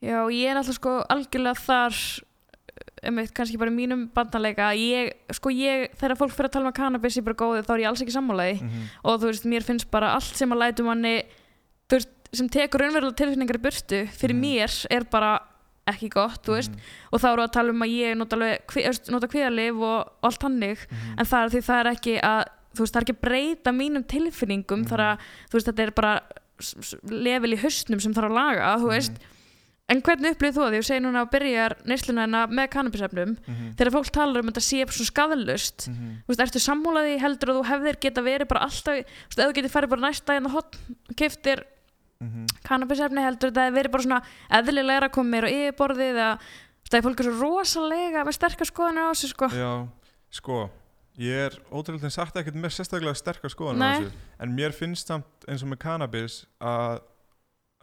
Já, 0.00 0.18
ég 0.32 0.48
er 0.48 0.56
alltaf 0.56 0.74
sko 0.78 0.92
algjörlega 1.12 1.60
þar 1.60 1.96
einmitt, 3.04 3.32
kannski 3.36 3.58
bara 3.60 3.72
mínum 3.72 4.06
bandanleika 4.14 4.70
ég, 4.76 5.10
sko 5.36 5.50
ég, 5.52 5.90
þegar 6.00 6.16
fólk 6.20 6.32
fyrir 6.32 6.48
að 6.48 6.54
tala 6.54 6.64
um 6.68 6.70
að 6.72 6.78
cannabis 6.78 7.16
er 7.20 7.22
bara 7.26 7.36
góði, 7.42 7.62
þá 7.66 7.72
er 7.74 7.82
ég 7.82 7.88
alls 7.90 8.02
ekki 8.04 8.14
sammálaði 8.14 8.54
mm 8.60 8.68
-hmm. 8.68 8.88
og 9.04 9.20
þú 9.20 9.26
veist, 9.30 9.44
mér 9.52 9.62
finnst 9.66 9.90
bara 9.90 10.14
allt 10.14 10.36
sem 10.36 10.52
að 10.52 10.60
lætu 10.62 10.84
manni 10.84 11.14
þú 11.88 11.96
veist, 11.98 12.08
sem 12.32 12.48
tekur 12.48 12.80
raunverulega 12.80 13.16
tilfinningar 13.16 13.56
í 13.58 13.62
burtu 13.66 14.00
fyrir 14.08 14.34
Mhm. 14.36 14.40
mér 14.40 14.86
er 14.90 15.04
bara 15.10 15.40
ekki 15.86 16.08
gott, 16.08 16.42
þú 16.46 16.52
veist 16.56 16.72
og 17.12 17.20
þá 17.20 17.32
eru 17.32 17.42
að 17.42 17.52
tala 17.52 17.70
um 17.70 17.82
að 17.82 17.88
ég 17.90 18.16
nota, 18.16 18.36
nota 19.10 19.26
kvíðalif 19.26 19.76
og, 19.82 20.12
allt 20.22 20.42
hannig 20.42 20.78
Mhm. 20.90 21.18
en 21.18 21.26
það 21.26 21.44
er 21.44 21.48
því 21.50 21.60
það 21.68 21.80
er 21.80 21.90
ekki 21.92 22.20
að 22.22 22.44
þú 22.74 22.80
veist, 22.80 22.94
það 22.94 23.00
er 23.00 23.04
ekki 23.04 23.20
breyta 23.20 23.72
mínum 23.72 24.04
tilfinningum 24.06 24.80
Mhm. 24.84 24.88
þar 24.88 25.00
að, 25.00 25.18
þú 25.50 25.52
veist, 25.58 25.66
þetta 25.66 25.82
er 25.82 25.90
bara 25.90 26.20
level 27.10 27.52
í 27.54 27.58
haustnum 27.60 28.00
sem 28.00 28.14
þarf 28.14 28.30
að 28.30 28.38
laga 28.38 28.72
þú 28.82 28.88
veist, 28.94 29.12
Mhm. 29.12 29.36
en 29.90 30.02
hvernig 30.02 30.34
upplýð 30.36 30.54
þú 30.54 30.62
að 30.62 30.70
því 30.70 30.78
og 30.78 30.84
segir 30.86 31.02
núna 31.02 31.22
að 31.24 31.30
byrjar 31.32 31.72
neysluna 31.84 32.20
hennar 32.26 32.46
með 32.48 32.68
kannabisefnum 32.70 33.36
Mhm. 33.46 33.74
þegar 33.76 33.92
fólk 33.96 34.10
talar 34.14 34.38
um 34.40 34.48
að 34.48 34.54
þetta 34.54 34.68
sé 34.68 34.86
svo 34.86 35.04
skadalust 35.10 35.88
Mhm. 35.88 36.22
þú 36.22 36.28
veist, 36.28 36.40
ertu 36.46 36.60
sammúlaði 36.62 37.18
heldur 37.18 37.48
að 37.50 37.58
þú 37.58 37.64
hefðir 37.72 38.00
geta 38.00 38.22
verið 38.22 38.48
bara 38.48 38.60
alltaf, 38.66 38.94
þú 38.94 39.04
veist, 39.28 39.38
ef 39.38 39.46
þú 39.50 39.54
getur 39.54 39.74
farið 39.74 39.88
bara 39.90 40.00
næsta 40.06 40.36
en 40.36 40.44
það 40.44 40.50
hot, 40.50 40.76
keftir 41.16 41.64
Mhm. 42.22 42.46
kannabisefni 42.64 43.20
heldur 43.24 43.50
hefði 43.50 43.74
verið 43.78 43.90
bara 43.90 44.02
svona 44.02 44.22
eðlilegra 44.50 45.10
að 45.10 45.26
meira 45.26 45.48
á 45.48 45.50
yfirborðið 45.50 46.14
eða 46.14 46.38
það 46.90 46.98
er 46.98 47.02
fólk 47.02 47.20
er 47.20 47.24
svo 47.24 47.40
rosalega 47.40 48.24
með 48.26 48.34
sterkar 48.38 48.66
skoðanir 48.70 49.06
á 49.08 49.10
þessu 49.14 49.28
sko 49.30 49.48
Já, 49.48 49.88
sko 50.30 50.70
ég 51.20 51.36
er 51.46 51.56
ótrúlega 51.70 52.10
sagt 52.14 52.36
ekkert 52.40 52.56
með 52.56 52.72
sérstaklega 52.78 53.14
sterkar 53.18 53.52
skoðan 53.52 53.82
á 53.84 53.88
þessu 54.00 54.12
en 54.40 54.54
mér 54.56 54.72
finnst 54.76 55.10
samt 55.12 55.46
eins 55.48 55.64
og 55.66 55.68
með 55.72 55.80
cannabis 55.84 56.38
að, 56.64 57.00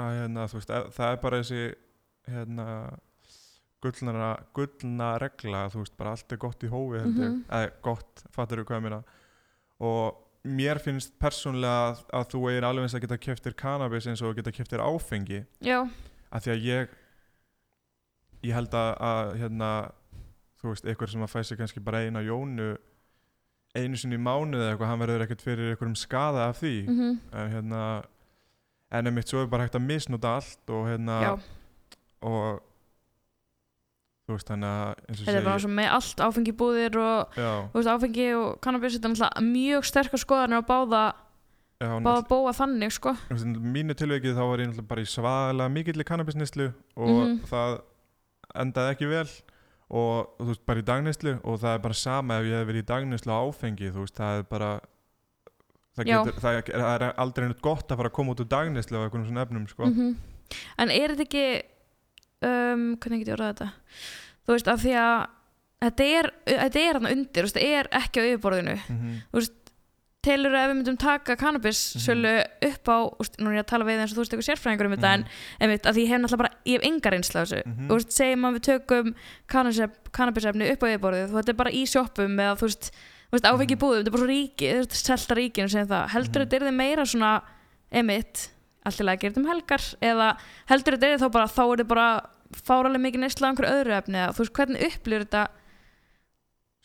að 0.01 0.15
hérna, 0.21 0.47
þú 0.49 0.57
veist, 0.61 0.71
að, 0.73 0.87
það 0.97 1.11
er 1.13 1.19
bara 1.25 1.41
þessi 1.43 1.65
hérna 2.27 2.67
gullna, 3.85 4.29
gullna 4.57 5.09
regla 5.21 5.65
þú 5.69 5.83
veist, 5.83 5.97
bara 5.99 6.15
allt 6.15 6.33
er 6.33 6.39
gott 6.41 6.63
í 6.65 6.71
hófi 6.71 6.97
ég, 6.97 7.11
Mhm. 7.11 7.43
eða 7.49 7.71
gott, 7.85 8.23
fattur 8.33 8.63
þú 8.63 8.65
hvað 8.71 8.79
ég 8.81 8.85
meina? 8.87 9.03
Og 9.79 10.23
mér 10.47 10.79
finnst 10.81 11.13
persónlega 11.19 11.91
að, 11.91 12.01
að 12.17 12.25
þú 12.33 12.41
eigir 12.49 12.65
alveg 12.65 12.83
eins 12.87 12.95
að 12.97 13.01
geta 13.05 13.17
keftir 13.27 13.53
cannabis 13.59 14.07
eins 14.07 14.21
og 14.25 14.35
geta 14.35 14.51
keftir 14.51 14.79
áfengi. 14.81 15.43
Já, 15.61 15.83
að 16.31 16.41
því 16.47 16.51
að 16.55 16.63
ég 16.65 16.89
ég 18.47 18.53
held 18.53 18.73
að, 18.77 18.91
að 19.01 19.31
hérna, 19.41 19.69
þú 20.61 20.69
veist, 20.73 20.85
einhver 20.89 21.09
sem 21.11 21.21
að 21.25 21.31
fæ 21.33 21.39
sig 21.45 21.57
kannski 21.59 21.83
bara 21.83 22.01
eina 22.05 22.21
jónu 22.25 22.77
einu 23.77 23.97
sinni 23.99 24.17
í 24.17 24.21
mánuði 24.23 24.61
eða 24.63 24.71
eitthvað, 24.75 24.89
hann 24.91 25.01
verður 25.03 25.25
ekkert 25.27 25.43
fyrir 25.45 25.71
einhverjum 25.73 25.95
skada 25.99 26.47
af 26.51 26.61
því. 26.61 26.75
Mm 26.87 27.19
en 27.33 27.51
hérna 27.55 27.81
en 28.91 29.05
einmitt 29.11 29.27
svo 29.31 29.41
er 29.43 29.49
bara 29.51 29.65
hægt 29.67 29.75
að 29.75 29.83
misnota 29.87 30.35
allt 30.39 30.71
og 30.71 30.85
hérna 30.87 31.17
já. 31.21 31.31
og 32.23 32.61
þú 34.27 34.35
veist 34.35 34.49
þannig 34.51 34.71
að 34.71 34.89
eins 35.07 35.19
og 35.21 35.27
þetta 35.27 35.39
er 35.41 35.45
bara 35.47 35.61
svo 35.63 35.71
með 35.71 35.89
allt 35.97 36.21
áfengi 36.27 36.53
búðir 36.59 36.97
og 36.99 37.37
já, 37.39 37.51
þú 37.71 37.79
veist, 37.79 37.91
áfengi 37.93 38.27
og 38.35 38.47
kannabis 38.63 38.95
þetta 38.97 39.07
er 39.09 39.13
náttúrulega 39.15 39.43
mjög 39.51 39.87
sterkar 39.91 40.23
skoðanir 40.23 40.59
á 40.59 40.69
báða 40.71 41.03
já, 41.79 41.91
báða 42.03 42.23
bóa 42.31 42.53
þannig 42.57 42.91
sko. 42.95 43.13
Mínu 43.31 43.95
tilveikið 43.95 44.35
þá 44.39 44.43
var 44.49 44.63
ég 44.63 44.71
náttúrulega 44.71 44.87
bara 44.91 45.05
í 45.05 45.11
svaðalega 45.13 45.73
mikill 45.77 46.01
í 46.03 46.07
kannabisnislu 46.07 46.67
og 46.97 47.13
Mhm. 47.13 47.37
það 47.51 47.77
endaði 48.63 48.95
ekki 48.95 49.09
vel 49.11 49.27
og 49.89 50.33
þú 50.41 50.47
veist 50.51 50.65
bara 50.67 50.81
í 50.83 50.85
dagnislu 50.87 51.33
og 51.43 51.59
það 51.61 51.73
er 51.77 51.83
bara 51.85 51.93
sama 52.01 52.37
ef 52.41 52.47
ég 52.49 52.57
hef 52.59 52.67
verið 52.67 52.83
í 52.83 52.87
dagnislu 52.91 53.31
á 53.31 53.39
áfengi 53.47 53.91
þú 53.93 54.03
veist 54.03 54.17
það 54.19 54.39
er 54.41 54.47
bara 54.51 54.71
það, 55.95 56.09
getur, 56.11 56.35
það, 56.43 56.57
er, 56.59 56.67
það 56.73 56.95
er 56.97 57.05
aldrei 57.23 57.47
neitt 57.47 57.61
gott 57.65 57.91
að 57.91 58.01
fara 58.01 58.11
að 58.11 58.17
koma 58.19 58.35
út 58.35 58.43
úr 58.43 58.49
dagnislu 58.51 58.99
á 58.99 59.03
einhvern 59.05 59.25
svona 59.29 59.45
efnum 59.47 59.67
sko. 59.71 59.85
Mhm. 59.87 60.11
en 60.83 60.91
er 60.91 61.13
þetta 61.15 61.25
ekki 61.27 61.45
um, 62.47 62.83
hvernig 63.01 63.23
get 63.23 63.31
ég 63.31 63.35
orðað 63.37 63.53
þetta 63.53 63.69
þú 64.47 64.53
veist, 64.57 64.67
af 64.71 64.83
því 64.83 64.93
að 65.01 65.15
þetta 65.87 66.09
er, 66.19 66.29
þetta 66.51 66.83
er 66.83 66.99
hann 66.99 67.09
undir, 67.13 67.41
þú 67.41 67.47
veist, 67.47 67.57
þetta 67.57 67.79
er 67.81 67.89
ekki 68.01 68.21
á 68.21 68.27
yfirborðinu 68.31 68.77
Mhm. 68.87 69.15
Telur 70.27 70.55
ef 70.59 70.67
við 70.69 70.75
myndum 70.81 70.97
taka 70.99 71.35
cannabis 71.39 71.79
Mhm. 71.95 72.03
sölu 72.05 72.33
upp 72.69 72.91
á, 72.91 72.97
úst, 73.23 73.37
nú 73.39 73.49
er 73.49 73.57
ég 73.57 73.63
að 73.65 73.71
tala 73.71 73.85
við 73.87 73.99
eins 74.03 74.11
og 74.11 74.17
þú 74.17 74.23
veist 74.23 74.33
eitthvað 74.35 74.49
sérfræðingur 74.51 74.85
um 74.89 74.95
þetta 74.97 75.11
Mhm. 75.17 75.25
en 75.25 75.27
einmitt, 75.69 75.83
að 75.87 75.99
ég 76.03 76.07
hef 76.11 76.21
náttúrulega 76.21 76.37
bara, 76.43 76.53
ég 76.65 76.73
hef 76.77 76.83
enga 76.91 77.09
reynsla 77.15 77.41
af 77.41 77.47
þessu 77.47 77.61
Mhm. 77.65 77.87
þú 77.87 77.93
veist, 77.97 78.11
segjum 78.17 78.45
að 78.47 78.55
við 78.57 78.63
tökum 78.67 79.15
kannabisef- 79.47 79.97
kannabisefni 80.11 80.71
upp 80.71 80.83
á 80.83 80.87
yfirborðið 80.91 81.29
þú 81.31 81.35
þetta 81.39 81.49
er 81.49 81.61
bara 81.63 81.71
í 81.71 81.83
sjoppum 81.87 82.35
eða 82.37 82.55
þú 82.59 82.65
veist, 82.67 82.91
veist 83.31 83.45
áfengi 83.45 83.75
Mhm. 83.75 83.79
búðum, 83.81 83.99
þetta 84.03 84.07
er 84.07 84.11
bara 84.11 84.23
svo 84.23 84.29
ríki 84.31 84.67
þú 84.67 84.79
veist, 84.83 85.05
selta 85.07 85.35
ríkinu 85.35 85.69
sem 85.69 85.87
það, 85.87 86.09
heldur 86.09 86.41
Mhm. 86.41 86.47
þetta 86.47 86.55
er 86.55 86.65
þið 86.67 86.73
meira 86.75 87.03
svona, 87.05 87.41
einmitt 87.91 88.49
allt 88.85 88.99
í 88.99 89.03
lagi 89.03 89.17
að 89.17 89.21
gera 89.21 89.33
þetta 89.33 89.37
um 89.37 89.51
helgar 89.51 89.83
eða 90.01 90.37
heldur 90.69 90.93
þetta 90.97 91.13
er 91.13 91.17
þá 91.17 91.31
bara, 91.31 91.45
þá 91.47 91.61
er 91.73 91.77
þetta 91.77 91.87
bara 91.87 92.21
fáralega 92.55 93.03
mikið 93.03 93.19
neysla 93.19 93.47
á 93.47 93.49
einhverju 93.51 93.75
öðru 93.75 93.93
efni 93.97 94.15
eða 94.15 94.33
þú 94.35 94.39
veist, 94.43 95.47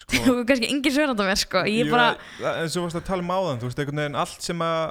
sko, 0.03 0.35
kannski 0.49 0.69
engin 0.73 0.93
svörnand 0.97 1.23
á 1.23 1.27
mér 1.31 1.41
sko, 1.41 1.63
ég 1.71 1.91
bara, 1.93 2.11
eins 2.41 2.75
og 2.77 2.83
þú 2.83 2.85
varst 2.89 3.01
að 3.01 3.09
tala 3.09 3.25
um 3.27 3.33
áðan 3.37 3.63
þú 3.63 3.71
veist 3.71 3.83
einhvern 3.83 4.03
veginn 4.03 4.21
allt 4.23 4.47
sem 4.49 4.65
að 4.67 4.83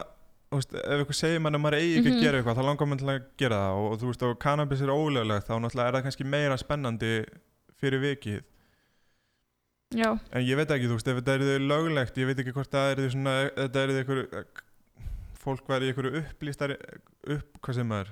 veist, 0.52 0.74
ef 0.76 0.98
eitthvað 1.02 1.20
segir 1.22 1.42
mann 1.46 1.56
að 1.56 1.64
maður 1.64 1.78
eigi 1.80 1.98
ekki 2.00 2.10
Mhm. 2.12 2.18
að 2.18 2.24
gera 2.26 2.40
eitthvað 2.42 2.58
þá 2.60 2.66
langar 2.70 2.88
mann 2.92 3.00
til 3.02 3.10
að 3.14 3.20
gera 3.40 3.60
það 3.66 3.82
og, 3.86 3.94
þú 4.02 4.10
veist 4.12 4.24
og 4.28 4.40
cannabis 4.44 4.82
er 4.86 4.92
ólöglegt 4.96 5.48
þá 5.48 5.54
náttúrulega 5.64 5.88
er 5.92 5.96
það 5.98 6.06
kannski 6.08 6.28
meira 6.36 6.58
spennandi 6.60 7.12
fyrir 7.82 8.02
vikið 8.04 8.42
já 10.02 10.10
En 10.32 10.44
ég 10.48 10.56
veit 10.60 10.72
ekki, 10.72 10.88
þú 10.88 10.96
veist, 10.98 11.08
ef 11.12 11.18
þetta 11.20 11.34
er 11.36 11.46
þau 11.48 11.68
löglegt, 11.72 12.18
ég 12.22 12.28
veit 12.30 12.40
ekki 12.44 12.54
hvort 12.56 12.72
það 12.72 12.92
er 12.94 13.02
þau 13.02 13.10
svona, 13.16 13.34
þetta 13.58 13.82
er 13.82 13.92
þau 13.92 14.02
ykkur, 14.06 14.22
fólk 15.42 15.68
væri 15.72 15.88
í 15.90 15.92
ykkur 15.96 16.08
upplýstari, 16.22 16.78
upp, 17.36 17.58
hvað 17.66 17.76
sem 17.80 17.92
er? 17.98 18.12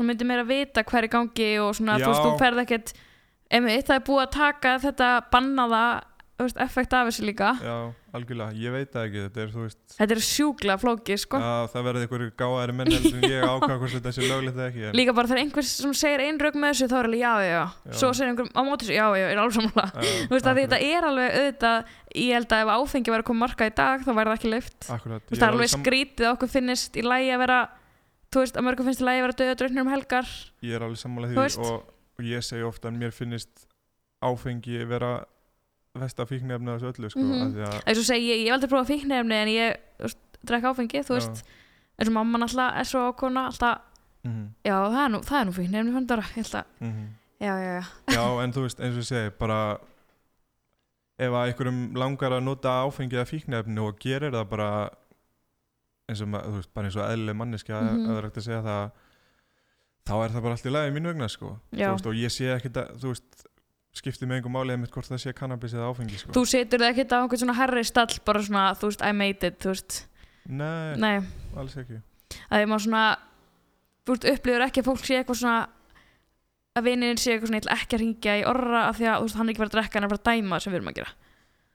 þú 0.00 0.06
myndir 0.08 0.26
meira 0.26 0.42
vita 0.48 0.82
hver 0.82 1.04
er 1.04 1.06
í 1.06 1.12
gangi 1.12 1.48
og 1.62 1.74
svona, 1.78 1.98
Já. 2.00 2.06
þú 2.06 2.10
veist, 2.10 2.24
þú 2.26 2.38
ferð 2.40 2.62
ekkert 2.64 2.92
einmitt, 3.52 3.86
það 3.90 3.98
er 4.00 4.06
búið 4.08 4.24
að 4.26 4.32
taka 4.38 4.76
þetta 4.86 5.10
bannaða, 5.32 5.82
veist, 6.42 6.56
effekt 6.64 6.94
af 6.98 7.06
þessu 7.06 7.22
líka 7.28 7.50
Já, 7.62 7.74
algjörlega, 8.16 8.54
ég 8.58 8.72
veit 8.74 8.88
það 8.92 9.04
ekki, 9.06 9.20
þetta 9.28 9.42
er, 9.44 9.50
veist, 9.62 9.78
þetta 9.94 10.14
er 10.16 10.20
sjúkla 10.26 10.74
flóki, 10.82 11.16
sko 11.22 11.38
að 11.38 11.66
það 11.72 11.84
verði 11.86 12.06
ykkur 12.08 12.24
gáðari 12.40 12.74
menn 12.80 12.90
en 12.96 13.26
ég 13.28 13.44
ákvað 13.46 13.76
hvort 13.82 13.94
þetta 13.94 14.12
sé 14.16 14.26
löglegt 14.26 14.56
eða 14.58 14.66
ekki. 14.72 14.82
En, 14.88 14.96
líka 14.98 15.14
bara 15.14 15.30
þegar 15.30 15.42
einhver 15.44 15.68
sem 15.68 15.94
segir 16.00 16.24
einn 16.24 16.40
rauk 16.42 16.58
með 16.58 16.72
þessu 16.74 16.88
þá 16.90 16.96
er 16.98 17.08
alveg 17.08 17.22
já, 17.22 17.32
já, 17.46 17.52
já, 17.52 17.62
Já. 17.92 17.94
svo 18.02 18.10
segir 18.18 18.32
einhver 18.32 18.50
á 18.50 18.60
móti 18.66 18.88
þessu, 18.88 18.96
já, 18.98 19.06
já, 19.22 19.26
er 19.30 19.42
alveg 19.44 19.70
Já, 19.70 20.10
þú 20.26 20.34
veist 20.34 20.50
að 20.50 20.60
þetta 20.64 20.80
er 20.88 21.08
alveg 21.12 21.38
auðvitað 21.38 21.94
ég 22.26 22.34
held 22.40 22.56
að 22.58 22.64
ef 22.66 22.74
áfengi 22.74 23.14
að 23.14 23.24
koma 23.30 23.44
marka 23.46 23.70
í 23.70 23.74
dag 23.78 24.02
þá 24.02 24.10
væri 24.18 24.32
það 24.32 24.36
ekki 24.40 24.52
leift 24.56 24.90
Akkurat, 24.98 25.22
veist, 25.30 25.38
það 25.38 25.46
er 25.48 25.54
alveg 25.56 25.72
sam- 25.72 25.86
skrítið 25.86 26.26
að 26.26 26.34
okkur 26.36 26.52
finnist 26.58 26.98
í 26.98 27.06
lægi 27.06 27.30
að 27.36 27.42
vera 27.46 27.60
þú 28.32 28.42
veist, 28.42 28.58
að 28.58 28.66
mörgum 28.66 28.88
finnst 28.90 29.00
í 29.04 29.06
lægi 29.08 29.22
að 29.22 29.26
vera 29.28 29.38
döða 29.44 29.56
draunir 29.62 29.84
um 29.86 29.92
helgar 29.94 30.28
Ég 30.66 30.76
er 30.76 30.84
alveg 30.88 31.00
sammála 31.00 31.30
Þú 31.30 31.36
því 31.38 31.46
veist. 31.46 31.62
og, 31.62 31.88
og 32.22 32.28
ég 32.30 32.44
segi 32.46 32.62
ofta 32.66 32.88
að 32.90 32.98
mér 33.02 33.14
finnist 33.16 33.66
áfengi 34.22 34.84
vera 34.88 35.12
vesta 35.98 36.24
fíknefni 36.28 36.70
af 36.72 36.78
þessu 36.80 36.92
öllu, 36.94 37.10
sko, 37.12 37.20
mm 37.20 37.54
því 37.56 37.64
að, 37.68 37.78
og 37.98 38.04
segi, 38.08 38.28
ég, 38.30 38.38
ég 38.44 38.48
hef 38.48 38.56
aldrei 38.56 38.70
prófað 38.72 38.92
fíknefni 38.94 39.34
en 39.42 39.50
ég, 39.52 40.14
drekka 40.48 40.70
áfengi 40.72 41.02
þú 41.04 41.16
veist, 41.18 41.42
eins 41.98 42.08
og 42.08 42.14
mamma 42.16 42.40
alltaf 42.46 42.78
er 42.80 42.88
svo 42.88 43.02
ákona 43.10 43.46
alltaf, 43.50 43.82
mm 44.24 44.44
já, 44.64 44.76
það 44.78 45.00
er 45.04 45.12
nú, 45.12 45.22
það 45.28 45.40
er 45.40 45.48
nú 45.50 45.56
fíknefni 45.58 46.06
bara, 46.14 46.22
ég 46.22 46.34
held 46.38 46.54
að, 46.54 46.64
-hmm. 46.80 47.08
já, 47.40 47.52
já, 47.66 47.72
já 47.76 47.84
Já, 48.14 48.44
en 48.44 48.52
þú 48.52 48.60
veist, 48.62 48.80
eins 48.80 48.94
og 48.96 49.02
ég 49.02 49.10
segi, 49.10 49.30
bara 49.38 49.78
ef 51.18 51.30
að 51.30 51.46
einhverjum 51.46 51.94
langar 51.94 52.32
að 52.32 52.42
nota 52.42 52.68
áfengi 52.86 53.16
eða 53.16 53.28
fíknefni 53.28 53.78
og 53.80 53.98
gerir 54.00 54.32
það 54.32 54.48
bara 54.48 54.90
eins 56.08 56.20
og, 56.22 56.28
þú 56.28 56.56
veist, 56.56 56.72
bara 56.74 56.86
eins 56.88 56.96
og 56.96 57.10
eðlileg 57.10 57.36
manneskja 57.36 57.80
mm 57.80 57.86
Mhm. 57.86 57.96
-hmm. 57.98 58.10
eða 58.10 58.22
rægt 58.22 58.36
að 58.36 58.42
segja 58.48 58.62
það 58.62 58.90
þá 60.08 60.14
er 60.18 60.34
það 60.34 60.44
bara 60.46 60.56
allt 60.58 60.68
í 60.68 60.74
lagi 60.74 60.94
mín 60.94 61.08
vegna, 61.10 61.28
sko. 61.30 61.56
Veist, 61.72 62.06
og 62.08 62.18
ég 62.18 62.32
sé 62.34 62.52
ekkit 62.56 62.78
að, 62.82 62.94
þú 63.02 63.12
veist 63.12 63.44
skipti 63.92 64.24
með 64.24 64.38
einhver 64.40 64.54
máli 64.54 64.72
eða 64.72 64.82
mitt 64.82 64.94
hvort 64.94 65.10
það 65.10 65.20
sé 65.20 65.34
cannabis 65.36 65.74
eða 65.76 65.90
áfengi, 65.92 66.20
sko. 66.20 66.32
Þú 66.36 66.44
setur 66.48 66.80
það 66.80 66.94
ekkert 66.94 67.12
á 67.12 67.18
einhvern 67.20 67.42
svona 67.42 67.58
herri 67.58 67.84
stall 67.84 68.14
bara 68.24 68.42
svona, 68.46 68.64
þú 68.80 68.88
veist, 68.88 69.04
I 69.04 69.12
made 69.16 69.50
it, 69.50 69.58
þú 69.62 69.74
veist. 69.74 69.98
Nei, 70.48 70.96
nei, 70.98 71.14
alls 71.60 71.76
ekki. 71.78 72.00
Að 72.48 72.62
því 72.62 72.70
maður 72.72 72.84
svona 72.86 73.04
þú 74.02 74.16
veist, 74.16 74.26
upplifur 74.32 74.66
ekki 74.66 74.82
að 74.82 74.88
fólk 74.88 75.04
sé 75.06 75.18
eitthvað 75.20 75.40
svona 75.42 75.60
að 76.72 76.88
vinnin 76.88 77.20
sé 77.20 77.34
eitthvað 77.34 77.52
svona 77.52 77.76
ekki 77.76 77.98
að 77.98 78.02
ringja 78.02 78.38
í 78.40 78.44
orra 78.48 78.86
af 78.88 78.98
því 78.98 79.08
að 79.10 79.18
þú 79.20 79.28
veist, 79.28 79.38
hann 79.38 79.48
er 79.48 79.52
ekki 79.52 79.62
verið 79.62 79.72
að 79.72 79.76
drekka 79.78 79.98
hann 79.98 80.06
er 80.08 80.12
bara 80.12 80.22
að 80.22 80.28
dæma 80.30 80.60
sem 80.62 80.72
við 80.72 80.80
erum 80.80 80.90
að 80.92 80.98
gera. 80.98 81.12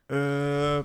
Uh, 0.08 0.80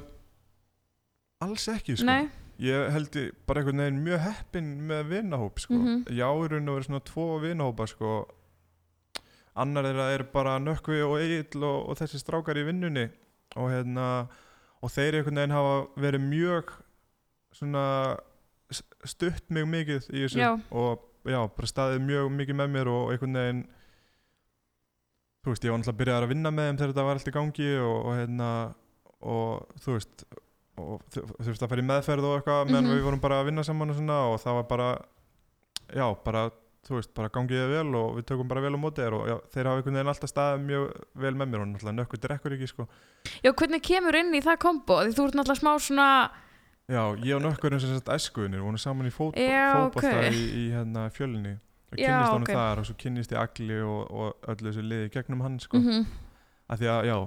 Alls 1.43 1.67
ekki, 1.73 1.97
sko. 1.97 2.07
Nei, 2.07 2.29
ég 2.59 2.91
held 2.93 3.15
ég 3.15 3.31
bara 3.47 3.61
einhvern 3.61 3.81
veginn 3.81 4.03
mjög 4.05 4.19
heppin 4.27 4.69
með 4.87 5.03
vinahóp 5.09 5.59
sko. 5.59 5.73
Mhm. 5.73 6.03
ég 6.09 6.21
á 6.21 6.31
í 6.33 6.47
raun 6.51 6.69
og 6.69 6.77
verið 6.77 6.87
svona 6.89 7.03
tvo 7.09 7.27
vinahópa 7.41 7.87
sko. 7.87 8.27
annar 9.55 9.83
þeirra 9.85 10.07
er 10.13 10.23
bara 10.33 10.57
nökkvi 10.59 11.01
og 11.05 11.19
eigill 11.21 11.63
og, 11.63 11.89
og 11.89 11.97
þessi 11.97 12.17
strákar 12.21 12.57
í 12.57 12.65
vinnunni 12.65 13.09
og 13.55 13.69
hérna 13.69 14.27
og 14.81 14.89
þeir 14.89 15.19
einhvern 15.19 15.35
veginn 15.37 15.53
hafa 15.53 15.75
verið 16.01 16.23
mjög 16.25 16.71
svona 17.53 17.83
stutt 19.05 19.49
mig 19.53 19.67
mikið 19.69 20.07
í 20.09 20.23
þessu 20.25 20.39
Já. 20.41 20.51
og 20.71 21.03
já, 21.29 21.37
bara 21.53 21.69
staðið 21.69 22.01
mjög 22.07 22.31
mikið 22.33 22.57
með 22.63 22.71
mér 22.73 22.89
og 22.89 23.11
einhvern 23.13 23.37
veginn 23.37 23.61
þú 25.43 25.51
veist, 25.53 25.63
ég 25.67 25.71
var 25.71 25.79
náttúrulega 25.83 25.99
byrjaðar 26.01 26.25
að 26.25 26.33
vinna 26.33 26.51
með 26.55 26.67
þeim 26.69 26.77
þegar 26.79 26.93
þetta 26.93 27.05
var 27.05 27.19
allt 27.19 27.29
í 27.29 27.35
gangi 27.37 27.69
og, 27.77 27.95
og 28.07 28.17
hérna 28.17 28.49
og 29.21 29.79
þú 29.85 29.97
veist 29.99 30.25
og 30.77 31.01
þu- 31.13 31.25
þurfti 31.45 31.65
að 31.65 31.69
fara 31.69 31.81
í 31.83 31.87
meðferð 31.89 32.23
og 32.29 32.35
eitthvað 32.41 32.69
meðan 32.71 32.87
Mhm. 32.89 32.95
við 32.97 33.03
vorum 33.07 33.21
bara 33.21 33.41
að 33.41 33.45
vinna 33.49 33.63
saman 33.63 33.89
og 33.89 33.95
svona 33.97 34.19
og 34.33 34.39
það 34.41 34.53
var 34.59 34.63
bara 34.63 34.87
já, 35.93 36.05
bara, 36.25 36.49
þú 36.87 36.95
veist, 36.97 37.13
bara 37.13 37.29
gangið 37.29 37.59
þið 37.61 37.69
vel 37.75 37.95
og 37.95 38.15
við 38.17 38.25
tökum 38.25 38.47
bara 38.49 38.61
vel 38.61 38.73
á 38.73 38.79
móti 38.81 39.01
þér 39.03 39.13
og 39.13 39.27
já, 39.29 39.35
þeir 39.53 39.65
hafa 39.69 39.77
einhvern 39.77 39.93
veginn 39.99 40.11
alltaf 40.13 40.31
staðið 40.33 40.63
mjög 40.65 41.03
vel 41.15 41.33
með 41.35 41.47
mér 41.51 41.61
og 41.61 41.67
náttúrulega 41.73 41.97
nökkur 41.99 42.19
drekkur 42.25 42.55
ekki 42.57 42.67
sko 42.73 42.87
Já, 43.43 43.51
hvernig 43.53 43.81
kemur 43.85 44.15
inn 44.19 44.33
í 44.33 44.41
það 44.41 44.57
kombo? 44.59 44.97
Því 45.05 45.13
þú 45.13 45.27
ert 45.27 45.35
náttúrulega 45.37 45.61
smá 45.61 45.73
svona 45.79 46.29
Já, 46.89 47.03
ég 47.23 47.35
og 47.37 47.41
nökkur 47.45 47.73
og 47.73 47.79
þess 47.79 48.01
að 48.01 48.15
æskuðinir 48.17 48.59
vorum 48.65 48.77
saman 48.81 49.07
í 49.07 49.13
fót, 49.13 49.37
Já, 49.39 49.69
fótbolta 49.77 50.17
ok. 50.19 50.33
í, 50.33 50.43
í 50.57 50.63
hérna 50.73 51.05
fjölni 51.13 51.53
og 51.93 51.97
Já, 52.01 52.09
kynnist 52.09 52.33
honum 52.33 52.47
ok. 52.49 52.53
þar 52.57 52.79
og 52.81 52.85
svo 52.89 52.95
kynnist 52.97 53.31
ég 53.31 53.39
agli 53.39 53.77
og, 53.85 54.11
og 54.11 54.49
öllu 54.51 54.67
þessu 54.73 54.83
liði 54.83 55.11
gegnum 55.13 55.41
hann 55.45 55.59
sko 55.59 55.77
mm 55.77 56.05
að 56.73 56.79
því 56.79 56.87
að 56.89 57.05
já, 57.05 57.17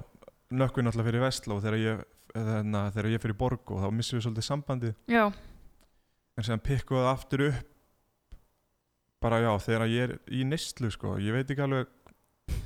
nökkvi 0.51 0.83
náttúrulega 0.83 1.07
fyrir 1.07 1.21
Vestló 1.23 1.57
þegar 1.61 1.77
ég, 1.79 2.03
þegar, 2.33 2.91
þegar 2.95 3.09
ég 3.11 3.21
fyrir 3.23 3.37
Borg 3.37 3.71
og 3.71 3.81
þá 3.83 3.91
missum 3.93 4.19
við 4.19 4.25
svolítið 4.27 4.47
sambandið. 4.47 4.95
Já, 5.07 5.25
en 6.37 6.43
sem 6.43 6.59
pikkuðu 6.59 7.03
það 7.05 7.11
aftur 7.15 7.45
upp. 7.49 7.65
Bara 9.21 9.39
já, 9.41 9.51
þegar 9.65 9.87
ég 9.89 10.03
er 10.03 10.19
í 10.29 10.43
neyslu 10.45 10.91
sko, 10.93 11.15
ég 11.17 11.33
veit 11.33 11.49
ekki 11.49 11.63
alveg 11.65 11.87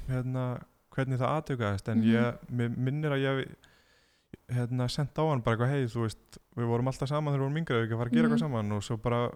hérna, 0.10 0.46
hvernig 0.92 1.18
það 1.22 1.36
aðtökaðist 1.38 1.88
en 1.94 2.02
Mhm. 2.02 2.12
ég, 2.12 2.40
mér 2.52 2.76
minnir 2.78 3.12
að 3.16 3.22
ég 3.24 3.56
hérna, 4.52 4.90
sendt 4.92 5.16
á 5.16 5.24
hann 5.30 5.40
bara 5.42 5.56
eitthvað 5.56 5.72
hei, 5.72 5.86
þú 5.88 6.02
veist, 6.04 6.38
við 6.58 6.68
vorum 6.68 6.88
alltaf 6.92 7.08
saman 7.08 7.34
þegar 7.34 7.40
við 7.40 7.48
vorum 7.48 7.58
yngri, 7.62 7.76
við 7.80 7.86
ekki 7.88 7.94
að 7.96 8.02
fara 8.02 8.10
að 8.10 8.14
gera 8.14 8.28
Mhm. 8.28 8.32
eitthvað 8.36 8.40
saman. 8.44 8.72
Og 8.76 8.82
svo 8.84 8.98
bara 9.02 9.32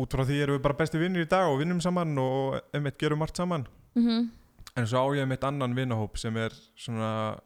út 0.00 0.10
frá 0.14 0.24
því 0.24 0.42
erum 0.44 0.58
við 0.58 0.62
bara 0.62 0.74
besti 0.78 0.98
vinnir 1.00 1.24
í 1.24 1.28
dag 1.28 1.48
og 1.48 1.58
vinnum 1.60 1.80
saman 1.82 2.18
og 2.18 2.60
einmitt 2.74 2.98
gerum 2.98 3.18
margt 3.18 3.36
saman. 3.36 3.66
Mm 3.96 4.30
En 4.76 4.86
svo 4.86 4.98
á 5.02 5.16
ég 5.18 5.26
mitt 5.26 5.42
annan 5.42 5.74
vinahóp 5.74 6.16
sem 6.16 6.36
er 6.36 6.50
svona 6.78 7.40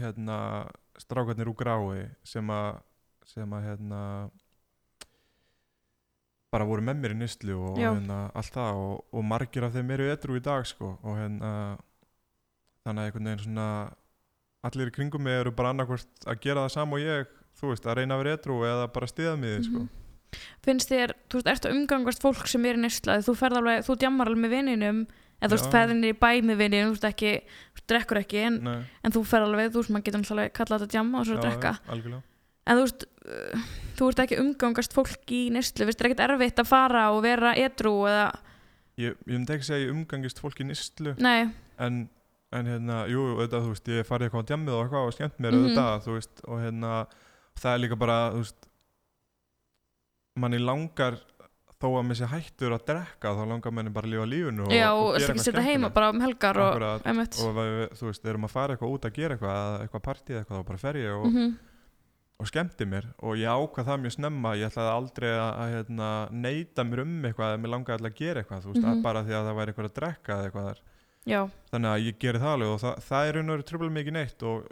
hérna 0.00 0.38
strákarnir 1.00 1.48
úr 1.50 1.56
grái 1.60 2.06
sem 2.24 2.50
að 2.50 2.80
sem 3.26 3.52
að 3.56 3.64
hérna 3.66 4.00
bara 6.54 6.64
voru 6.68 6.84
með 6.86 7.00
mér 7.02 7.14
í 7.16 7.18
nýstlu 7.20 7.56
og 7.58 7.78
Já. 7.80 7.90
hérna 7.90 8.18
allt 8.38 8.54
það 8.54 8.80
og, 8.84 8.94
og 9.12 9.24
margir 9.26 9.66
af 9.66 9.74
þeim 9.74 9.90
eru 9.96 10.06
edru 10.12 10.38
í 10.38 10.44
dag 10.44 10.66
sko 10.68 10.92
og 11.02 11.18
hérna 11.18 11.50
þannig 12.86 13.02
að 13.02 13.08
einhvern 13.10 13.28
veginn 13.30 13.44
svona 13.44 13.66
allir 14.66 14.90
í 14.90 14.94
kringum 14.94 15.26
mig 15.26 15.40
eru 15.40 15.52
bara 15.54 15.72
annarkvort 15.74 16.26
að 16.30 16.40
gera 16.46 16.64
það 16.66 16.74
sama 16.76 16.96
og 17.00 17.04
ég 17.04 17.34
þú 17.58 17.72
veist 17.72 17.86
að 17.88 17.98
reyna 18.00 18.16
að 18.16 18.22
vera 18.22 18.36
edru 18.38 18.58
eða 18.68 18.88
bara 18.94 19.10
stiða 19.12 19.36
mig 19.40 19.62
sko 19.68 19.84
Mhm. 19.86 20.02
Finnst 20.66 20.90
þér, 20.90 21.12
þú 21.30 21.38
veist, 21.38 21.46
ertu 21.48 21.68
að 21.70 21.76
umgangast 21.78 22.20
fólk 22.20 22.48
sem 22.50 22.64
er 22.66 22.76
í 22.76 22.80
neysla, 22.82 23.14
þú 23.24 23.32
ferð 23.38 23.56
alveg, 23.60 23.84
þú 23.86 23.94
djammar 24.02 24.28
alveg 24.28 24.42
með 24.42 24.50
vininum, 24.52 24.98
eða 25.40 25.48
þú 25.50 25.56
veist, 25.56 25.66
Já. 25.68 25.72
ferðin 25.76 26.04
í 26.08 26.12
bæ 26.16 26.30
með 26.42 26.56
vininum, 26.62 26.88
þú 26.90 26.96
veist 26.96 27.08
ekki, 27.10 27.32
þú 27.76 27.84
drekkur 27.92 28.20
ekki, 28.22 28.38
en, 28.48 28.56
en 29.04 29.12
þú 29.14 29.22
ferð 29.28 29.48
alveg, 29.50 29.70
þú 29.74 29.82
veist, 29.82 29.90
maður 29.94 30.06
getur 30.08 30.20
náttúrulega 30.22 30.54
kallað 30.56 30.80
þetta 30.84 30.92
djamma 30.96 31.20
og 31.20 31.26
svo 31.28 31.36
að 31.36 31.44
drekka. 31.46 31.74
algjörlega 31.92 32.22
En 32.66 32.76
þú 32.80 32.82
veist, 32.82 33.04
uh, 33.30 33.66
þú 33.94 34.06
ert 34.10 34.20
ekki 34.24 34.38
umgangast 34.42 34.92
fólk 34.96 35.30
í 35.30 35.42
neyslu, 35.54 35.84
veist, 35.86 36.00
er 36.02 36.08
ekkert 36.08 36.24
erfitt 36.26 36.58
að 36.58 36.66
fara 36.66 37.04
og 37.14 37.22
vera 37.22 37.52
edru 37.54 37.92
eða, 38.10 38.32
Ég, 38.96 39.12
ég 39.28 39.36
myndi 39.36 39.52
ekki 39.52 39.66
segja 39.68 39.76
að 39.76 39.84
ég 39.86 39.92
umgangist 39.92 40.38
fólk 40.40 40.60
í 40.60 40.64
nýstlu 40.66 41.12
nei, 41.20 41.50
en, 41.78 42.08
en 42.56 42.66
hérna, 42.72 43.02
jú, 43.12 43.20
auðvitað, 43.36 43.66
þú 43.68 43.72
veist, 43.74 43.88
ég 43.92 44.06
farið 44.08 44.26
eitthvað 44.30 44.42
á 44.42 44.48
djammið 44.50 44.72
og 44.74 44.82
eitthvað 44.86 45.06
og 45.10 45.14
skemmt 45.18 45.38
mér 45.44 45.52
Mhm. 45.52 45.60
auðvitað, 45.66 46.00
þú 46.06 46.14
veist, 46.16 46.42
og 46.48 46.62
hérna 46.64 46.92
það 47.60 47.72
er 47.74 47.82
líka 47.84 47.98
bara, 48.00 48.16
þú 48.32 48.40
veist 48.42 48.66
manni 50.40 50.58
langar 50.60 51.20
þó 51.76 51.86
að 51.92 52.04
mér 52.08 52.16
sé 52.16 52.26
hættur 52.30 52.72
að 52.72 52.84
drekka 52.88 53.32
þá 53.36 53.42
langar 53.50 53.72
manni 53.76 53.90
bara 53.92 54.06
að 54.08 54.12
lifa 54.14 54.26
lífinu 54.32 54.62
og, 54.64 54.72
já, 54.72 54.88
og 54.96 55.06
gera 55.12 55.20
eitthvað 55.26 55.44
setja 55.44 55.60
heima 55.62 55.72
skemmtilegt. 55.90 55.94
bara 55.94 56.08
um 56.14 56.20
helgar 56.24 56.56
og, 56.56 56.68
Akkurat, 56.72 57.02
einmitt. 57.06 57.38
og 57.44 57.54
við, 57.58 57.74
þú 58.00 58.06
veist, 58.10 58.24
erum 58.32 58.44
að 58.48 58.54
fara 58.56 58.74
eitthvað 58.76 58.94
út 58.96 59.04
að 59.10 59.12
gera 59.20 59.36
eitthvað 59.36 59.56
eða 59.60 59.80
eitthvað 59.86 60.04
partíð 60.08 60.38
eitthvað, 60.40 60.60
þá 60.62 60.66
bara 60.70 60.78
fer 60.86 60.94
ég 61.02 61.12
og, 61.20 61.26
Mhm. 61.26 61.56
og 62.40 62.46
skemmti 62.50 62.84
mér 62.88 63.04
og 63.22 63.36
ég 63.36 63.48
ákvað 63.48 63.86
það 63.88 64.00
mjög 64.06 64.12
snemma 64.16 64.54
ég 64.56 64.66
ætlaði 64.70 64.92
aldrei 64.96 65.30
að, 65.36 65.52
að 65.56 65.70
hérna, 65.76 66.08
neyta 66.32 66.84
mér 66.84 67.00
um 67.04 67.22
eitthvað 67.24 67.52
eða 67.52 67.60
mér 67.60 67.72
langaði 67.76 67.96
alltaf 67.96 68.12
að 68.12 68.18
gera 68.20 68.42
eitthvað 68.42 68.60
þú 68.64 68.72
veist, 68.72 68.82
Mhm. 68.84 68.96
mm 68.96 69.02
bara 69.02 69.22
því 69.24 69.32
að 69.36 69.46
það 69.46 69.56
væri 69.60 69.72
eitthvað 69.72 69.88
að 69.90 69.96
drekka 70.00 70.32
eða 70.32 70.44
eitthvað 70.50 70.68
þar 70.70 70.80
Já, 71.26 71.40
þannig 71.72 71.90
að 71.90 72.04
ég 72.06 72.18
geri 72.22 72.38
það 72.38 72.52
alveg 72.56 72.68
og 72.72 72.80
það, 72.80 72.96
það 73.02 73.28
er 73.28 73.32
raun 73.34 73.50
og 73.50 73.56
veru 73.56 73.64
tröfla 73.66 73.90
mikið 73.96 74.12
neitt 74.12 74.42
og, 74.46 74.68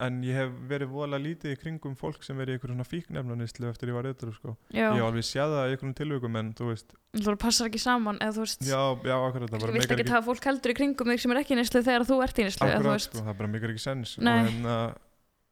en 0.00 0.16
ég 0.24 0.36
hef 0.38 0.52
verið 0.70 0.88
voðalega 0.94 1.22
lítið 1.26 1.52
í 1.54 1.58
kringum 1.60 1.94
fólk 1.98 2.22
sem 2.24 2.38
verið 2.40 2.54
í 2.54 2.56
einhverjum 2.58 2.78
svona 2.78 2.88
fíknefnanislu 2.88 3.68
eftir 3.70 3.90
ég 3.92 3.96
var 3.98 4.08
eitthvað 4.10 4.32
sko. 4.38 4.54
já, 4.72 4.86
ég 4.86 4.96
hef 4.96 5.08
alveg 5.10 5.26
séð 5.28 5.52
það 5.54 5.66
í 5.66 5.74
einhverjum 5.74 5.94
tilvíkum 6.00 6.38
en 6.40 6.48
þú 6.56 6.68
veist, 6.70 6.94
þú 7.20 7.34
passar 7.44 7.68
ekki 7.70 7.82
saman, 7.82 8.20
eða 8.24 8.36
þú 8.38 8.44
veist, 8.46 8.64
já, 8.70 8.80
já, 9.10 9.16
akkurat 9.28 9.52
það 9.52 9.66
þú 9.66 9.74
meikar 9.76 10.02
ekki 10.04 10.14
hafa 10.16 10.26
fólk 10.30 10.48
heldur 10.50 10.72
í 10.74 10.78
kringum 10.80 11.12
þig 11.12 11.20
sem 11.24 11.34
er 11.36 11.42
ekki 11.42 11.54
í 11.54 11.60
neyslu 11.60 11.84
þegar 11.90 12.06
þú 12.08 12.18
ert 12.24 12.40
í 12.40 12.48
þú 12.48 12.64
akkurat, 12.70 12.90
veist, 12.94 13.10
sko, 13.12 13.26
það 13.28 13.38
bara 13.42 13.52
meikar 13.54 13.74
ekki 13.74 13.84
sens. 13.84 14.16
Og, 14.18 14.24
hérna, 14.30 14.78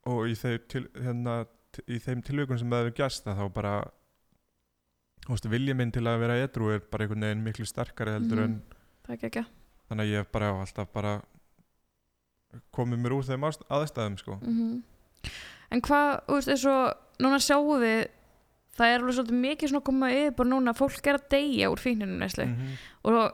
og 0.09 0.19
í, 0.25 0.35
þeim 0.41 0.59
til, 0.73 0.83
hérna, 0.97 1.37
í 1.85 1.99
þeim 2.01 2.25
tilvíkum 2.25 2.57
sem 2.59 2.69
það 2.73 2.85
hefur 2.87 2.97
gæst 3.03 3.29
þá 3.29 3.45
bara 3.53 3.73
þú 5.27 5.35
veist, 5.35 5.49
vilja 5.53 5.75
minn 5.77 5.91
til 5.93 6.05
að 6.09 6.21
vera 6.23 6.37
edru 6.41 6.71
er 6.73 6.81
bara 6.89 7.05
einhvern 7.05 7.25
veginn 7.27 7.43
miklu 7.45 7.67
sterkari 7.69 8.15
heldur 8.17 8.41
Mhm. 8.41 8.45
en 8.49 8.61
það 9.05 9.27
er 9.29 9.45
þannig 9.89 10.05
að 10.05 10.09
ég 10.13 10.17
hef 10.23 10.31
bara 10.31 10.49
já, 10.49 10.53
alltaf 10.63 10.91
bara 10.93 11.13
komið 12.75 12.99
mér 13.03 13.13
úr 13.17 13.27
þeim 13.27 13.43
aðstæðum 13.49 14.17
sko. 14.21 14.39
Mm 14.41 14.83
En 15.71 15.81
hvað, 15.85 16.07
þú 16.25 16.33
veist, 16.33 16.47
eins 16.49 16.63
og 16.65 16.93
núna 17.21 17.37
sjáum 17.45 17.81
við 17.83 18.07
það 18.79 18.87
er 18.93 18.99
alveg 19.03 19.15
svolítið 19.17 19.41
mikið 19.43 19.69
svona 19.69 19.81
að 19.83 19.87
koma 19.89 20.07
yfir 20.15 20.31
bara 20.39 20.49
núna 20.49 20.71
að 20.73 20.79
fólk 20.79 21.07
er 21.11 21.17
að 21.19 21.27
deyja 21.29 21.69
úr 21.69 21.77
fíkninu 21.83 22.15
neyslu 22.17 22.45
Mhm. 22.47 22.71
og, 23.03 23.33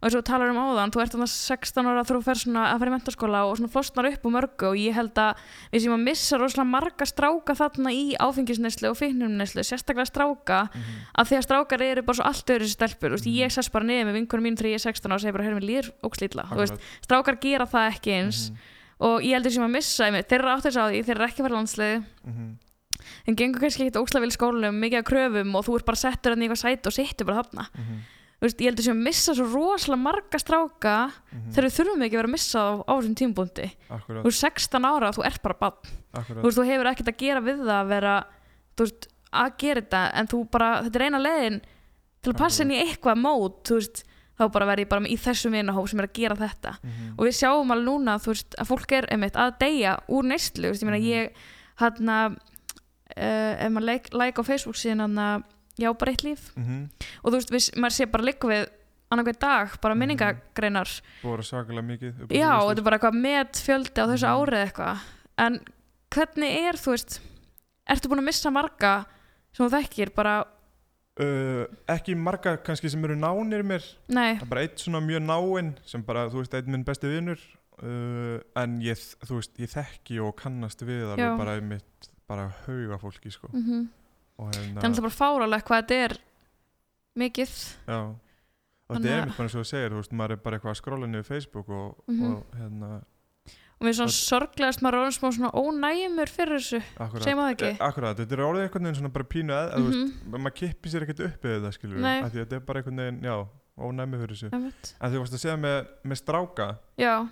og 0.00 0.06
eins 0.08 0.14
og 0.16 0.24
talar 0.24 0.48
um 0.48 0.56
áðan 0.56 0.90
þú 0.94 1.00
ert 1.02 1.12
þannig 1.12 1.28
16 1.28 1.86
ára 1.90 2.04
þú 2.08 2.22
fer 2.24 2.38
svona 2.40 2.62
að 2.72 2.78
fara 2.80 2.90
í 2.90 2.94
mentaskóla 2.94 3.40
og 3.44 3.58
svona 3.58 3.68
flosnar 3.74 4.08
upp 4.08 4.22
úr 4.24 4.32
mörgu 4.32 4.68
og 4.70 4.76
ég 4.80 4.94
held 4.96 5.14
að 5.20 5.36
við 5.72 5.82
sem 5.84 5.92
að 5.92 6.04
missa 6.06 6.38
rosalega 6.40 6.70
marga 6.70 7.04
stráka 7.04 7.56
þarna 7.58 7.92
í 7.92 8.16
áfengisneslu 8.16 8.88
og 8.90 8.96
fíkninu 8.96 9.44
sérstaklega 9.44 10.08
stráka 10.08 10.60
Mhm. 10.72 10.96
að 11.20 11.26
því 11.28 11.36
að 11.36 11.44
strákar 11.46 11.82
eru 11.82 12.02
bara 12.02 12.16
svo 12.16 12.24
allt 12.24 12.46
öðru 12.46 12.64
sér 12.64 12.76
stelpur, 12.76 13.10
mm. 13.10 13.20
Mhm. 13.20 13.36
ég 13.44 13.52
sess 13.52 13.68
bara 13.68 13.84
niður 13.84 14.06
með 14.08 14.16
vinkunum 14.20 14.44
mín 14.44 14.56
þegar 14.56 14.72
ég 14.72 14.74
er 14.80 14.84
16 14.88 15.10
ára 15.12 15.14
og 15.14 15.20
segir 15.20 15.32
bara, 15.32 15.60
líður 15.60 15.90
ógslítla, 16.02 16.44
þú 16.48 16.56
veist, 16.56 16.72
Akkurat. 16.72 17.04
strákar 17.06 17.40
gera 17.40 17.66
það 17.66 17.92
ekki 17.92 18.10
eins 18.16 18.50
Mhm. 18.50 18.56
og 19.00 19.20
ég 19.22 19.34
heldur 19.36 19.52
sem 19.52 19.64
að 19.64 19.70
missa 19.70 20.04
einmitt, 20.06 20.28
þeir 20.28 20.38
eru 20.40 20.48
áttur 20.48 20.72
á 20.80 20.84
því, 20.88 21.04
þeir 21.04 21.16
eru 21.16 21.26
ekki 21.28 21.40
að 21.40 21.44
fara 21.48 21.56
landslið 21.60 22.04
Mhm. 22.24 22.56
þeim 23.26 23.36
gengur 23.36 23.60
kannski 23.60 23.84
ekkert 23.90 24.00
óslega 24.00 24.20
vel 24.20 24.30
í 24.30 24.36
skólanum 24.38 24.80
mikið 24.80 24.98
af 24.98 25.04
kröfum 25.04 25.54
og 25.56 25.64
þú 25.66 25.76
ert 25.76 25.86
bara 25.86 25.96
settur 25.96 26.30
hann 26.32 26.40
í 26.42 26.48
eitthvað 26.48 26.64
sæti 26.64 26.86
og 26.86 26.92
sittur 26.92 27.26
bara 27.26 27.42
þarna 27.42 27.66
Mhm. 27.76 28.00
Þú 28.00 28.19
veist, 28.40 28.60
ég 28.60 28.70
heldur 28.70 28.84
sem 28.84 28.96
að 28.96 29.04
missa 29.04 29.34
svo 29.36 29.46
rosalega 29.52 30.00
marga 30.02 30.38
stráka 30.40 30.94
Mhm. 31.32 31.50
þegar 31.52 31.66
við 31.68 31.76
þurfum 31.78 32.02
ekki 32.06 32.14
að 32.14 32.20
vera 32.20 32.28
að 32.28 32.36
missa 32.36 32.58
á, 32.60 32.68
á 32.88 32.92
þessum 32.96 33.16
tímbúndi 33.20 33.70
þú 33.90 34.26
ert 34.26 34.40
16 34.40 34.84
ára, 34.84 35.10
þú 35.12 35.24
ert 35.26 35.42
bara 35.42 35.58
bann 35.60 35.72
þú 36.14 36.42
veist, 36.42 36.58
þú 36.58 36.66
hefur 36.70 36.90
ekkert 36.92 37.08
að 37.12 37.18
gera 37.18 37.40
við 37.40 37.58
það 37.64 37.80
að 37.84 37.88
vera 37.88 38.14
þú 38.76 38.84
veist, 38.86 39.08
að 39.32 39.56
gera 39.58 39.80
þetta 39.82 40.02
en 40.14 40.26
þú 40.26 40.50
bara, 40.50 40.82
þetta 40.82 40.96
er 40.96 41.04
eina 41.06 41.18
leiðin 41.20 41.60
til 42.22 42.32
að 42.32 42.38
passa 42.38 42.62
inn 42.64 42.70
í 42.72 42.80
eitthvað 42.84 43.20
mót 43.20 43.62
þú 43.64 43.74
veist, 43.80 44.04
þá 44.40 44.48
bara 44.52 44.66
verð 44.66 44.80
ég 44.80 44.88
bara 44.88 45.04
í 45.04 45.16
þessum 45.20 45.52
vinahóp 45.52 45.88
sem 45.88 46.00
er 46.00 46.06
að 46.08 46.12
gera 46.16 46.34
þetta 46.36 46.78
Mhm. 46.82 47.14
og 47.18 47.26
við 47.26 47.36
sjáum 47.36 47.70
alveg 47.70 47.84
núna 47.84 48.18
veist, 48.32 48.54
að 48.58 48.66
fólk 48.72 48.92
er 48.92 49.06
einmitt 49.12 49.36
að 49.36 49.58
deyja 49.60 49.98
úr 50.08 50.24
veist, 50.70 50.82
ég 50.82 50.88
meina 50.88 50.96
Mhm. 50.96 51.04
ég 51.04 51.30
hann 51.76 52.08
að 52.08 52.38
uh, 53.16 53.54
ef 53.66 53.70
maður 53.72 53.84
like, 53.84 54.14
like 54.14 54.38
á 54.40 54.44
Facebook 54.44 54.76
síðan 54.76 55.00
hann 55.00 55.16
að 55.16 55.42
já 55.80 55.92
bara 55.98 56.12
eitt 56.12 56.22
líf. 56.26 56.50
Mhm. 56.56 56.90
og 57.24 57.32
þú 57.32 57.36
veist, 57.40 57.50
við, 57.50 57.70
maður 57.80 57.96
sé 57.96 58.06
bara 58.10 58.24
líka 58.24 58.48
við 58.48 58.68
annarkveð 59.10 59.38
dag, 59.40 59.80
bara 59.82 59.94
Mhm. 59.94 60.00
minningagreinar. 60.00 61.00
Voru 61.22 61.42
svakalega 61.42 61.82
mikið 61.82 62.28
já, 62.30 62.52
og 62.62 62.70
þetta 62.70 62.78
er 62.78 62.82
bara 62.84 62.98
eitthvað 62.98 63.20
met 63.20 63.52
fjöldi 63.52 63.98
á 63.98 64.06
þessu 64.06 64.28
Mhm. 64.28 64.38
árið 64.38 64.64
eitthvað. 64.72 64.98
En 65.38 65.60
hvernig 66.10 66.68
er, 66.68 66.74
þú 66.74 66.90
veist 66.94 67.20
ertu 67.88 68.08
búin 68.08 68.20
að 68.20 68.24
missa 68.30 68.50
marga 68.50 69.06
sem 69.52 69.66
þú 69.66 69.70
þekkir, 69.80 70.14
bara, 70.14 70.44
Uh, 71.20 71.66
ekki 71.88 72.14
marga 72.16 72.56
kannski 72.64 72.88
sem 72.88 73.04
eru 73.04 73.14
nánir 73.14 73.62
mér. 73.62 73.82
Nei. 74.08 74.36
Það 74.36 74.42
er 74.42 74.46
bara 74.46 74.60
eitt 74.62 74.78
svona 74.78 75.00
mjög 75.04 75.20
náinn 75.26 75.74
sem 75.84 76.00
bara, 76.02 76.30
þú 76.30 76.38
veist, 76.38 76.54
einn 76.54 76.66
minn 76.70 76.84
besti 76.84 77.08
vinur. 77.10 77.38
Uh, 77.82 78.40
en 78.56 78.80
ég, 78.80 78.96
þú 79.26 79.34
veist, 79.36 79.52
ég 79.58 79.68
þekki 79.68 80.20
og 80.24 80.36
kannast 80.36 80.80
við 80.80 81.10
alveg 81.12 81.36
bara 81.36 81.56
einmitt 81.60 82.08
bara 82.26 82.54
hauga 82.66 82.96
fólki, 82.98 83.30
sko. 83.30 83.48
Mm 83.52 83.82
og 83.82 83.86
hérna, 84.48 84.80
það 84.80 84.84
er 84.84 84.88
alltaf 84.90 85.06
bara 85.06 85.18
fáralegt 85.20 85.66
hvað 85.68 85.80
þetta 85.82 85.98
er 86.04 86.14
mikið. 87.20 87.54
Já. 87.86 88.00
Og 88.90 88.96
þetta 88.96 89.06
er 89.06 89.10
að- 89.10 89.20
einmitt 89.20 89.36
bara 89.36 89.48
eins 89.48 89.54
og 89.54 89.60
þú 89.62 89.66
segir, 89.70 89.90
þú 89.90 90.00
veist, 90.00 90.12
maður 90.12 90.30
er 90.32 90.36
bara 90.36 90.58
eitthvað 90.58 90.70
að 90.74 90.80
skrolla 90.80 91.06
niður 91.06 91.26
Facebook 91.26 91.68
og, 91.68 92.02
Mhm. 92.08 92.32
og 92.34 92.44
hérna 92.58 92.90
og 93.80 93.86
mér 93.86 93.88
er 93.88 93.96
svona 93.96 94.12
sorglegast 94.12 94.82
maður 94.82 94.94
er 94.94 95.00
orðin 95.00 95.18
smá 95.18 95.28
svona 95.32 95.50
ónægjumur 95.56 96.28
fyrir 96.28 96.58
þessu 96.60 96.80
Segir 97.22 97.36
maður 97.38 97.54
ekki? 97.54 97.70
Eh, 97.70 97.76
akkurat, 97.80 98.16
þetta 98.16 98.32
er 98.32 98.42
orðið 98.44 98.64
einhvern 98.68 98.84
veginn 98.84 98.98
svona 99.00 99.12
bara 99.12 99.24
pínu 99.24 99.52
eð, 99.56 99.76
mm 99.78 99.86
Mhm. 99.86 100.10
veist, 100.10 100.42
maður 100.42 100.54
kippir 100.60 100.90
sér 100.92 101.02
ekkert 101.06 101.24
upp 101.24 101.42
eða 101.44 101.60
það 101.64 101.72
skilur 101.78 102.04
af 102.04 102.32
því 102.32 102.36
að 102.40 102.46
þetta 102.46 102.52
er 102.56 102.60
bara 102.60 102.82
einhvern 102.82 102.96
veginn, 102.96 103.20
já, 103.22 103.48
ónæmi 103.78 104.20
fyrir 104.20 104.36
þessu. 104.36 104.52
En 105.00 105.10
þú 105.12 105.18
varst 105.20 105.32
að 105.32 105.40
segja 105.40 105.56
með, 105.56 105.86
með 106.04 106.16
stráka 106.20 106.78
já, 106.98 107.28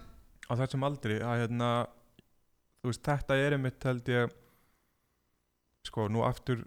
á 0.48 0.52
þessum 0.56 0.84
aldri 0.88 1.20
að 1.20 1.36
hérna, 1.48 1.86
þú 2.82 2.86
veist, 2.88 3.02
þetta 3.02 3.34
er 3.36 3.52
einmitt 3.59 3.82
held 3.84 4.04
ég 4.06 4.30
sko, 5.84 6.09
nú 6.09 6.22
aftur 6.24 6.64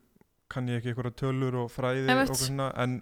kann 0.51 0.69
ég 0.71 0.79
ekki 0.81 0.91
einhverja 0.93 1.17
tölur 1.23 1.57
og 1.63 1.71
fræði 1.73 2.05
og 2.05 2.13
eitthvað 2.13 2.41
svona, 2.43 2.69
en 2.83 2.97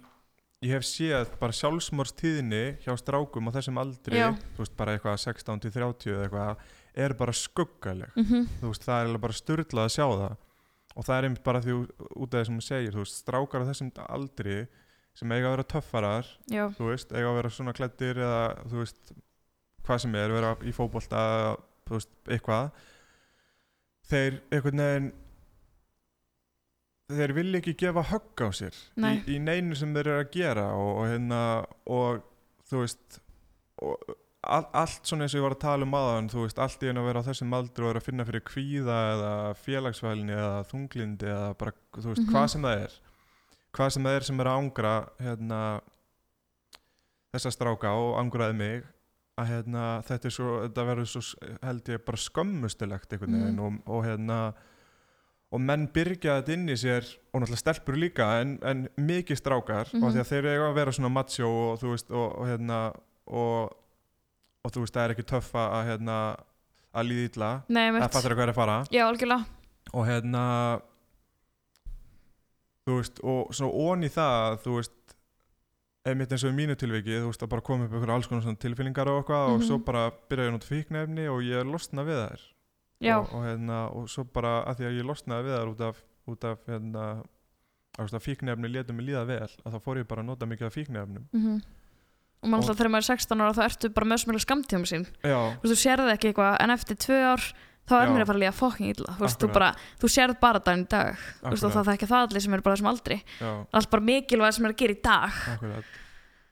ég 0.64 0.74
hef 0.76 0.84
séð 0.86 1.32
bara 1.40 1.56
sjálfsmórstíðinni 1.56 2.62
hjá 2.84 2.92
strákum 3.00 3.48
á 3.48 3.54
þessum 3.56 3.80
aldri, 3.80 4.18
Já. 4.20 4.28
þú 4.56 4.64
veist, 4.64 4.76
bara 4.76 4.94
eitthvað 4.96 5.18
16 5.24 5.62
til 5.64 5.72
30 5.78 6.12
eða 6.14 6.26
eitthvað, 6.28 6.68
er 7.06 7.14
bara 7.16 7.32
skuggaleg. 7.36 8.12
Mhm, 8.18 8.46
þú 8.60 8.72
veist, 8.72 8.84
það 8.86 9.08
er 9.14 9.22
bara 9.24 9.38
styrlað 9.40 9.88
að 9.88 9.94
sjá 9.96 10.06
það. 10.10 10.36
Og 10.90 11.06
það 11.06 11.16
er 11.16 11.26
einmitt 11.28 11.44
bara 11.46 11.62
því 11.64 11.74
út 11.78 12.34
af 12.34 12.36
það 12.36 12.46
sem 12.46 12.54
hún 12.58 12.66
segir, 12.66 12.94
þú 12.94 13.04
veist, 13.04 13.18
strákar 13.22 13.62
á 13.64 13.68
þessum 13.70 13.90
aldri 14.10 14.56
sem 15.20 15.32
eiga 15.34 15.48
að 15.50 15.56
vera 15.56 15.66
töffarar 15.74 16.28
já, 16.50 16.64
þú 16.76 16.90
veist, 16.90 17.12
eiga 17.12 17.30
að 17.30 17.36
vera 17.40 17.50
svona 17.54 17.74
klættir 17.76 18.20
eða 18.20 18.42
þú 18.70 18.78
veist, 18.82 19.12
hvað 19.86 20.02
sem 20.04 20.14
er 20.20 20.34
vera 20.34 20.52
í 20.62 20.72
fótbolta, 20.74 21.22
þú 21.88 21.96
veist, 21.98 22.12
eitthvað 22.30 22.70
þeir 24.10 24.38
einhvern 24.50 24.82
veginn 24.84 25.10
þeir 27.16 27.32
vilja 27.36 27.60
ekki 27.62 27.74
gefa 27.84 28.02
högg 28.10 28.42
á 28.46 28.48
sér 28.54 28.74
Nei. 28.96 29.14
í, 29.26 29.36
í 29.36 29.38
neinu 29.42 29.74
sem 29.78 29.92
þeir 29.94 30.06
eru 30.14 30.24
að 30.24 30.30
gera 30.36 30.66
og, 30.76 30.90
og 31.02 31.06
hérna 31.10 31.40
og 31.86 32.22
þú 32.70 32.82
veist 32.84 33.20
og, 33.82 34.14
all, 34.42 34.66
allt 34.72 35.04
svona 35.10 35.26
eins 35.26 35.34
og 35.34 35.40
ég 35.40 35.46
var 35.48 35.56
að 35.56 35.62
tala 35.66 35.84
um 35.88 35.94
aðan 35.98 36.30
þú 36.32 36.44
veist, 36.46 36.58
allt 36.62 36.82
í 36.82 36.88
einu 36.90 37.00
að 37.02 37.08
vera 37.10 37.20
á 37.20 37.28
þessum 37.28 37.54
aldri 37.58 37.84
og 37.84 37.90
vera 37.92 38.00
að 38.02 38.08
finna 38.08 38.26
fyrir 38.28 38.44
kvíða 38.48 38.98
eða 39.14 39.32
félagsfælni 39.64 40.32
eða 40.36 40.62
þunglindi 40.70 41.28
eða 41.34 41.50
bara, 41.60 41.72
þú 41.98 42.08
veist, 42.12 42.22
Mhm. 42.24 42.32
hvað 42.34 42.46
sem 42.54 42.62
það 42.68 42.84
er 42.86 42.98
hvað 43.76 43.90
sem 43.94 44.02
það 44.08 44.16
er 44.20 44.24
sem 44.30 44.40
er 44.40 44.46
að 44.50 44.60
ángra 44.60 44.94
hérna 45.22 45.58
þessa 47.34 47.52
stráka 47.54 47.92
og 47.94 48.16
angraði 48.18 48.56
mig 48.58 48.80
að 49.40 49.46
hérna, 49.54 49.84
þetta 50.04 50.30
þetta 50.34 50.84
verður 50.88 51.06
svo 51.08 51.22
held 51.62 51.86
ég 51.88 52.02
bara 52.04 52.18
skömmustulegt 52.20 53.12
einhvern 53.14 53.36
veginn 53.38 53.56
Mhm. 53.56 53.82
og, 53.86 53.94
og 53.94 54.04
hérna 54.04 54.38
og 55.50 55.60
menn 55.60 55.88
byrja 55.90 56.36
þetta 56.40 56.52
inn 56.54 56.68
í 56.70 56.76
sér 56.78 57.06
og 57.34 57.40
náttúrulega 57.42 57.58
stelpur 57.64 57.96
líka 57.98 58.26
en, 58.40 58.58
en 58.62 58.84
mikið 58.98 59.40
strákar 59.40 59.88
Mhm. 59.92 60.04
og 60.04 60.12
því 60.14 60.20
að 60.22 60.28
þeir 60.30 60.46
eiga 60.52 60.68
að 60.70 60.74
vera 60.78 60.92
svona 60.92 61.10
macho 61.10 61.48
og 61.48 61.80
þú 61.80 61.90
veist 61.94 62.10
og, 62.10 62.28
og 62.38 62.46
hérna 62.46 62.78
og, 63.26 63.72
og 64.64 64.70
þú 64.72 64.84
veist 64.84 64.94
það 64.94 65.04
er 65.08 65.14
ekki 65.16 65.26
töff 65.26 65.50
að 65.54 65.74
að, 65.78 65.86
hérna 65.90 66.18
að 66.94 67.10
illa. 67.24 67.50
Nei, 67.68 67.90
það 67.98 68.12
fattur 68.12 68.34
hvað 68.34 68.46
er 68.48 68.52
að 68.52 68.54
fara. 68.60 68.78
Já, 68.90 69.04
og 69.94 70.06
hérna 70.06 70.44
þú 72.86 72.96
veist 73.00 73.20
og 73.22 73.52
svona 73.54 73.84
ón 73.90 74.06
í 74.06 74.10
það 74.10 74.56
þú 74.64 74.76
veist 74.78 74.96
einmitt 76.08 76.32
eins 76.32 76.44
og 76.46 76.54
í 76.54 76.56
mínu 76.56 76.76
tilviki 76.80 77.18
þú 77.20 77.28
veist 77.28 77.42
að 77.44 77.50
bara 77.52 77.62
koma 77.66 77.84
upp 77.86 77.92
ykkur 77.98 78.12
alls 78.14 78.26
konar 78.30 78.42
svona 78.46 78.58
tilfinningar 78.62 79.10
og 79.10 79.20
eitthvað 79.20 79.50
og 79.50 79.58
Mhm. 79.60 79.66
svo 79.68 79.78
bara 79.84 80.10
byrja 80.30 80.44
ég 80.46 80.48
að 80.48 80.52
nota 80.56 80.70
fíknefni 80.70 81.26
og 81.28 81.42
ég 81.44 81.66
losna 81.70 82.02
við 82.06 82.22
þær 82.24 82.40
og, 83.00 83.34
og 83.34 83.44
hérna 83.46 83.82
og 83.96 84.08
svo 84.12 84.26
bara 84.28 84.60
að 84.68 84.80
því 84.80 84.88
að 84.90 84.96
ég 84.98 85.08
losnaði 85.08 85.48
við 85.48 85.56
þær 85.56 85.74
út 85.74 85.84
af, 85.88 86.00
út 86.30 86.48
af 86.50 86.64
hérna 86.68 87.04
að 88.00 88.14
að 88.16 88.24
fíknefni 88.24 88.70
letur 88.70 88.96
mig 88.96 89.08
líða 89.08 89.26
vel 89.28 89.48
að 89.48 89.74
þá 89.74 89.78
fór 89.84 90.00
ég 90.00 90.08
bara 90.08 90.22
að 90.22 90.30
nota 90.30 90.48
mikið 90.48 90.68
af 90.68 90.76
fíknefnum 90.76 91.26
mhm. 91.32 91.60
Og 92.40 92.48
mann 92.48 92.60
Og- 92.60 92.70
alltaf 92.70 92.78
þegar 92.78 92.92
maður 92.94 93.04
er 93.04 93.16
16 93.20 93.42
ára 93.44 93.56
þá 93.56 93.64
ertu 93.66 93.88
bara 93.92 94.06
með 94.08 94.20
svona 94.22 94.40
skamtíðum 94.40 94.86
sín. 94.88 95.02
Já, 95.20 95.40
þú 95.60 95.76
sérði 95.76 96.14
ekki 96.14 96.30
eitthvað 96.30 96.54
en 96.64 96.72
eftir 96.72 96.96
tvö 96.96 97.18
ár 97.20 97.42
þá 97.90 97.94
er 97.98 98.12
mér 98.14 98.22
að 98.22 98.30
fara 98.30 98.38
að 98.38 98.44
líða 98.44 98.56
fokking 98.56 98.92
illa. 98.94 99.14
Þú 99.18 99.24
veist, 99.26 99.40
þú 99.42 99.50
bara, 99.52 99.68
þú 100.00 100.10
sérð 100.14 100.38
bara 100.40 100.62
daginn 100.64 100.86
í 100.86 100.88
dag. 100.88 101.18
Veist, 101.42 101.66
og 101.66 101.74
það 101.74 101.90
er 101.90 101.98
ekki 101.98 102.08
það 102.10 102.26
allir 102.26 102.44
sem 102.44 102.54
eru 102.56 102.64
bara 102.64 102.76
þessum 102.78 102.90
aldri. 102.90 103.18
Allt 103.76 103.90
bara 103.92 104.06
mikilvæg 104.08 104.56
sem 104.56 104.64
er 104.64 104.72
að 104.72 104.80
gera 104.80 104.96
í 104.96 105.00
dag. 105.04 105.40
Akkurat. 105.54 105.90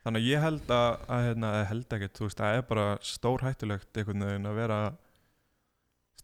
Þannig 0.05 0.21
að 0.21 0.29
ég 0.29 0.45
held 0.45 0.73
að, 0.77 0.89
að 1.09 1.25
hérna, 1.29 1.53
eða 1.57 1.69
held 1.73 1.97
ekkert, 1.97 2.17
þú 2.19 2.27
veist, 2.27 2.39
það 2.43 2.59
er 2.59 2.67
bara 2.69 2.87
stór 3.05 3.45
hættulegt 3.45 4.01
einhvern 4.03 4.27
veginn 4.29 4.49
að 4.49 4.61
vera 4.61 4.79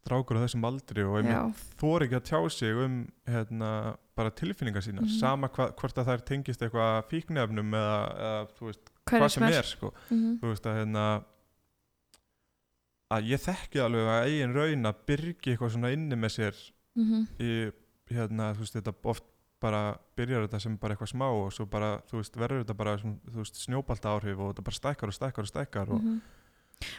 strákur 0.05 0.37
á 0.37 0.45
þessum 0.45 0.65
aldri 0.69 1.03
og 1.03 1.25
þóri 1.81 2.07
ekki 2.07 2.19
að 2.21 2.27
tjá 2.29 2.41
sig 2.53 2.77
um 2.77 2.97
hérna, 3.27 3.97
bara 4.15 4.31
tilfinningar 4.31 4.83
sínar 4.85 5.03
Mhm. 5.09 5.19
sama 5.19 5.49
hva, 5.49 5.71
hvort 5.75 5.97
að 5.99 6.07
þær 6.13 6.25
tengist 6.29 6.61
eitthvað 6.61 7.05
fíknefnum 7.09 7.73
eða, 7.73 8.01
eða 8.15 8.49
veist, 8.61 8.91
hvað 9.07 9.31
sem 9.31 9.43
er 9.49 9.63
sko. 9.65 9.93
Mhm. 10.11 10.39
þú 10.41 10.51
veist 10.53 10.65
að 10.67 10.77
hérna 10.85 11.25
að 13.15 13.29
ég 13.31 13.43
þekki 13.45 13.83
alveg 13.85 14.09
að 14.11 14.27
eigin 14.31 14.55
raun 14.57 14.89
að 14.91 15.03
byrgi 15.09 15.53
eitthvað 15.55 15.75
svona 15.77 15.93
inni 15.95 16.17
með 16.19 16.33
sér 16.39 16.57
Mhm. 16.97 17.27
í 17.41 17.73
hérna, 18.15 18.55
þú 18.55 18.59
veist, 18.65 18.75
þetta 18.77 18.95
oft 19.05 19.25
bara 19.61 19.97
byrjar 20.17 20.47
þetta 20.47 20.61
sem 20.61 20.77
bara 20.77 20.95
eitthvað 20.95 21.13
smá 21.15 21.25
og 21.31 21.53
svo 21.53 21.65
bara, 21.71 21.99
þú 22.11 22.19
veist, 22.21 22.35
verður 22.37 22.65
þetta 22.65 22.77
bara 22.77 22.97
þú 22.99 23.39
veist, 23.41 23.55
snjóbalta 23.67 24.13
áhrif 24.13 24.39
og 24.39 24.55
þetta 24.55 24.65
bara 24.65 24.79
stækkar 24.81 25.09
og 25.09 25.15
stækkar 25.15 25.43
og 25.43 25.49
stækkar 25.53 25.89
og, 25.91 26.03
Mhm. 26.03 26.21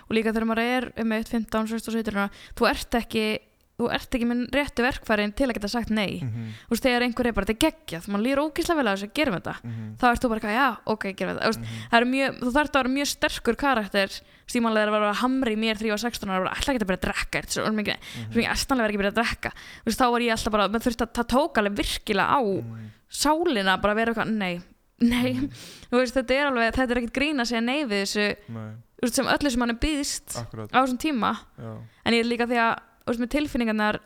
Og 0.08 0.16
líka 0.18 0.34
þegar 0.34 0.50
maður 0.52 0.72
er 0.78 0.90
um 1.04 1.18
eitt 1.18 1.34
15, 1.34 1.68
16, 1.76 2.00
17 2.00 2.16
ára, 2.22 2.30
þú 2.56 2.70
ert 2.72 3.00
ekki 3.02 3.28
þú 3.76 3.90
ert 3.92 4.16
ekki 4.16 4.28
með 4.28 4.44
réttu 4.56 4.84
verkfærin 4.86 5.34
til 5.36 5.50
að 5.50 5.58
geta 5.58 5.70
sagt 5.72 5.92
nei. 5.92 6.22
Mhm, 6.24 6.52
þú 6.64 6.72
veist, 6.72 6.86
þegar 6.86 7.04
einhver 7.04 7.28
er 7.28 7.34
bara, 7.36 7.48
þetta 7.50 7.56
er 7.56 7.64
geggjað 7.66 8.08
maður 8.08 8.24
líður 8.26 8.42
ógíslega 8.46 8.78
vel 8.80 8.88
að 8.88 8.96
þessu, 8.96 9.10
gerum 9.20 9.36
þetta. 9.36 9.56
Mhm, 9.64 9.90
þá 10.00 10.06
ert 10.10 10.24
þú 10.24 10.30
bara, 10.32 10.54
já, 10.56 10.68
ok, 10.94 11.04
gerum 11.12 11.36
þetta. 11.36 11.44
Þú 11.44 11.52
veist, 11.52 11.74
það 11.92 12.00
er 12.00 12.08
mjög, 12.14 12.38
þú 12.40 12.54
þarf 12.56 12.70
að 12.72 12.80
vera 12.80 12.94
mjög 12.96 13.10
sterkur 13.12 13.58
karakter 13.60 14.10
stímanlega 14.46 14.88
að 14.88 14.96
vera 14.96 15.10
að 15.12 15.20
hamri 15.20 15.56
í 15.56 15.60
mér 15.60 15.76
þegar 15.76 15.90
ég 15.90 15.96
var 15.96 16.04
16 16.06 16.32
ára, 16.32 16.44
bara, 16.46 16.56
ætla 16.56 16.72
ekki 16.72 16.86
að 16.86 16.96
að 16.96 17.04
drekka 17.04 17.42
þetta 17.42 17.52
svo 17.52 17.74
mikið, 17.76 17.98
mhm, 18.16 18.48
estanlega 18.56 18.86
verið 18.86 18.96
ekki 18.96 18.96
að 18.96 19.04
byrja 19.04 19.12
að 19.12 19.20
drekka. 19.20 19.52
Þú 19.84 19.90
veist, 19.92 20.00
þá 20.00 20.08
var 20.16 20.22
ég 20.24 20.32
alltaf 20.36 20.56
bara, 20.56 20.70
þurfti 20.86 21.04
að 21.04 21.14
það 21.20 21.28
tók 21.36 21.58
alveg 21.60 21.76
virkilega 21.76 22.32
á 22.32 22.42
mhm, 22.46 22.90
sálina 23.10 23.82
bara 23.82 23.92
að 23.92 24.00
vera 24.00 24.14
eitthvað, 24.14 24.32
nei, 24.32 24.56
nei. 25.04 25.34
Mhm, 25.34 25.50
þú 25.92 26.00
veist, 26.00 26.16
þetta 26.16 26.32
er 26.32 26.48
er 26.56 26.98
ekkert 27.02 27.18
grín 27.18 27.44
að 27.44 27.52
segja 27.52 27.66
nei 27.66 27.84
við 27.84 28.06
þessu, 28.06 28.28
nei, 28.48 28.72
veist, 29.02 29.16
sem 29.16 29.26
öllu 29.28 29.52
sem 29.52 29.62
hann 29.66 29.76
er 29.76 29.80
býðst 29.82 30.38
akkurat, 30.41 30.72
á 30.72 30.78
þessum 30.86 31.00
tíma. 31.02 31.34
Já, 31.60 31.72
en 32.06 32.14
ég 32.14 32.20
er 32.26 32.30
líka 32.32 32.48
því 32.48 32.60
að 32.64 32.76
veist, 33.06 33.20
með 33.22 33.34
tilfinningarnar 33.36 34.00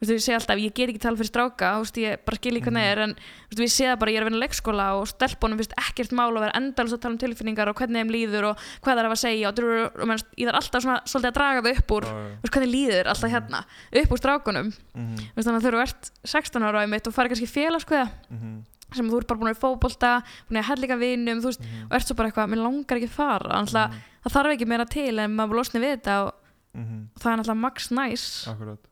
veist, 0.00 0.10
ég 0.12 0.20
segi 0.20 0.34
alltaf, 0.36 0.58
ég 0.60 0.72
ger 0.74 0.90
ekki 0.90 1.00
tala 1.00 1.16
fyrir 1.16 1.30
stráka 1.30 1.68
ég 2.02 2.18
bara 2.26 2.36
skil 2.36 2.52
ekki 2.58 2.64
hvernig 2.66 2.82
það 2.84 2.90
er 2.92 2.98
en 3.06 3.12
þú 3.14 3.56
veist, 3.56 3.62
ég 3.64 3.72
sé 3.72 3.86
það 3.88 3.98
bara, 4.02 4.10
ég 4.12 4.18
er 4.18 4.24
að 4.24 4.28
vinna 4.28 4.40
leikskóla 4.42 4.86
og 4.98 5.06
stelpunum 5.08 5.60
finnst 5.62 5.76
ekkert 5.80 6.12
mál 6.18 6.28
að 6.34 6.42
vera 6.44 6.56
endalist 6.58 6.96
að 6.98 7.00
tala 7.04 7.14
um 7.14 7.20
tilfinningar 7.22 7.70
og 7.70 7.78
hvernig 7.78 8.02
þeim 8.02 8.12
líður 8.12 8.48
og 8.50 8.58
hvað 8.84 8.98
það 8.98 9.02
er 9.04 9.08
að 9.14 9.22
segja 9.22 9.48
og, 9.48 9.54
drur, 9.56 9.86
og 9.94 10.10
menn, 10.10 10.22
ég 10.36 10.50
þarf 10.50 10.60
alltaf 10.60 10.84
svona 10.84 10.98
svolítið 11.08 11.30
að 11.30 11.38
draga 11.38 11.62
það 11.64 11.78
upp 11.78 11.94
úr 11.96 12.08
hvernig 12.58 12.72
líður 12.74 13.10
alltaf 13.14 13.30
Mhm. 13.30 13.34
hérna 13.38 13.64
upp 14.02 14.10
úr 14.12 14.20
strákunum. 14.20 14.72
Mhm, 14.94 15.16
þannig 15.46 15.60
að 15.62 15.64
þegar 15.64 15.78
þú 15.78 15.82
ert 15.86 16.10
16 16.34 16.62
ára 16.68 16.84
á 16.84 16.86
mitt 16.90 17.06
og 17.08 17.14
farið 17.14 17.32
kannski 17.32 17.50
mhm, 18.30 18.64
sem 18.96 19.08
þú 19.10 19.18
ert 19.20 19.26
bara 19.28 19.40
búin 19.40 19.52
að 19.54 19.60
fótbolta 19.62 20.12
búin 20.48 20.60
að 20.62 20.68
hella 20.70 20.96
vinum, 21.00 21.40
þú 21.42 21.50
veist, 21.50 21.60
mhm, 21.60 21.84
og 21.90 21.92
ert 21.98 22.06
svo 22.06 22.14
bara 22.16 22.28
eitthvað, 22.30 22.50
mér 22.54 22.62
langar 22.64 22.96
ekki 23.00 23.10
að 23.10 23.18
fara. 23.18 23.62
Mhm, 23.62 24.00
það 24.24 24.32
þarf 24.36 24.54
ekki 24.54 24.66
meira 24.70 24.86
til 24.86 25.18
en 25.18 25.36
maður 25.36 25.58
losni 25.60 25.80
við 25.80 25.92
þetta 25.98 26.16
og, 26.26 26.32
mhm, 26.74 27.00
og 27.14 27.20
það 27.22 27.32
er 27.32 27.36
náttúrulega 27.42 27.60
max 27.64 27.90
næs 27.90 28.24
akkurat. 28.48 28.88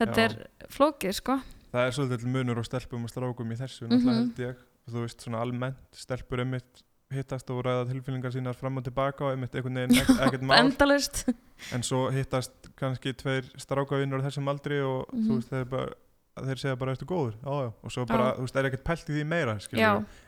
Þetta 0.00 0.16
Já. 0.16 0.24
er 0.24 0.68
flókið, 0.68 1.14
sko. 1.14 1.40
Það 1.72 1.86
er 1.86 1.90
svolítið 1.96 2.26
munur 2.26 2.58
og 2.58 2.64
stelpum 2.66 3.04
og 3.04 3.10
strákum 3.10 3.52
í 3.52 3.56
þessu 3.56 3.86
Mhm. 3.86 3.90
náttúrulega 3.92 4.16
held 4.16 4.36
ég. 4.38 4.56
Og 4.86 4.94
þú 4.94 5.00
veist 5.02 5.20
svona 5.24 5.40
almennt 5.42 5.76
stelpur 5.92 6.38
einmitt 6.38 6.82
hittast 7.10 7.48
og 7.50 7.64
ræða 7.64 7.86
tilfinningar 7.90 8.32
sínar 8.34 8.54
fram 8.54 8.76
og 8.78 8.84
tilbaka 8.84 9.24
og 9.24 9.32
einmitt 9.36 9.52
einhvern 9.54 9.74
veginn 9.74 9.98
ek 9.98 10.08
ekkert 10.26 10.42
mál. 10.48 11.34
En 11.72 11.82
svo 11.82 12.10
hittast 12.10 12.52
kannski 12.76 13.12
tveir 13.14 13.44
strákavinnur 13.56 14.20
á 14.22 14.26
þessum 14.26 14.48
aldri 14.50 14.80
og 14.82 15.06
Mhm. 15.12 15.26
þú 15.26 15.34
veist 15.36 15.48
þeir, 15.50 15.64
bara, 15.70 15.88
þeir 16.36 16.60
segja 16.62 16.78
bara 16.80 16.92
eftir 16.96 17.08
góður? 17.08 17.34
Já, 17.40 17.52
já. 17.66 17.70
og 17.82 17.94
svo 17.94 18.06
bara, 18.08 18.28
þú 18.36 18.44
veist, 18.44 18.56
það 18.56 18.62
er 18.62 18.70
ekkert 18.70 18.86
pælt 18.90 19.10
í 19.10 19.16
því 19.16 19.24
meira 19.30 19.58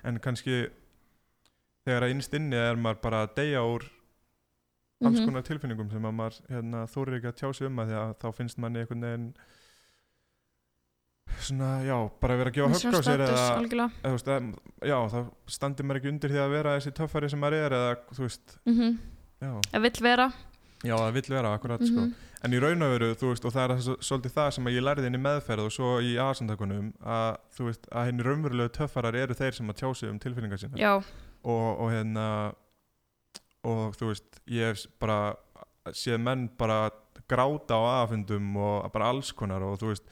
en 0.08 0.20
kannski 0.24 0.58
þegar 1.88 2.06
að 2.06 2.14
innst 2.14 2.34
inni 2.36 2.58
er 2.58 2.80
maður 2.80 3.02
bara 3.04 3.22
að 3.26 3.34
deyja 3.38 3.64
úr 3.68 3.86
alls 4.98 5.20
mhm, 5.20 5.28
konar 5.28 5.44
tilfinningum 5.46 5.92
sem 5.92 6.08
að 6.08 6.16
maður 6.18 6.40
hérna, 6.50 6.82
þórir 6.90 7.18
ekki 7.18 7.30
að 7.30 7.38
tjá 7.38 7.48
sig 7.54 7.68
um 7.68 7.78
að 7.78 7.90
því 7.90 7.98
að 8.00 8.12
þá 8.18 8.28
finnst 8.40 8.60
manni 8.62 8.82
einhvern 8.82 9.06
veginn 9.06 9.28
svona, 11.44 11.68
já, 11.86 11.94
bara 12.22 12.34
að 12.34 12.40
vera 12.42 12.52
að 12.52 12.56
gefa 12.56 12.70
högg 12.72 12.98
á 12.98 13.00
sér 13.06 13.22
eða, 13.26 13.44
eða 13.78 14.12
veist, 14.14 14.30
að, 14.32 14.48
já, 14.90 14.96
þá 15.12 15.18
standir 15.58 15.86
maður 15.86 16.00
ekki 16.00 16.12
undir 16.12 16.34
því 16.34 16.40
að 16.42 16.54
vera 16.56 16.74
þessi 16.78 16.94
töffari 16.98 17.30
sem 17.30 17.42
maður 17.42 17.58
er 17.60 17.76
eða, 17.78 17.92
þú 18.10 18.24
veist, 18.24 18.56
mhm, 18.68 18.96
já. 19.44 19.52
Það 19.68 19.84
vill 19.86 20.04
vera. 20.08 20.28
Já, 20.78 20.94
það 20.94 21.14
vill 21.18 21.26
vera, 21.34 21.52
akkurat, 21.58 21.84
sko. 21.84 22.06
Mhm, 22.08 22.27
en 22.44 22.54
í 22.54 22.60
raun 22.62 22.82
og 22.86 22.92
veru, 22.94 23.08
þú 23.18 23.30
veist, 23.32 23.44
og 23.48 23.52
það 23.56 23.72
er 23.74 23.80
svo- 23.86 23.98
svolítið 24.08 24.34
það 24.36 24.50
sem 24.56 24.68
ég 24.70 24.84
lærði 24.86 25.06
inn 25.10 25.18
í 25.18 25.22
meðferð 25.24 25.64
og 25.66 25.72
svo 25.74 25.88
í 26.04 26.12
aðsandakunum 26.22 26.92
að, 27.02 27.38
þú 27.56 27.66
veist, 27.70 27.88
að 27.90 28.06
henni 28.10 28.26
raunverulegu 28.28 28.74
töffarar 28.78 29.16
eru 29.18 29.34
þeir 29.34 29.56
sem 29.58 29.72
að 29.72 29.78
tjá 29.82 29.88
sig 29.98 30.10
um 30.12 30.18
tilfinningar 30.22 30.58
sína 30.62 30.78
já, 30.78 30.92
og, 31.42 31.68
og 31.82 31.90
hérna 31.92 32.26
og 33.64 33.96
þú 33.98 34.12
veist, 34.12 34.40
ég 34.54 34.70
hef 34.70 34.86
bara 35.02 35.34
séð 35.90 36.20
menn 36.22 36.46
bara 36.60 36.90
gráta 37.28 37.74
á 37.76 37.82
aðfundum 38.04 38.54
og 38.56 38.92
bara 38.94 39.10
alls 39.12 39.32
konar 39.36 39.62
og 39.66 39.78
þú 39.80 39.90
veist 39.92 40.06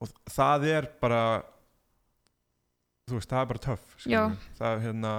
og 0.00 0.08
það 0.32 0.66
er 0.72 0.88
bara 1.00 1.22
þú 3.08 3.18
veist, 3.18 3.30
það 3.30 3.40
er 3.44 3.48
bara 3.52 3.64
töff 3.64 3.86
Já. 3.96 4.02
skilurðu. 4.02 4.36
það 4.58 4.74
er 4.74 4.82
hérna 4.86 5.12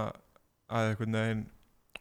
að 0.72 0.89
einhvern 0.91 1.18
veginn 1.20 1.41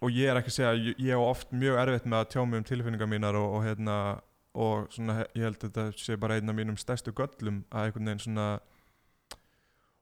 og 0.01 0.11
ég 0.17 0.31
er 0.33 0.39
ekki 0.41 0.53
að 0.53 0.57
segja 0.57 0.95
ég, 0.97 1.13
á 1.13 1.21
oft 1.21 1.51
mjög 1.53 1.79
erfitt 1.83 2.07
með 2.09 2.19
að 2.23 2.29
tjá 2.33 2.43
mig 2.49 2.59
um 2.63 2.65
tilfinningar 2.71 3.11
mínar 3.11 3.37
og, 3.37 3.55
og 3.59 3.65
hérna 3.67 3.97
og 4.55 4.89
svona 4.91 5.21
ég 5.37 5.45
held 5.47 5.59
að 5.61 5.67
þetta 5.69 5.85
sé 6.01 6.17
bara 6.19 6.37
einn 6.41 6.49
af 6.51 6.57
mínum 6.59 6.79
stærstu 6.81 7.13
göllum 7.15 7.61
að 7.71 7.85
einhvern 7.91 8.09
veginn 8.11 8.23
svona 8.25 8.47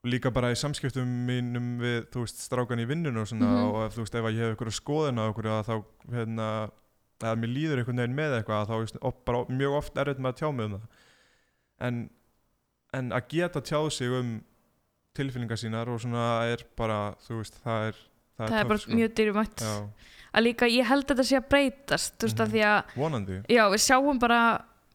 líka 0.07 0.31
bara 0.31 0.49
í 0.53 0.57
samskiptum 0.57 1.09
mínum 1.27 1.73
við, 1.81 2.05
þú 2.13 2.23
veist, 2.23 2.39
strákan 2.47 2.79
í 2.79 2.85
vinnun 2.87 3.19
og 3.19 3.27
svona 3.27 3.49
Mhm. 3.49 3.71
og 3.73 3.79
ef 3.85 3.95
þú 3.97 4.03
veist, 4.05 4.15
ef 4.15 4.25
að 4.29 4.37
ég 4.37 4.45
hef 4.45 4.53
einhverja 4.55 4.77
skoðun 4.79 5.19
á 5.19 5.23
einhverju 5.27 5.51
að 5.57 5.67
þá, 5.67 5.75
hérna 6.15 6.47
eða 7.19 7.35
mér 7.41 7.51
líður 7.53 7.77
einhvern 7.81 7.99
veginn 7.99 8.15
með 8.15 8.35
eitthvað 8.39 8.69
þá 8.69 8.75
er 8.79 9.03
op, 9.09 9.25
bara 9.25 9.43
mjög 9.51 9.75
oft 9.81 9.97
erfitt 9.99 10.19
með 10.23 10.31
að 10.31 10.39
tjá 10.39 10.51
mig 10.55 10.65
um 10.65 10.77
það 10.77 10.87
en, 11.89 12.09
en 12.93 13.11
að 13.11 13.27
geta 13.35 13.61
tjáð 13.61 13.89
sig 13.91 14.07
um 14.21 14.31
tilfinningar 15.19 15.59
sínar 15.59 15.89
og 15.91 15.99
svona 15.99 16.25
er 16.47 16.63
bara, 16.79 17.15
þú 17.27 17.41
veist, 17.41 17.59
það 17.65 17.89
er 17.91 17.95
það 18.39 18.49
það 18.53 18.59
er 18.63 18.69
bara 18.73 18.79
sko. 18.83 18.91
mjög 18.99 19.13
dýrumætt 19.19 19.63
Já, 19.65 19.73
að 20.33 20.43
líka 20.45 20.69
ég 20.69 20.85
held 20.89 21.05
að 21.05 21.15
þetta 21.15 21.27
sé 21.29 21.37
að 21.39 21.49
breytast 21.49 22.13
þú 22.19 22.27
veist 22.29 22.39
að 22.39 22.47
Mhm. 22.47 22.53
því 22.53 22.61
að 22.69 22.83
vonandi. 22.95 23.39
Já 23.49 23.63
við 23.69 23.81
sjáum 23.87 24.19
bara 24.19 24.41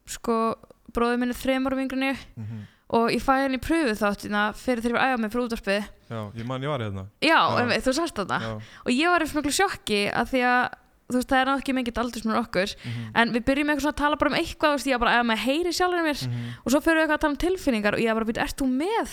sko 0.06 0.54
bróðið 0.94 1.18
minni 1.18 1.34
þremur 1.34 1.76
vingrinni 1.76 2.14
mm 2.38 2.62
og 2.94 3.08
ég 3.10 3.22
fæ 3.24 3.32
henni 3.48 3.58
pröfu 3.58 3.94
þáttina 3.96 4.52
fyrir 4.54 4.82
þegar 4.84 4.92
ég 4.92 4.94
var 4.94 5.02
að 5.02 5.12
æfa 5.14 5.20
mig 5.20 5.30
fyrir 5.32 5.44
útvarpið. 5.48 5.84
Já, 6.10 6.20
ég 6.36 6.46
man 6.46 6.62
ég 6.62 6.68
var 6.68 6.78
hérna. 6.84 7.06
Já, 7.24 7.38
Já. 7.40 7.64
þú 7.82 7.92
þetta 8.20 8.38
Já, 8.44 8.52
og 8.84 8.90
ég 8.92 9.08
var 9.08 9.20
í 9.24 9.26
smöglu 9.32 9.50
sjokki 9.56 10.00
að 10.12 10.28
því 10.30 10.40
að 10.44 10.68
þú 11.10 11.16
veist 11.18 11.28
það 11.32 11.40
er 11.40 11.46
náttúrulega 11.48 11.62
ekki 11.64 11.74
mikið 11.74 11.98
aldursmur 12.04 12.38
okkur 12.44 12.74
mhm, 12.84 13.10
en 13.14 13.32
við 13.34 13.42
byrjum 13.48 13.68
eitthvað 13.72 13.84
svona 13.84 13.96
að 13.96 14.02
tala 14.04 14.16
bara 14.20 14.30
um 14.30 14.36
eitthvað 14.38 14.70
þú 14.70 14.76
veist 14.78 14.86
ég 14.86 14.94
var 14.94 15.02
bara 15.04 15.10
að 15.10 15.18
að 15.34 15.42
heyri 15.48 15.72
sjálfur 15.74 16.04
mér. 16.04 16.18
Mhm, 16.28 16.46
og 16.64 16.68
svo 16.70 16.80
fyrir 16.84 16.96
við 16.96 17.02
eitthvað 17.02 17.18
að 17.18 17.24
tala 17.24 17.34
um 17.34 17.42
tilfinningar 17.44 17.94
og 17.94 18.00
ég 18.00 18.06
var 18.06 18.14
bara 18.14 18.24
að 18.24 18.30
byrja, 18.30 18.44
ert 18.44 18.56
þú 18.62 18.66
með 18.70 19.10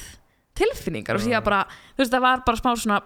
tilfinningar? 0.55 1.15
Og 1.15 1.21
Já. 1.31 1.39
var 1.41 1.47
bara, 1.49 1.61
þú 1.95 2.03
veist 2.03 2.11
það 2.13 2.21
var 2.27 2.37
bara 2.45 2.57
smá 2.61 2.71
svona 2.77 3.01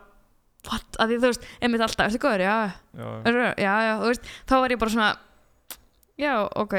what, 0.71 0.85
að 0.99 1.11
því 1.13 1.19
þú 1.21 1.29
veist, 1.31 1.45
einmitt 1.61 1.81
alltaf, 1.85 2.07
ertu 2.09 2.21
góður, 2.25 2.43
já, 2.45 2.55
já, 2.95 3.07
já, 3.25 3.53
já, 3.65 3.73
já, 3.89 3.93
þú 4.01 4.09
veist 4.11 4.29
þá 4.49 4.55
var 4.63 4.75
ég 4.75 4.79
bara 4.83 4.95
svona 4.95 5.11
já, 6.17 6.33
ok, 6.55 6.75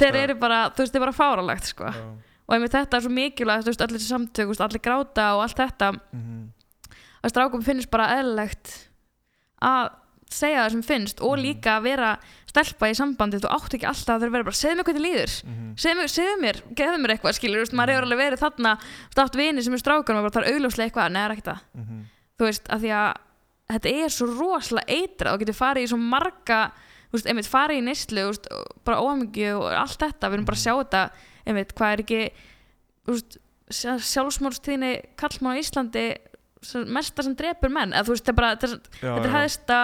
þeir 0.00 0.20
eru 0.24 0.38
bara 0.40 0.60
þú 0.74 0.84
veist, 0.84 0.92
þeir 0.94 1.00
eru 1.00 1.06
bara 1.06 1.16
fáralegt, 1.18 1.68
sko. 1.70 1.90
Já, 1.94 2.06
og 2.44 2.54
einmitt 2.56 2.74
þetta 2.76 2.98
er 2.98 3.04
svo 3.06 3.12
mikilvægt, 3.14 3.64
þú 3.64 3.72
veist, 3.72 3.84
allir 3.86 4.02
samtök 4.04 4.44
þú 4.48 4.52
veist, 4.52 4.64
allir 4.66 4.82
gráta 4.84 5.28
og 5.38 5.44
allt 5.46 5.60
þetta. 5.62 5.92
Mhm, 6.12 6.40
að 7.24 7.32
strákum 7.32 7.62
finnst 7.64 7.88
bara 7.94 8.08
eðlilegt 8.18 8.72
að 9.64 9.92
segja 10.34 10.64
það 10.66 10.70
sem 10.74 10.82
finnst 10.82 11.20
og 11.22 11.38
Mhm. 11.38 11.44
líka 11.46 11.78
að 11.78 11.82
vera 11.86 12.08
stelpa 12.50 12.88
í 12.90 12.94
sambandi. 12.98 13.38
Þú 13.40 13.48
átt 13.54 13.74
ekki 13.74 13.86
alltaf 13.88 14.16
að 14.18 14.20
þeir 14.26 14.32
vera 14.34 14.44
bara, 14.44 14.58
segðu 14.60 14.76
mér 14.76 14.84
hvað 14.84 14.96
þið 14.98 15.04
líður. 15.06 15.32
Mhm, 15.44 15.70
segðu 15.80 15.96
mér, 16.00 16.10
segðu 16.14 16.36
mér, 16.42 16.56
geðu 16.74 16.98
mér 17.00 17.10
eitthvað 17.14 17.34
skilur, 17.38 17.56
þú 17.56 17.64
veist, 17.64 17.72
maður 17.78 17.92
hefur 17.94 18.06
alveg 18.08 18.20
verið 18.24 18.42
þarna 18.44 18.72
státt 19.14 19.34
vini 19.40 19.62
sem 19.64 19.72
er 19.74 19.78
strákar 19.82 20.16
og 20.20 20.32
bara 20.32 20.44
er 20.46 20.52
augljóslega 20.52 20.90
eitthvað, 20.90 21.12
neða 21.16 21.32
ekki 21.34 21.46
það, 21.48 21.60
mhm, 21.80 22.04
þú 22.38 22.48
veist, 22.48 22.66
að 22.74 22.84
því 22.84 22.90
að 22.98 23.12
þetta 23.74 23.92
er 24.04 24.12
svo 24.12 24.26
rosalega 24.32 24.98
eitra 24.98 25.32
og 25.34 25.40
getur 25.42 25.56
farið 25.58 25.86
í 25.86 25.90
svo 25.92 25.98
marga, 26.00 26.58
þú 27.08 27.16
veist, 27.18 27.30
einmitt 27.30 27.48
farið 27.50 27.80
í 27.80 27.84
og 28.26 28.74
bara 28.84 29.00
óhamingju 29.00 29.54
og 29.60 29.70
allt 29.72 29.98
þetta, 30.02 30.28
við 30.28 30.38
erum 30.38 30.48
bara 30.50 30.58
að 30.60 30.64
sjá 30.64 30.74
þetta 30.82 31.02
einmitt, 31.46 31.74
hvað 31.78 31.92
er 31.94 32.04
ekki 32.04 32.22
þú 33.04 33.16
veist, 33.16 33.38
sjálfsmórstíðinni 33.74 34.92
kallmann 35.20 35.56
á 35.56 35.60
Íslandi 35.60 36.04
sem- 36.64 36.88
mesta 36.88 37.22
sem 37.22 37.34
drepur 37.36 37.70
menn, 37.72 37.92
eða 37.92 38.04
þú 38.08 38.14
veist, 38.14 38.24
þetta 38.24 38.32
er 38.32 38.40
bara 38.40 38.56
þetta 38.56 39.24
er, 39.24 39.34
hæðista 39.34 39.78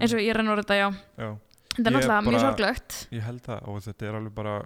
eins 0.00 0.14
og 0.14 0.20
ég 0.22 0.34
rennur 0.36 0.62
þetta, 0.62 0.76
já. 0.78 0.88
Já, 1.18 1.30
þetta 1.76 1.86
er 1.90 1.94
náttúrulega 1.96 2.26
mjög 2.26 2.40
sorglegt. 2.46 2.98
ég 3.12 3.22
held 3.26 3.42
það 3.46 3.68
og 3.68 3.80
þetta 3.86 4.06
er 4.06 4.18
alveg 4.20 4.34
bara 4.34 4.56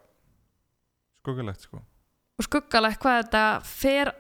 skuggulegt 1.20 1.61
sko. 1.66 1.80
Og 2.40 2.46
skuggalegt 2.46 3.00
hvað 3.02 3.18
þetta 3.24 3.44
fer 3.68 4.12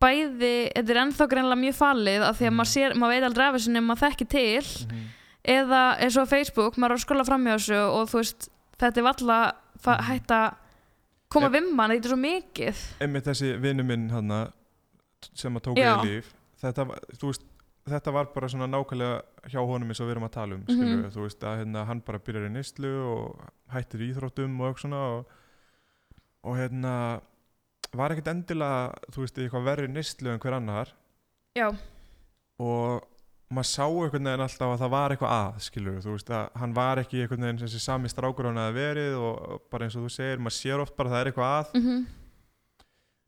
bæði, 0.00 0.52
þetta 0.76 0.90
er 0.94 1.00
ennþá 1.02 1.26
greinlega 1.32 1.58
mjög 1.62 1.74
falið 1.78 2.22
af 2.28 2.36
því 2.38 2.44
að 2.46 2.50
Mhm. 2.52 2.58
maður, 2.60 2.72
sér, 2.74 2.94
maður 2.94 3.14
veit 3.14 3.24
aldrei 3.28 3.46
af 3.48 3.54
þessu 3.54 3.72
nema 3.74 3.86
maður 3.94 4.04
þekki 4.06 4.28
til 4.28 4.86
mhm, 4.86 5.04
eða 5.44 5.82
eins 5.98 6.16
og 6.16 6.28
Facebook, 6.28 6.76
maður 6.76 6.90
er 6.90 6.98
að 6.98 7.04
skrolla 7.06 7.24
fram 7.26 7.44
hjá 7.44 7.54
þessu 7.58 7.80
og 7.98 8.08
þú 8.08 8.18
veist, 8.22 8.48
þetta 8.78 8.96
er 8.98 9.02
valla 9.02 9.38
Mhm. 9.84 10.04
hægt 10.08 10.28
að 10.30 10.54
koma 11.30 11.50
mann, 11.74 11.90
þetta 11.90 12.04
er 12.06 12.10
svo 12.14 12.16
mikið 12.22 12.76
einmitt 13.00 13.24
þessi 13.24 13.60
vinnu 13.60 13.84
minn 13.84 14.08
hana, 14.10 14.52
sem 15.34 15.54
að 15.54 15.62
tóka 15.62 15.78
í 15.78 16.04
líf 16.06 16.24
þetta, 16.62 16.86
veist, 17.22 17.42
þetta 17.88 18.12
var 18.12 18.24
bara 18.34 18.46
svona 18.48 18.66
nákvæmlega 18.68 19.22
hjá 19.50 19.60
honum 19.66 19.88
eins 19.88 20.00
og 20.00 20.06
við 20.08 20.10
erum 20.16 20.28
að 20.28 20.32
tala 20.32 20.54
um 20.54 20.64
Mhm. 20.68 21.02
mm 21.02 21.10
þú 21.10 21.20
veist 21.26 21.40
að 21.40 21.58
hérna, 21.64 21.86
hann 21.86 22.00
bara 22.00 22.18
byrjar 22.18 22.46
í 22.48 22.52
neyslu 22.52 22.92
og 23.16 23.40
hættir 23.72 24.00
í 24.00 24.12
íþróttum 24.14 24.60
og 24.60 24.74
eitthvað 24.74 24.82
svona 24.84 25.18
og, 25.18 25.26
og 26.44 26.56
hérna 26.56 27.20
var 27.96 28.12
ekkert 28.12 28.32
endilega 28.34 29.12
þú 29.14 29.22
veist, 29.24 29.38
eitthvað 29.38 29.68
verri 29.70 29.88
neyslu 29.88 30.32
en 30.32 30.42
hver 30.42 30.58
annar. 30.58 30.92
Já, 31.56 31.68
og 32.58 33.06
maður 33.48 33.70
sá 33.70 33.84
einhvern 33.86 34.28
veginn 34.28 34.44
alltaf 34.44 34.74
að 34.74 34.82
það 34.82 34.92
var 34.92 35.14
eitthvað 35.14 35.34
að 35.38 35.60
skilur 35.64 36.00
þú 36.04 36.14
veist 36.18 36.30
að 36.36 36.58
hann 36.60 36.74
var 36.76 37.00
ekki 37.00 37.22
einhvern 37.22 37.46
veginn 37.46 37.60
þessi 37.62 37.80
sami 37.80 38.10
strákur 38.12 38.50
hann 38.50 38.60
að 38.60 38.76
verið 38.76 39.16
og 39.16 39.62
bara 39.72 39.86
eins 39.86 39.96
og 39.96 40.04
þú 40.04 40.12
segir, 40.12 40.42
maður 40.42 40.58
sér 40.58 40.82
oft 40.84 40.96
bara 40.98 41.08
að 41.08 41.14
það 41.16 41.22
er 41.22 41.30
eitthvað 41.32 41.54
að. 41.56 41.76
Mm 41.80 42.06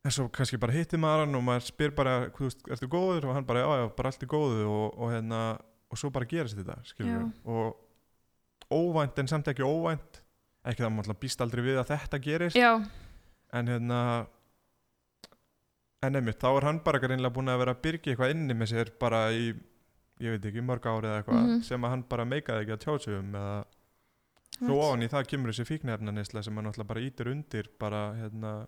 en 0.01 0.13
svo 0.13 0.27
kannski 0.33 0.57
bara 0.61 0.73
hittir 0.73 1.01
maður 1.01 1.25
hann 1.25 1.37
og 1.37 1.43
maður 1.45 1.67
spyr 1.67 1.93
bara, 1.97 2.15
þú 2.33 2.47
veist, 2.47 2.63
ertu 2.73 2.89
góður? 2.89 3.27
Og 3.29 3.37
hann 3.37 3.45
bara, 3.45 3.61
já, 3.61 3.81
já, 3.81 3.85
bara 3.97 4.11
allt 4.11 4.25
er 4.25 4.31
góðu. 4.31 4.65
Og, 4.65 4.97
og 4.97 5.13
hérna, 5.13 5.41
og 5.91 6.01
svo 6.01 6.11
bara 6.13 6.29
gerist 6.29 6.57
þetta 6.57 6.79
skilur 6.87 7.13
Já. 7.19 7.23
og 7.45 8.71
óvænt 8.71 9.21
en 9.21 9.29
samt 9.29 9.51
ekki 9.51 9.65
óvænt. 9.67 10.21
Ekki 10.65 10.85
það 10.85 10.93
maður 10.95 11.19
býst 11.21 11.41
aldrei 11.43 11.63
við 11.65 11.81
að 11.81 11.93
þetta 11.93 12.21
gerist. 12.21 12.57
Já, 12.57 12.71
en 13.57 13.71
hérna 13.71 14.01
en 16.03 16.15
einmitt, 16.17 16.39
þá 16.41 16.47
er 16.57 16.65
hann 16.65 16.79
bara 16.83 16.99
greinlega 16.99 17.33
búin 17.35 17.51
að 17.51 17.59
vera 17.61 17.73
að 17.75 17.81
byrja 17.85 18.11
eitthvað 18.13 18.31
inni 18.33 18.55
með 18.57 18.71
sér 18.73 18.89
bara 18.99 19.19
í 19.35 19.51
ég 20.21 20.35
veit 20.35 20.45
ekki, 20.49 20.61
mörg 20.65 20.85
ári 20.89 21.07
eða 21.09 21.19
eitthvað 21.23 21.43
Mhm. 21.45 21.61
sem 21.63 21.81
að 21.85 21.89
hann 21.89 22.03
bara 22.09 22.25
meikaði 22.25 22.63
ekki 22.65 22.73
að 22.77 22.83
tjá 22.85 22.93
sig 23.03 23.13
um 23.19 23.31
eða 23.35 23.65
svo 24.61 24.79
ofan 24.81 25.03
í 25.03 25.09
það 25.09 25.27
kemur 25.27 25.51
þessi 25.51 25.65
fíknefnanisla 25.69 26.43
sem 26.43 26.55
hann 26.55 26.65
náttúrulega 26.65 26.87
bara 26.87 27.01
ítir 27.01 27.27
undir 27.31 27.67
bara 27.79 28.01
hérna 28.17 28.67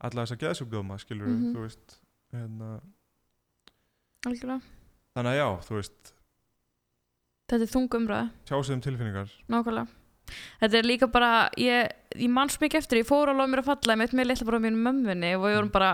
alla 0.00 0.24
þessa 0.26 0.38
geðsjúkdóma 0.38 0.98
skilur 0.98 1.26
Mhm. 1.28 1.54
þú 1.54 1.60
veist 1.66 1.98
hérna, 2.32 2.80
algjörlega. 4.26 4.62
Þannig 5.16 5.32
að 5.34 5.38
já, 5.40 5.48
þú 5.66 5.74
veist. 5.80 6.12
Þetta 7.50 7.62
er 7.62 7.72
þung 7.74 7.88
umræða. 7.98 8.30
Tjá 8.46 8.62
sig 8.64 8.74
um 8.74 8.80
tilfinningar. 8.80 9.30
Nákvæmlega 9.48 9.88
þetta 10.60 10.78
er 10.78 10.88
líka 10.88 11.10
bara, 11.10 11.50
ég, 11.56 11.90
ég 12.16 12.30
mann 12.30 12.48
svo 12.48 12.64
mikið 12.64 12.82
eftir 12.82 13.02
ég 13.02 13.08
fór 13.08 13.32
alveg 13.32 13.48
mér 13.52 13.62
að 13.64 13.70
falla 13.72 13.96
með 13.96 14.16
með 14.18 14.26
litla 14.30 14.46
bara 14.50 14.62
mínu 14.64 14.82
mömmunni 14.86 15.36
og 15.36 15.46
við 15.46 15.56
vorum 15.56 15.70
bara 15.74 15.92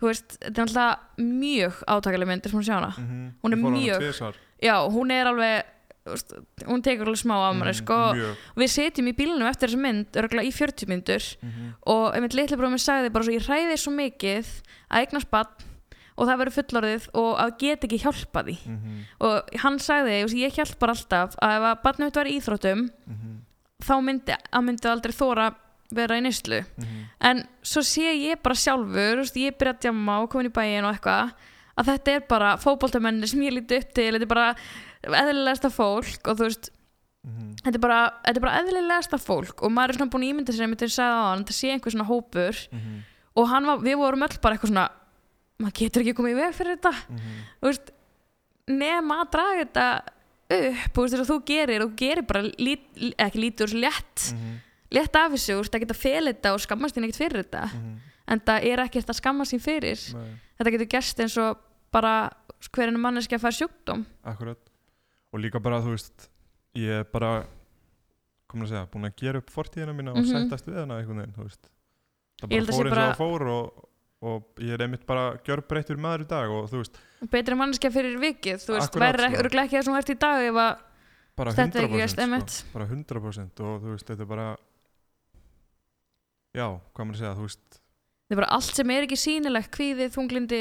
þú 0.00 0.10
veist, 0.10 0.36
þetta 0.42 0.60
er 0.60 0.66
alltaf 0.66 1.22
mjög 1.22 1.78
átakalega 1.88 2.28
myndir 2.28 2.52
sem 2.52 2.58
hún 2.60 2.66
sjá 2.66 2.76
hana. 2.76 2.92
Mm 2.96 3.06
-hmm. 3.06 3.32
Hún 3.42 3.52
er 3.52 3.58
mjög- 3.58 4.36
já, 4.62 4.76
hún 4.90 5.10
er 5.10 5.26
alveg 5.26 5.64
þú 6.06 6.10
veist, 6.14 6.32
hún 6.66 6.82
tekur 6.82 7.06
alveg 7.06 7.22
smá 7.24 7.34
á 7.34 7.50
manni 7.52 7.74
sko. 7.74 7.94
Mhm, 7.94 8.18
mjög. 8.18 8.36
Við 8.56 8.70
setjum 8.70 9.08
í 9.08 9.16
bílunum 9.16 9.48
eftir 9.48 9.68
þessa 9.68 9.82
mynd 9.82 10.06
örgulega 10.12 10.48
í 10.48 10.52
40 10.52 10.86
myndur 10.86 11.22
mm 11.42 11.50
-hmm. 11.50 11.74
og 11.86 12.14
einmitt 12.14 12.34
litla 12.34 12.56
bróðum 12.56 12.78
sagði 12.78 13.12
bara 13.12 13.24
svo 13.24 13.32
ég 13.32 13.46
hræði 13.46 13.76
svo 13.76 13.92
mikið 13.92 14.46
að 14.90 15.00
eignast 15.00 15.30
bann 15.30 15.46
og 16.16 16.28
það 16.28 16.38
verður 16.40 16.56
fullorðið 16.58 17.08
og 17.14 17.32
að 17.38 17.58
geta 17.58 17.86
ekki 17.86 18.02
hjálpa 18.04 18.42
því. 18.44 18.56
Mhm, 18.66 19.00
og 19.20 19.42
hann 19.62 19.78
sagði, 19.78 20.22
þú 20.22 20.26
veist, 20.26 20.44
ég 20.44 20.54
hjálp 20.56 20.78
bara 20.78 20.92
alltaf 20.92 21.36
að 21.42 21.56
ef 21.56 21.62
að 21.62 21.82
barnið 21.82 22.04
mitt 22.04 22.16
var 22.16 22.26
í 22.26 22.36
íþróttum 22.38 22.90
mhm, 23.06 23.40
þá 23.84 23.94
myndi, 24.04 24.36
að 24.52 24.64
myndi 24.66 24.90
aldrei 24.90 25.14
þóra 25.16 25.50
vera 25.94 26.16
í 26.18 26.22
neyslu. 26.24 26.62
Mhm, 26.76 27.02
en 27.28 27.42
svo 27.62 27.82
sé 27.86 28.14
ég 28.14 28.40
bara 28.42 28.54
sjálfur 28.58 29.20
veist, 29.22 29.36
ég 29.38 29.56
byrja 29.58 29.74
að 29.76 29.82
djamma 29.86 30.22
og 30.22 30.30
komin 30.32 30.48
í 30.50 30.54
bæin 30.54 30.84
og 30.86 30.94
eitthvað 30.94 31.34
að 31.76 31.90
þetta 31.92 32.14
er 32.16 32.24
bara 32.26 32.56
fótboltamenni 32.56 33.28
sem 33.28 33.42
ég 33.44 33.52
líti 33.54 33.78
upp 33.78 33.92
til, 33.94 34.12
þetta 34.16 34.26
er 34.26 34.32
bara 34.32 34.48
eðlilegasta 35.04 35.70
fólk 35.70 36.26
og 36.26 36.38
þú 36.40 36.48
veist 36.48 36.70
mhm, 37.26 37.52
þetta 37.62 37.76
er 37.76 37.84
bara, 37.84 38.00
þetta 38.24 38.40
er 38.40 38.46
bara 38.46 38.60
eðlilegasta 38.62 39.20
fólk 39.22 39.62
og 39.62 39.74
maður 39.76 39.92
er 39.94 39.98
svona 40.00 40.10
búin 40.14 40.24
að 40.26 40.32
ímynda 40.32 40.56
sér 40.56 40.66
einmitt 40.66 40.82
þegar 40.82 40.90
ég 40.90 40.96
sagði 40.96 41.20
á 41.20 41.28
hann, 41.28 41.44
þetta 41.44 41.58
sé 41.60 41.72
einhver 41.74 41.94
svona 41.94 42.08
hópur 42.10 42.62
mhm, 42.72 42.96
og 43.36 43.50
hann 43.52 43.68
var, 43.68 43.82
við 43.84 44.00
vorum 44.00 44.26
öll 44.26 44.40
bara 44.40 44.56
eitthvað 44.56 44.72
svona 44.72 44.88
maður 45.62 45.78
getur 45.78 46.02
ekki 46.02 46.16
komið 46.16 46.34
í 46.34 46.40
veg 46.40 46.56
fyrir 46.56 46.76
þetta. 46.76 46.92
Mhm, 47.12 47.36
veist, 47.64 47.92
nema 48.72 49.22
að 49.22 49.30
draga 49.36 49.62
þetta 49.62 49.86
upp, 50.50 50.98
að 51.02 51.26
þú 51.30 51.36
gerir 51.48 51.82
og 51.84 51.96
gerir 51.98 52.26
bara, 52.26 52.42
lít, 52.58 52.84
ekki 53.18 53.40
lítur 53.42 53.72
létt, 53.74 54.32
mhm, 54.32 54.58
létt 54.94 55.16
af 55.18 55.32
þessu, 55.32 55.52
þú 55.56 55.62
veist, 55.62 55.72
það 55.74 55.84
geta 55.86 55.94
fel 55.98 56.24
þetta 56.30 56.52
og 56.54 56.60
skammast 56.60 56.96
þín 56.96 57.04
ekkert 57.08 57.22
fyrir 57.22 57.42
þetta. 57.44 57.64
Mhm, 57.74 57.96
en 58.28 58.40
það 58.40 58.64
er 58.70 58.78
ekkert 58.86 59.10
að 59.10 59.20
skammast 59.20 59.52
þín 59.54 59.64
fyrir. 59.64 60.04
Nei, 60.14 60.30
þetta 60.58 60.72
getur 60.76 60.90
gerst 60.96 61.20
eins 61.20 61.36
og 61.42 61.58
bara 61.92 62.14
hverjum 62.72 63.00
manneski 63.00 63.34
að 63.36 63.40
fara 63.40 63.52
sjúkdóm. 63.58 64.04
Akkurat. 64.24 64.58
Og 65.32 65.40
líka 65.40 65.60
bara, 65.62 65.80
þú 65.80 65.90
veist 65.96 66.28
ég 66.76 67.00
er 67.00 67.04
bara 67.04 67.46
komin 68.48 68.66
að 68.66 68.70
segja, 68.70 68.86
búin 68.92 69.08
að 69.10 69.16
gera 69.16 69.38
upp 69.38 69.50
fortíðina 69.50 69.94
mína 69.96 70.10
og 70.14 70.22
Mhm. 70.22 70.30
sættast 70.30 70.66
við 70.66 70.78
hana 70.80 71.00
veginn, 71.02 71.32
þú 71.34 71.42
veist. 71.44 71.68
Það 72.40 72.48
bara 72.48 72.60
að 72.60 72.66
fór 72.66 72.68
eins 72.68 72.78
og 72.78 72.90
bara- 72.90 73.14
fór 73.16 73.42
og, 73.48 73.88
og 74.22 74.42
ég 74.58 74.70
er 74.74 74.78
einmitt 74.86 75.06
bara 75.06 75.36
gjörbreyttur 75.38 75.96
maður 75.98 76.20
í 76.24 76.28
dag 76.28 76.50
og 76.50 76.70
þú 76.70 76.78
veist, 76.82 76.94
betri 77.32 77.56
manneski 77.58 77.90
fyrir 77.92 78.18
vikið, 78.20 78.60
þú 78.64 78.76
veist, 78.76 78.98
verður 79.00 79.32
sko. 79.50 79.62
ekki, 79.62 79.76
það 79.78 79.86
sem 79.88 79.98
ert 80.00 80.12
í 80.12 80.18
dag 80.26 80.42
ef 80.50 80.60
að 80.66 80.74
Þetta 81.36 81.52
100% 81.52 81.82
ekki 81.82 81.98
gerst, 82.00 82.16
sko, 82.16 82.22
einmitt. 82.24 82.52
bara 82.72 82.86
100% 82.88 83.60
og 83.60 83.82
þú 83.82 83.90
veist, 83.92 84.06
þetta 84.08 84.24
er 84.24 84.30
bara 84.30 84.46
já, 86.56 86.66
hvað 86.96 87.04
maður 87.04 87.16
að 87.16 87.20
segja, 87.20 87.34
þú 87.36 87.46
veist 87.48 87.64
þetta 87.76 88.34
er 88.36 88.40
bara 88.40 88.52
allt 88.56 88.78
sem 88.80 88.92
er 88.94 89.06
ekki 89.06 89.18
sýnilegt 89.20 89.70
kvíði, 89.76 90.06
þunglindi, 90.14 90.60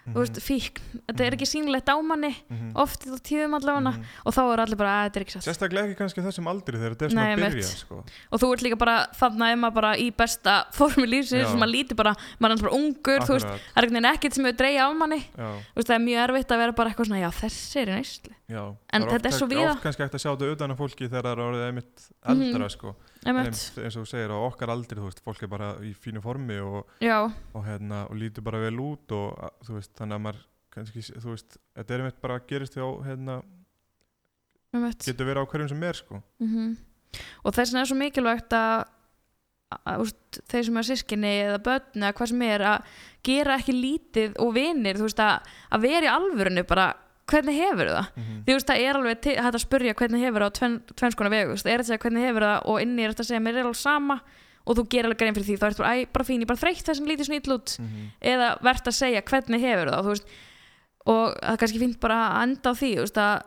félagskvíði 0.00 0.14
þú 0.14 0.22
veist, 0.24 0.40
fíkn, 0.42 0.80
þetta 1.08 1.24
er 1.26 1.36
ekki 1.36 1.48
sýnilegt 1.50 1.88
á 1.92 1.96
manni 2.02 2.32
Mhm. 2.50 2.72
oft 2.74 3.04
í 3.06 3.10
tíðum 3.20 3.54
allavega 3.58 3.92
Mhm. 3.92 4.04
og 4.26 4.34
þá 4.34 4.40
er 4.52 4.60
allir 4.64 4.76
bara 4.76 4.90
að 4.90 5.04
þetta 5.10 5.16
er 5.16 5.24
ekki 5.24 5.34
satt 5.36 5.44
Sérstaklega 5.44 5.84
ekki 5.88 5.98
kannski 6.00 6.24
þessum 6.24 6.48
aldri 6.50 6.76
þegar 6.78 6.94
þetta 6.96 7.04
er 7.04 7.10
svona 7.10 7.36
að 7.36 7.44
byrja 7.44 7.62
sko. 7.62 8.04
og 8.32 8.40
þú 8.40 8.52
ert 8.52 8.62
líka 8.62 8.78
bara 8.78 9.06
þarna 9.14 9.52
ema 9.52 9.70
bara 9.70 9.94
í 9.96 10.10
besta 10.10 10.64
formi 10.72 11.06
lífsins 11.06 11.46
sem 11.48 11.58
maður 11.58 11.74
lítur 11.74 11.96
bara, 11.96 12.14
maður 12.40 12.50
er 12.50 12.56
alltaf 12.56 12.66
bara 12.70 12.76
ungur 12.80 13.20
þú 13.20 13.32
veist, 13.36 13.46
það 13.76 13.96
er 13.96 14.12
ekkert 14.14 14.34
sem 14.34 14.44
hefur 14.44 14.56
dreigja 14.56 14.88
af 14.90 14.96
manni 14.96 15.20
já, 15.36 15.48
þú 15.72 15.76
veist, 15.76 15.88
það 15.88 15.96
er 15.96 16.06
mjög 16.08 16.28
erfitt 16.28 16.50
að 16.50 16.58
vera 16.58 16.72
bara 16.72 16.90
eitthvað 16.90 17.06
svona 17.06 17.20
já 17.20 17.30
þessi 17.30 17.76
er 17.80 17.88
í 17.88 18.02
já. 18.50 18.76
En 18.90 19.02
Það 19.02 19.10
þetta 19.14 19.30
er 19.30 19.36
svo 19.38 19.46
víða. 19.50 19.72
Oft 19.76 19.82
kannski 19.84 20.02
hægt 20.04 20.16
að 20.18 20.22
sjá 20.24 20.30
þetta 20.34 20.52
utan 20.56 20.72
á 20.74 20.76
fólki 20.76 21.08
þegar 21.08 21.22
það 21.22 21.32
er 21.32 21.42
orðið 21.46 21.66
einmitt 21.68 22.10
Mhm. 22.26 22.42
eldra 22.54 22.68
sko. 22.70 22.94
Eins 23.26 23.96
og 23.96 24.04
þú 24.04 24.06
segir 24.08 24.32
á 24.32 24.38
okkar 24.40 24.70
aldri 24.72 24.96
þú 24.98 25.08
veist, 25.10 25.20
fólk 25.24 25.42
er 25.44 25.50
bara 25.52 25.74
í 25.84 25.90
fínu 25.92 26.22
formi 26.24 26.56
og, 26.64 26.86
og, 27.54 27.64
hérna, 27.66 28.06
og 28.08 28.16
lítur 28.16 28.42
bara 28.46 28.58
vel 28.62 28.78
út 28.80 29.12
og 29.12 29.36
að- 29.38 29.66
þú 29.68 29.74
veist, 29.76 29.92
þannig 29.98 30.16
að 30.16 30.22
maður 30.24 30.46
kannski, 30.70 31.02
þú 31.20 31.34
veist, 31.34 31.58
þetta 31.76 31.94
er 31.94 32.00
einmitt 32.04 32.20
bara 32.22 32.38
gerist 32.48 32.78
á, 32.80 32.86
hérna, 33.04 33.42
getur 35.10 35.26
verið 35.28 35.42
á 35.44 35.50
hverjum 35.50 35.68
sem 35.74 35.82
er 35.90 35.98
sko. 35.98 36.22
mm 36.40 36.70
og 37.42 37.50
þess 37.56 37.72
vegna 37.72 37.80
er 37.82 37.88
svo 37.90 37.96
mikilvægt 37.98 38.52
að, 38.54 38.84
að 39.90 40.12
þeir 40.46 40.64
sem 40.68 40.76
er 40.78 40.86
sískinni 40.86 41.32
eða 41.42 41.56
börn 41.66 42.04
eða 42.04 42.12
hvað 42.20 42.28
sem 42.30 42.42
er 42.46 42.62
að 42.70 42.84
gera 43.26 43.56
ekki 43.58 43.74
lítið 43.74 44.36
og 44.44 44.52
vinir 44.54 44.94
þú 45.00 45.08
veist 45.08 45.22
að, 45.24 45.48
að 45.74 45.82
vera 45.88 46.06
í 46.06 46.12
alvörinu 46.12 46.62
bara 46.70 46.84
hvernig 47.30 47.56
hefur 47.60 47.90
það 47.94 48.06
mm 48.16 48.28
því 48.40 48.50
þú 48.50 48.56
veist 48.58 48.70
það 48.70 48.80
er 48.84 48.98
alveg 49.00 49.24
hægt 49.30 49.54
að 49.54 49.64
spurja 49.64 49.94
hvernig 50.00 50.20
hefur 50.26 50.40
það 50.44 50.50
á 50.50 50.56
tven, 50.58 50.76
tvennskona 50.96 51.30
vegu, 51.30 51.50
veist, 51.54 51.66
er 51.70 51.78
að 51.82 51.86
segja 51.90 52.02
hvernig 52.04 52.26
hefur 52.28 52.46
það 52.48 52.62
og 52.72 52.80
inni 52.82 53.04
er 53.04 53.10
þetta 53.14 53.24
að 53.24 53.30
segja 53.30 53.40
mér 53.44 53.54
er 53.60 53.64
alveg 53.68 53.80
sama 53.80 54.20
og 54.66 54.76
þú 54.76 54.82
gerir 54.92 55.04
alveg 55.08 55.18
grein 55.22 55.34
fyrir 55.34 55.46
því, 55.48 55.56
þá 55.60 55.66
ertu 55.70 55.82
bara, 55.82 55.94
æ, 55.96 56.06
bara 56.12 56.24
fín, 56.28 56.42
ég 56.44 56.46
bara 56.50 56.60
þreytt 56.60 56.84
þessum 56.90 57.06
lítið 57.08 57.26
snýll 57.30 57.54
út 57.56 57.70
-hmm. 57.80 58.10
eða 58.20 58.48
verðt 58.62 58.86
að 58.90 58.98
segja 59.00 59.22
hvernig 59.22 59.60
hefur 59.60 59.88
það 59.90 60.04
veist, 60.10 60.26
og 61.06 61.24
það 61.40 61.52
er 61.52 61.56
kannski 61.62 61.78
fínt 61.80 62.00
bara 62.00 62.18
að 62.28 62.42
enda 62.42 62.70
á 62.70 62.74
því 62.76 62.90
veist, 63.00 63.16
að, 63.16 63.42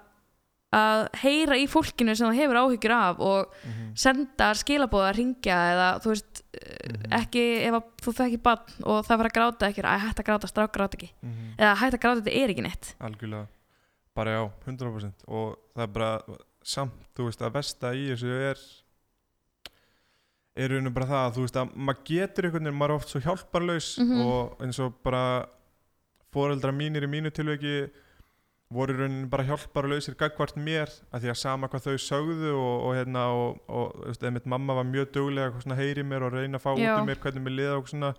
að 0.74 1.08
heyra 1.22 1.56
í 1.62 1.68
fólkinu 1.70 2.16
sem 2.18 2.28
það 2.28 2.40
hefur 2.42 2.58
áhyggjur 2.64 2.92
af 2.98 3.20
og 3.20 3.46
Mhm. 3.64 3.94
senda 3.96 4.48
skilabóða 4.58 5.10
að 5.12 5.18
ringja 5.18 5.58
eða 5.74 5.90
þú 6.02 6.08
veist 6.10 6.42
Mhm. 6.54 7.12
ekki 7.14 7.44
ef 7.68 7.74
að 7.74 7.84
þú 8.02 8.14
þekki 8.18 8.42
bann 8.42 8.60
og 8.84 9.06
það 9.06 9.18
fyrir 9.20 9.30
að 9.30 9.38
gráta 9.38 9.68
ekki 9.70 9.82
að 9.84 10.00
hægt 10.02 10.20
að 10.20 10.26
gráta, 10.26 10.48
strák 10.50 10.72
gráta 10.74 10.98
ekki 10.98 11.10
Mhm. 11.22 11.54
eða 11.60 11.76
hægt 11.78 11.94
að 11.94 12.02
gráta 12.02 12.22
þetta 12.24 12.36
er 12.44 12.50
ekki 12.50 12.62
neitt 12.64 12.96
algjörlega 13.00 13.48
bara 14.16 14.32
já, 14.38 14.44
100% 14.68 15.24
og 15.28 15.56
það 15.76 15.84
er 15.88 15.94
bara 15.96 16.40
samt, 16.64 17.00
þú 17.18 17.26
veist, 17.28 17.42
að 17.44 17.54
versta 17.58 17.94
í 17.98 18.04
þessu 18.14 18.32
er 18.52 18.60
er 20.56 20.70
rauninu 20.70 20.92
bara 20.94 21.08
það 21.10 21.24
að 21.28 21.36
þú 21.38 21.44
veist 21.48 21.58
að 21.64 21.72
maður 21.88 22.04
getur 22.10 22.46
einhvern 22.48 22.68
veginn, 22.68 22.78
maður 22.78 22.94
er 22.94 23.00
oft 23.02 23.10
svo 23.14 23.22
hjálparlaus 23.26 23.88
Mhm. 24.00 24.22
og 24.22 24.62
eins 24.62 24.80
og 24.80 24.94
bara 25.04 25.24
foreldra 26.34 26.72
mínir 26.74 27.04
í 27.08 27.10
mínu 27.10 27.32
tilveki 27.34 27.90
voru 28.74 28.94
í 28.94 28.98
rauninni 29.02 29.30
bara 29.30 29.44
hjálparlausir 29.46 30.16
gagvart 30.18 30.56
mér 30.58 30.90
að 31.14 31.22
því 31.26 31.30
að 31.34 31.38
sama 31.42 31.68
hvað 31.70 31.84
þau 31.88 31.98
sögðu 32.06 32.54
og, 32.54 32.86
og 32.88 32.96
hérna 32.98 33.26
og, 33.34 33.60
og 33.70 33.92
þú 33.98 34.08
veist, 34.12 34.24
einmitt 34.24 34.46
mamma 34.50 34.74
var 34.78 34.84
mjög 34.86 35.12
duglega 35.14 35.52
að 35.66 35.76
heyri 35.82 36.04
mér 36.04 36.24
og 36.26 36.34
reyna 36.34 36.58
að 36.58 36.66
fá 36.66 36.72
Já. 36.78 36.96
út 36.96 37.02
í 37.04 37.08
mér 37.10 37.20
hvernig 37.22 37.44
mér 37.46 37.56
liða 37.58 37.78
og 37.78 37.88
svona 37.90 38.14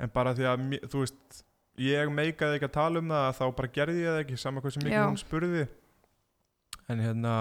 en 0.00 0.10
bara 0.14 0.34
því 0.34 0.44
að, 0.50 0.88
þú 0.90 0.98
veist 1.06 1.44
ég 1.78 2.08
meikaði 2.14 2.58
ekki 2.58 2.68
að 2.68 2.72
tala 2.78 2.98
um 3.02 3.08
það 3.08 3.32
þá 3.38 3.44
bara 3.56 3.68
gerði 3.74 4.00
ég 4.04 4.12
það 4.14 4.20
ekki, 4.24 4.38
sama 4.38 4.60
hvað 4.60 4.72
sem 4.76 4.82
mikið 4.86 5.06
hún 5.08 5.18
spurði. 5.24 5.68
En 6.88 7.00
hérna 7.00 7.34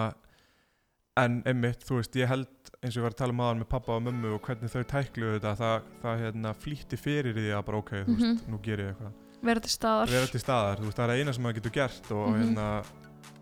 en 1.18 1.44
einmitt, 1.46 1.84
þú 1.86 2.00
veist, 2.00 2.16
ég 2.18 2.28
held 2.28 2.48
eins 2.82 2.96
og 2.96 3.02
ég 3.02 3.04
var 3.06 3.14
að 3.14 3.20
tala 3.22 3.34
um 3.36 3.42
aðan 3.46 3.60
með 3.62 3.70
pappa 3.70 3.94
og 3.94 4.02
mömmu 4.08 4.32
og 4.34 4.42
hvernig 4.48 4.72
þau 4.74 4.84
tækluðu 4.90 5.36
þetta, 5.40 5.52
það, 5.60 5.84
það 6.02 6.24
hérna 6.24 6.54
flýtti 6.58 6.98
fyrir 6.98 7.34
því 7.38 7.52
að 7.54 7.66
bara 7.68 7.78
ok, 7.84 7.92
þú 8.08 8.16
veist, 8.16 8.26
Mhm. 8.26 8.52
nú 8.52 8.62
ger 8.64 8.78
ég 8.82 8.90
eitthvað. 8.96 9.14
Vera 9.44 9.60
til 9.60 9.70
staðar. 9.70 10.08
Vera 10.10 10.26
til 10.28 10.40
staðar, 10.42 10.78
þú 10.80 10.84
veist, 10.88 10.98
það 10.98 11.10
er 11.10 11.20
eina 11.22 11.34
sem 11.34 11.44
maður 11.44 11.56
getur 11.60 11.72
gert 11.78 12.12
og 12.12 12.28
Mhm. 12.30 12.42
hérna 12.42 12.86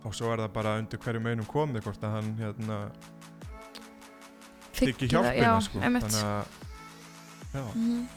og 0.03 0.13
svo 0.13 0.33
er 0.33 0.37
það 0.37 0.53
bara 0.53 0.77
undir 0.81 0.97
hverjum 0.99 1.27
einum 1.31 1.45
komið 1.45 1.81
hvort 1.83 2.01
að 2.01 2.11
hann 2.11 2.35
hérna 2.37 2.91
þykki 4.73 5.07
það, 5.07 5.13
hjálpina 5.13 5.45
já, 5.45 5.61
sko 5.61 5.79
þannig 5.79 6.01
að 6.01 6.45
já, 7.53 7.63
Mhm. 7.75 8.07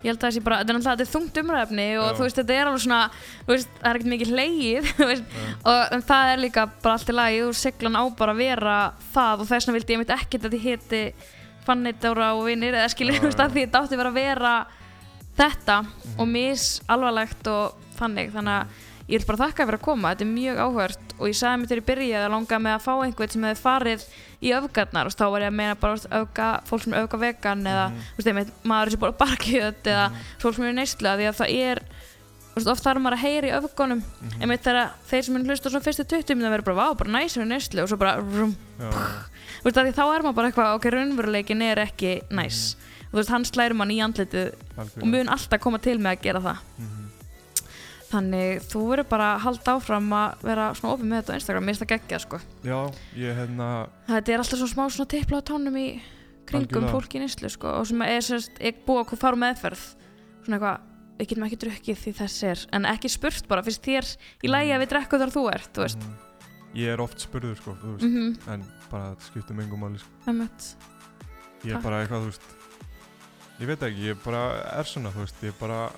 Ég 0.00 0.08
held 0.08 0.16
að 0.16 0.22
það 0.24 0.34
sé 0.36 0.40
bara, 0.44 0.58
þetta 0.62 0.72
er 0.72 0.76
náttúrulega 0.78 0.96
þetta 0.96 1.04
er 1.04 1.12
þungt 1.14 1.38
umræfni 1.42 1.86
og 2.00 2.06
þú 2.16 2.22
veist, 2.24 2.38
þetta 2.40 2.54
er 2.56 2.68
alveg 2.70 2.82
svona, 2.86 3.00
þú 3.44 3.50
veist, 3.52 3.72
það 3.80 3.88
er 3.90 3.98
ekkert 3.98 4.12
mikið 4.14 4.30
hleyið, 4.32 4.86
þú 5.00 5.08
veist, 5.10 5.34
og 5.68 5.92
en 5.98 6.04
það 6.08 6.30
er 6.32 6.40
líka 6.44 6.64
bara 6.80 6.94
allt 6.96 7.10
í 7.12 7.16
lagi 7.18 7.42
og 7.44 7.58
siglan 7.60 7.98
á 8.00 8.04
bara 8.16 8.32
að 8.32 8.40
vera 8.40 8.76
það 9.12 9.42
og 9.44 9.50
þess 9.50 9.68
vegna 9.68 9.76
vildi 9.76 9.92
ég 9.96 10.00
mitt 10.00 10.14
ekkert 10.16 10.46
að 10.48 10.56
þið 10.56 10.64
héti 10.70 11.02
Fanny 11.66 11.92
Dóra 12.00 12.30
og 12.38 12.46
vinir 12.48 12.78
eða 12.80 12.88
skilur, 12.94 13.18
Já, 13.18 13.20
þú 13.20 13.28
veist, 13.28 13.42
að 13.44 13.52
því 13.58 13.64
þetta 13.66 13.82
átti 13.84 14.00
að 14.00 14.14
vera 14.16 14.54
þetta 15.40 15.76
Mhm. 15.84 16.14
og 16.20 16.28
mis 16.28 16.64
alvarlegt 16.88 17.46
og 17.52 17.76
þannig, 18.00 18.32
þannig 18.32 18.56
að 18.56 18.66
ég 19.10 19.18
vil 19.20 19.26
bara 19.26 19.40
þakka 19.48 19.66
fyrir 19.66 19.78
að 19.80 19.84
koma, 19.84 20.12
þetta 20.14 20.24
er 20.26 20.30
mjög 20.30 20.60
áhört 20.64 21.14
og 21.18 21.24
ég 21.28 21.36
sagði 21.40 21.60
mér 21.62 21.70
til 21.72 21.78
í 21.80 21.86
byrja 21.90 22.20
að 22.24 22.30
langa 22.34 22.58
með 22.62 22.74
að 22.76 22.84
fá 22.86 22.92
einhvern 23.04 23.32
sem 23.34 23.46
hefði 23.48 23.60
farið 23.64 24.04
í 24.40 24.52
öfgarnar 24.56 25.10
og 25.10 25.16
þá 25.18 25.24
var 25.34 25.40
ég 25.44 25.50
að 25.50 25.56
meina 25.60 25.74
bara 25.80 25.96
veist, 25.96 26.08
öfga, 26.20 26.48
fólk 26.70 26.84
sem 26.84 26.94
er 26.94 27.02
öfga 27.08 27.18
vegan 27.20 27.66
eða 27.66 27.86
Mhm. 27.90 27.98
þú 28.00 28.16
veist, 28.20 28.30
einmitt, 28.30 28.52
maður 28.64 28.90
sem 28.90 29.00
bara 29.00 29.18
barkjöt 29.24 29.82
eða 29.84 30.06
Mhm. 30.10 30.16
fólk 30.40 30.54
sem 30.54 30.64
er 30.64 30.80
af 31.10 31.18
því 31.18 31.26
að 31.28 31.40
það 31.40 31.50
er 31.70 31.82
veist, 32.54 32.66
oft 32.70 32.84
þarf 32.84 33.00
maður 33.02 33.16
að 33.18 33.24
heyra 33.24 33.46
í 33.50 33.56
öfgunum. 33.60 34.02
Mhm, 34.22 34.40
einmitt 34.42 34.62
þegar 34.62 34.90
þeir 35.10 35.22
sem 35.24 35.36
er 35.36 35.42
hlusta 35.44 35.70
svo 35.70 35.80
fyrstu 35.80 36.04
20 36.06 36.34
minna 36.36 36.50
verður 36.50 36.64
bara, 36.64 36.76
vá, 36.80 36.96
bara 36.98 37.10
næsir 37.10 37.42
í 37.42 37.46
neyslu 37.46 37.82
og 37.82 37.88
svo 37.88 37.96
bara, 37.98 38.16
rum, 38.20 38.56
því 39.84 39.92
þá 39.94 40.04
er 40.16 40.22
maður 40.22 40.34
bara 40.34 40.50
eitthvað, 40.50 40.74
ok, 40.74 40.84
raunveruleikin 40.90 41.62
er 41.62 41.76
ekki 41.84 42.22
næs. 42.30 42.76
Og 43.10 43.12
þú 43.12 43.18
veist, 43.20 43.28
hann 43.30 43.44
slæri 43.44 43.74
mann 43.74 43.90
í 43.90 43.98
andlitið 44.00 44.54
og 44.78 45.04
mun 45.06 45.28
alltaf 45.28 45.60
koma 45.60 45.78
til 45.78 45.98
með 45.98 46.16
að 46.16 46.22
gera 46.22 46.40
það. 46.40 46.58
Mhm. 46.78 47.09
Þannig 48.10 48.64
þú 48.66 48.80
verður 48.90 49.08
bara 49.10 49.28
að 49.36 49.42
halda 49.44 49.74
áfram 49.76 50.08
að 50.18 50.44
vera 50.48 50.68
svona 50.74 50.94
opið 50.96 51.10
með 51.10 51.20
þetta 51.20 51.32
á 51.32 51.38
Instagram, 51.38 51.64
mér 51.66 51.74
finnst 51.76 51.84
það 51.84 51.92
geggjað 51.94 52.22
sko. 52.24 52.40
Já, 52.66 52.78
ég 53.20 53.38
hérna 53.38 53.68
þetta 54.08 54.32
er 54.34 54.42
alltaf 54.42 54.60
svona 54.60 54.72
smá 54.74 54.84
svona 54.90 55.10
tippla 55.14 55.40
á 55.40 55.48
tónum 55.50 55.78
í 55.78 55.86
kringum 56.50 56.66
Algjörlega. 56.66 56.94
fólki 56.96 57.18
í 57.20 57.22
neyslu 57.22 57.50
sko 57.54 57.74
og 57.80 57.86
sem 57.86 58.02
er 58.02 58.24
sérst, 58.26 58.56
er 58.58 58.74
búið 58.86 59.04
að 59.14 59.20
fara 59.22 59.38
á 59.38 59.42
meðferð. 59.44 59.84
Svona 60.44 60.58
eitthvað, 60.58 60.88
við 61.20 61.28
getum 61.30 61.46
ekki 61.46 61.60
drukkið 61.64 62.00
því 62.04 62.14
þess 62.18 62.42
er. 62.50 62.64
En 62.74 62.88
ekki 62.90 63.12
spurt 63.12 63.46
bara, 63.50 63.62
finnst 63.62 63.84
þér 63.86 64.10
í 64.42 64.50
lægi 64.50 64.74
að 64.74 64.82
við 64.82 64.92
drekkum 64.94 65.22
þar 65.22 65.34
þú 65.36 65.44
ert, 65.54 65.70
þú 65.74 65.86
veist? 65.86 65.98
Mhm. 66.06 66.26
ég 66.70 66.86
er 66.86 67.00
oft 67.02 67.18
spurður 67.18 67.56
sko, 67.58 67.72
þú 67.82 67.96
veist. 67.96 68.06
Mhm, 68.06 68.48
en 68.48 68.64
bara 68.90 69.10
þetta 69.10 69.26
skiptir 69.26 69.54
mig 69.56 69.66
engum 69.66 69.80
máli 69.82 69.98
sko. 69.98 70.10
ég 70.26 71.70
er 71.70 71.74
Takk. 71.74 71.82
bara 71.82 72.04
eitthvað, 72.04 72.22
þú 72.22 72.30
veist 72.30 72.42
ég 73.60 73.66
veit 73.66 73.80
ekki, 73.80 74.04
ég 74.08 74.22
bara 74.24 74.42
er 74.78 74.84
svona, 74.84 75.10
þú 75.12 75.24
veist 75.26 75.42
ég 75.42 75.52
bara, 75.60 75.90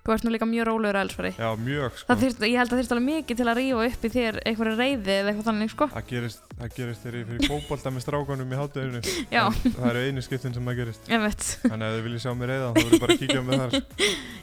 þú 0.00 0.14
ert 0.14 0.24
nú 0.24 0.32
líka 0.32 0.46
mjög 0.48 0.66
rólegur 0.68 0.98
að 0.98 1.04
elsfari. 1.06 1.30
Já, 1.36 1.48
mjög 1.60 1.98
sko. 2.00 2.16
Þyrst, 2.20 2.40
ég 2.46 2.56
held 2.56 2.68
að 2.68 2.72
það 2.72 2.80
þyrst 2.80 2.94
alveg 2.94 3.06
mikið 3.10 3.36
til 3.40 3.48
að 3.50 3.58
rífa 3.60 3.80
upp 3.86 4.00
í 4.00 4.10
þér 4.14 4.34
einhverja 4.50 4.76
reyði 4.80 5.14
eða 5.16 5.28
eitthvað 5.30 5.48
þannig 5.50 5.70
sko. 5.74 5.84
Það 5.94 6.06
gerist, 6.10 6.40
það 6.60 6.68
gerist 6.78 7.00
þegar 7.04 7.16
ég 7.20 7.26
fyrir 7.30 7.42
fótbolta 7.50 7.88
með 7.94 8.02
strákunum 8.06 8.50
í 8.50 8.60
hátteginu 8.60 9.00
já, 9.36 9.44
það 9.76 9.88
eru 9.90 10.00
einu 10.06 10.20
skiptin 10.24 10.56
sem 10.56 10.70
það 10.70 10.78
gerist. 10.80 11.02
Einmitt. 11.10 11.44
Þannig 11.66 11.84
að 11.84 11.90
ef 11.90 11.94
þið 11.98 12.04
viljið 12.08 12.24
sjá 12.24 12.32
mig 12.40 12.46
reyða 12.50 12.66
þá 12.66 12.72
verður 12.80 13.02
bara 13.04 13.12
að 13.12 13.20
kíkja 13.20 13.40
á 13.40 13.44
mig 13.44 13.54
þar 13.60 13.72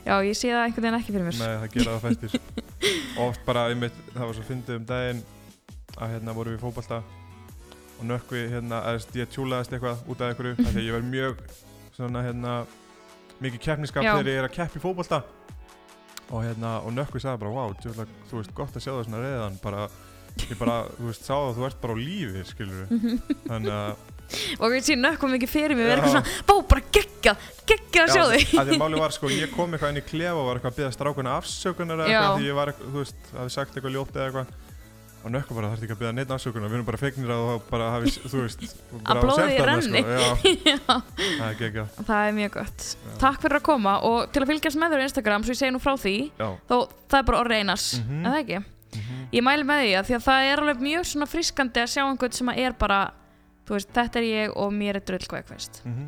já, 0.08 0.14
ég 0.28 0.34
sé 0.38 0.48
það 0.54 0.64
einhvern 0.64 0.84
veginn 0.86 0.98
ekki 1.02 1.12
fyrir 1.14 1.26
mér. 1.28 1.36
Nei, 1.38 1.54
það 1.58 1.70
gera 1.74 1.90
það 1.94 2.04
fæstir. 2.06 2.30
Oft 3.18 3.42
bara, 3.48 3.66
einmitt, 3.72 3.96
það 4.14 4.26
var 4.28 4.34
svo 4.38 4.44
fyndið 4.46 4.78
um 4.78 4.86
daginn 4.88 5.22
að 5.98 6.12
hérna 6.14 6.36
vorum 6.36 6.54
við 6.54 6.60
í 6.60 6.62
fótbolta 6.62 7.02
og 7.98 8.06
ég 10.78 10.94
ég 10.94 11.08
mjög 11.08 11.40
svona 11.96 12.22
hérna 12.22 12.52
mikið 13.44 13.62
keppniskap 13.64 14.06
þegar 14.06 14.30
ég 14.32 14.40
er 14.42 14.48
að 14.48 14.54
keppa 14.58 14.80
í 14.80 14.82
fótbolta. 14.82 15.22
Og 16.28 16.44
hérna, 16.44 16.74
og 16.84 16.92
nökkvi 16.92 17.22
sagði 17.24 17.40
bara 17.40 17.54
wow, 17.54 17.72
djúlega, 17.80 18.04
þú 18.28 18.40
veist, 18.42 18.54
gott 18.56 18.76
að 18.76 18.84
sjá 18.84 18.90
það 18.92 19.04
svona 19.06 19.22
reyðan 19.24 19.58
bara, 19.62 19.86
ég 20.44 20.58
bara, 20.60 20.74
þú 20.98 21.06
veist, 21.08 21.24
sá 21.24 21.34
að 21.38 21.54
þú 21.56 21.66
ert 21.70 21.78
bara 21.80 21.96
á 21.96 21.98
lífi, 21.98 22.42
skilur 22.50 22.90
þannig 23.48 23.72
að 23.78 24.06
og 24.60 24.74
ég 24.76 24.84
sé 24.84 24.96
nökkum 24.98 25.32
mikið 25.32 25.48
fyrir 25.48 25.72
mig 25.72 25.86
við 25.88 25.94
erum 25.94 26.10
svona, 26.12 26.32
bá, 26.44 26.52
bara 26.68 26.82
geggjað 26.92 27.46
geggjað 27.70 28.02
að 28.02 28.10
sjá 28.12 28.20
Já, 28.20 28.26
þig. 28.34 28.50
að 28.60 28.68
því 28.68 28.76
að 28.76 28.82
máli 28.82 29.00
var 29.00 29.14
sko, 29.16 29.30
ég 29.32 29.54
kom 29.54 29.72
eitthvað 29.72 29.94
inn 29.94 30.00
í 30.02 30.04
klefa 30.04 30.34
og 30.36 30.48
var 30.50 30.58
eitthvað 30.60 30.74
að 30.74 30.80
byggja 30.82 30.96
strákuna 30.98 31.36
afsökunar 31.40 32.02
eða 32.04 32.10
eitthvað 32.12 32.42
því 32.42 32.50
ég 32.50 32.58
var 32.58 32.72
þú 32.82 32.96
veist, 32.98 33.30
hafi 33.38 33.54
sagt 33.54 33.78
eitthvað 33.78 33.96
ljótt 33.96 34.18
eða 34.18 34.26
eitthvað 34.28 34.67
og 35.24 35.32
nökkum 35.34 35.56
bara 35.58 35.68
þarf 35.72 35.82
ekki 35.84 35.94
að 35.94 36.00
byggja 36.00 36.12
neitt 36.14 36.30
afsökunar, 36.34 36.70
við 36.70 36.78
erum 36.78 36.86
bara 36.88 37.00
fegnir 37.00 37.32
að 37.34 37.48
bara 37.68 37.88
hafi, 37.94 38.12
þú 38.22 38.42
veist 38.44 38.60
blóðið 39.08 39.38
selt 39.38 39.58
þarna, 39.58 39.72
renni. 39.72 40.02
sko. 40.04 40.96
Það 41.38 41.62
er 41.68 41.88
það 42.08 42.22
er 42.28 42.36
mjög 42.38 42.52
gott 42.58 42.86
Já. 42.88 43.12
takk 43.22 43.42
fyrir 43.42 43.58
að 43.58 43.64
koma 43.68 43.94
og 44.08 44.30
til 44.32 44.42
að 44.44 44.50
fylgjast 44.52 44.80
með 44.80 44.94
þér 44.94 45.02
á 45.02 45.06
Instagram 45.08 45.44
svo 45.46 45.54
ég 45.56 45.60
segi 45.62 45.74
nú 45.74 45.80
frá 45.82 45.94
því 45.98 46.14
Já, 46.38 46.48
þó 46.70 46.76
það 47.10 47.18
er 47.20 47.26
bara 47.30 47.40
orðið 47.44 47.62
einars 47.64 47.86
Mhm. 47.98 48.20
en 48.24 48.30
það 48.32 48.40
ekki 48.44 48.58
mhm, 48.62 49.20
ég 49.38 49.44
mæli 49.48 49.66
með 49.68 49.82
því 49.84 49.90
að 49.98 50.08
því 50.08 50.16
að 50.18 50.26
það 50.28 50.48
er 50.52 50.62
alveg 50.64 50.84
mjög 50.88 51.08
svona 51.12 51.28
friskandi 51.34 51.82
að 51.84 51.92
sjá 51.94 52.02
einhvern 52.06 52.38
sem 52.38 52.52
að 52.54 52.60
er 52.64 52.78
bara 52.78 53.00
þú 53.68 53.76
veist, 53.76 53.90
þetta 53.98 54.18
er 54.22 54.26
ég 54.28 54.56
og 54.56 54.72
mér 54.72 54.96
er 55.00 55.04
drull 55.10 55.26
hvað 55.28 55.42
ég 55.42 55.50
veist 55.52 55.82
mhm. 55.84 56.06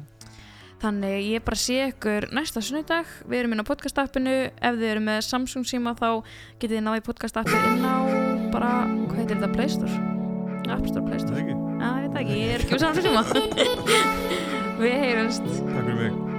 Þannig 0.81 1.27
ég 1.35 1.45
bara 1.47 1.59
sé 1.61 1.77
ykkur 1.91 2.29
næsta 2.37 2.63
sunnudag. 2.65 3.11
Við 3.29 3.43
erum 3.43 3.57
inn 3.57 3.65
á 3.65 3.71
podcast-appinu 3.71 4.37
ef 4.49 4.79
þið 4.81 4.87
eru 4.93 5.05
með 5.09 5.21
Samsung 5.29 5.69
síma 5.69 5.95
þá 5.99 6.09
getið 6.63 6.79
þið 6.79 6.87
náði 6.89 7.05
podcast-appi 7.11 7.61
inn 7.75 7.85
á 7.85 7.97
bara, 8.55 8.73
hvað 9.11 9.21
heitir 9.23 9.39
þetta, 9.39 9.53
Play 9.57 9.71
Store? 9.77 10.01
App 10.71 10.89
Store, 10.89 11.05
Play 11.07 11.21
Það 11.21 11.27
Store 11.27 11.45
ekki, 11.45 11.61
ég 11.61 12.01
veit 12.01 12.11
það 12.11 12.25
ekki, 12.25 12.41
ég 12.41 12.57
er 12.57 12.67
ekki 12.67 12.77
með 12.77 12.85
Samsung 12.87 13.07
síma. 13.07 13.23
Við 14.81 14.99
heyrumst. 15.05 15.49
Takk 15.61 15.81
fyrir 15.81 16.03
mig 16.03 16.30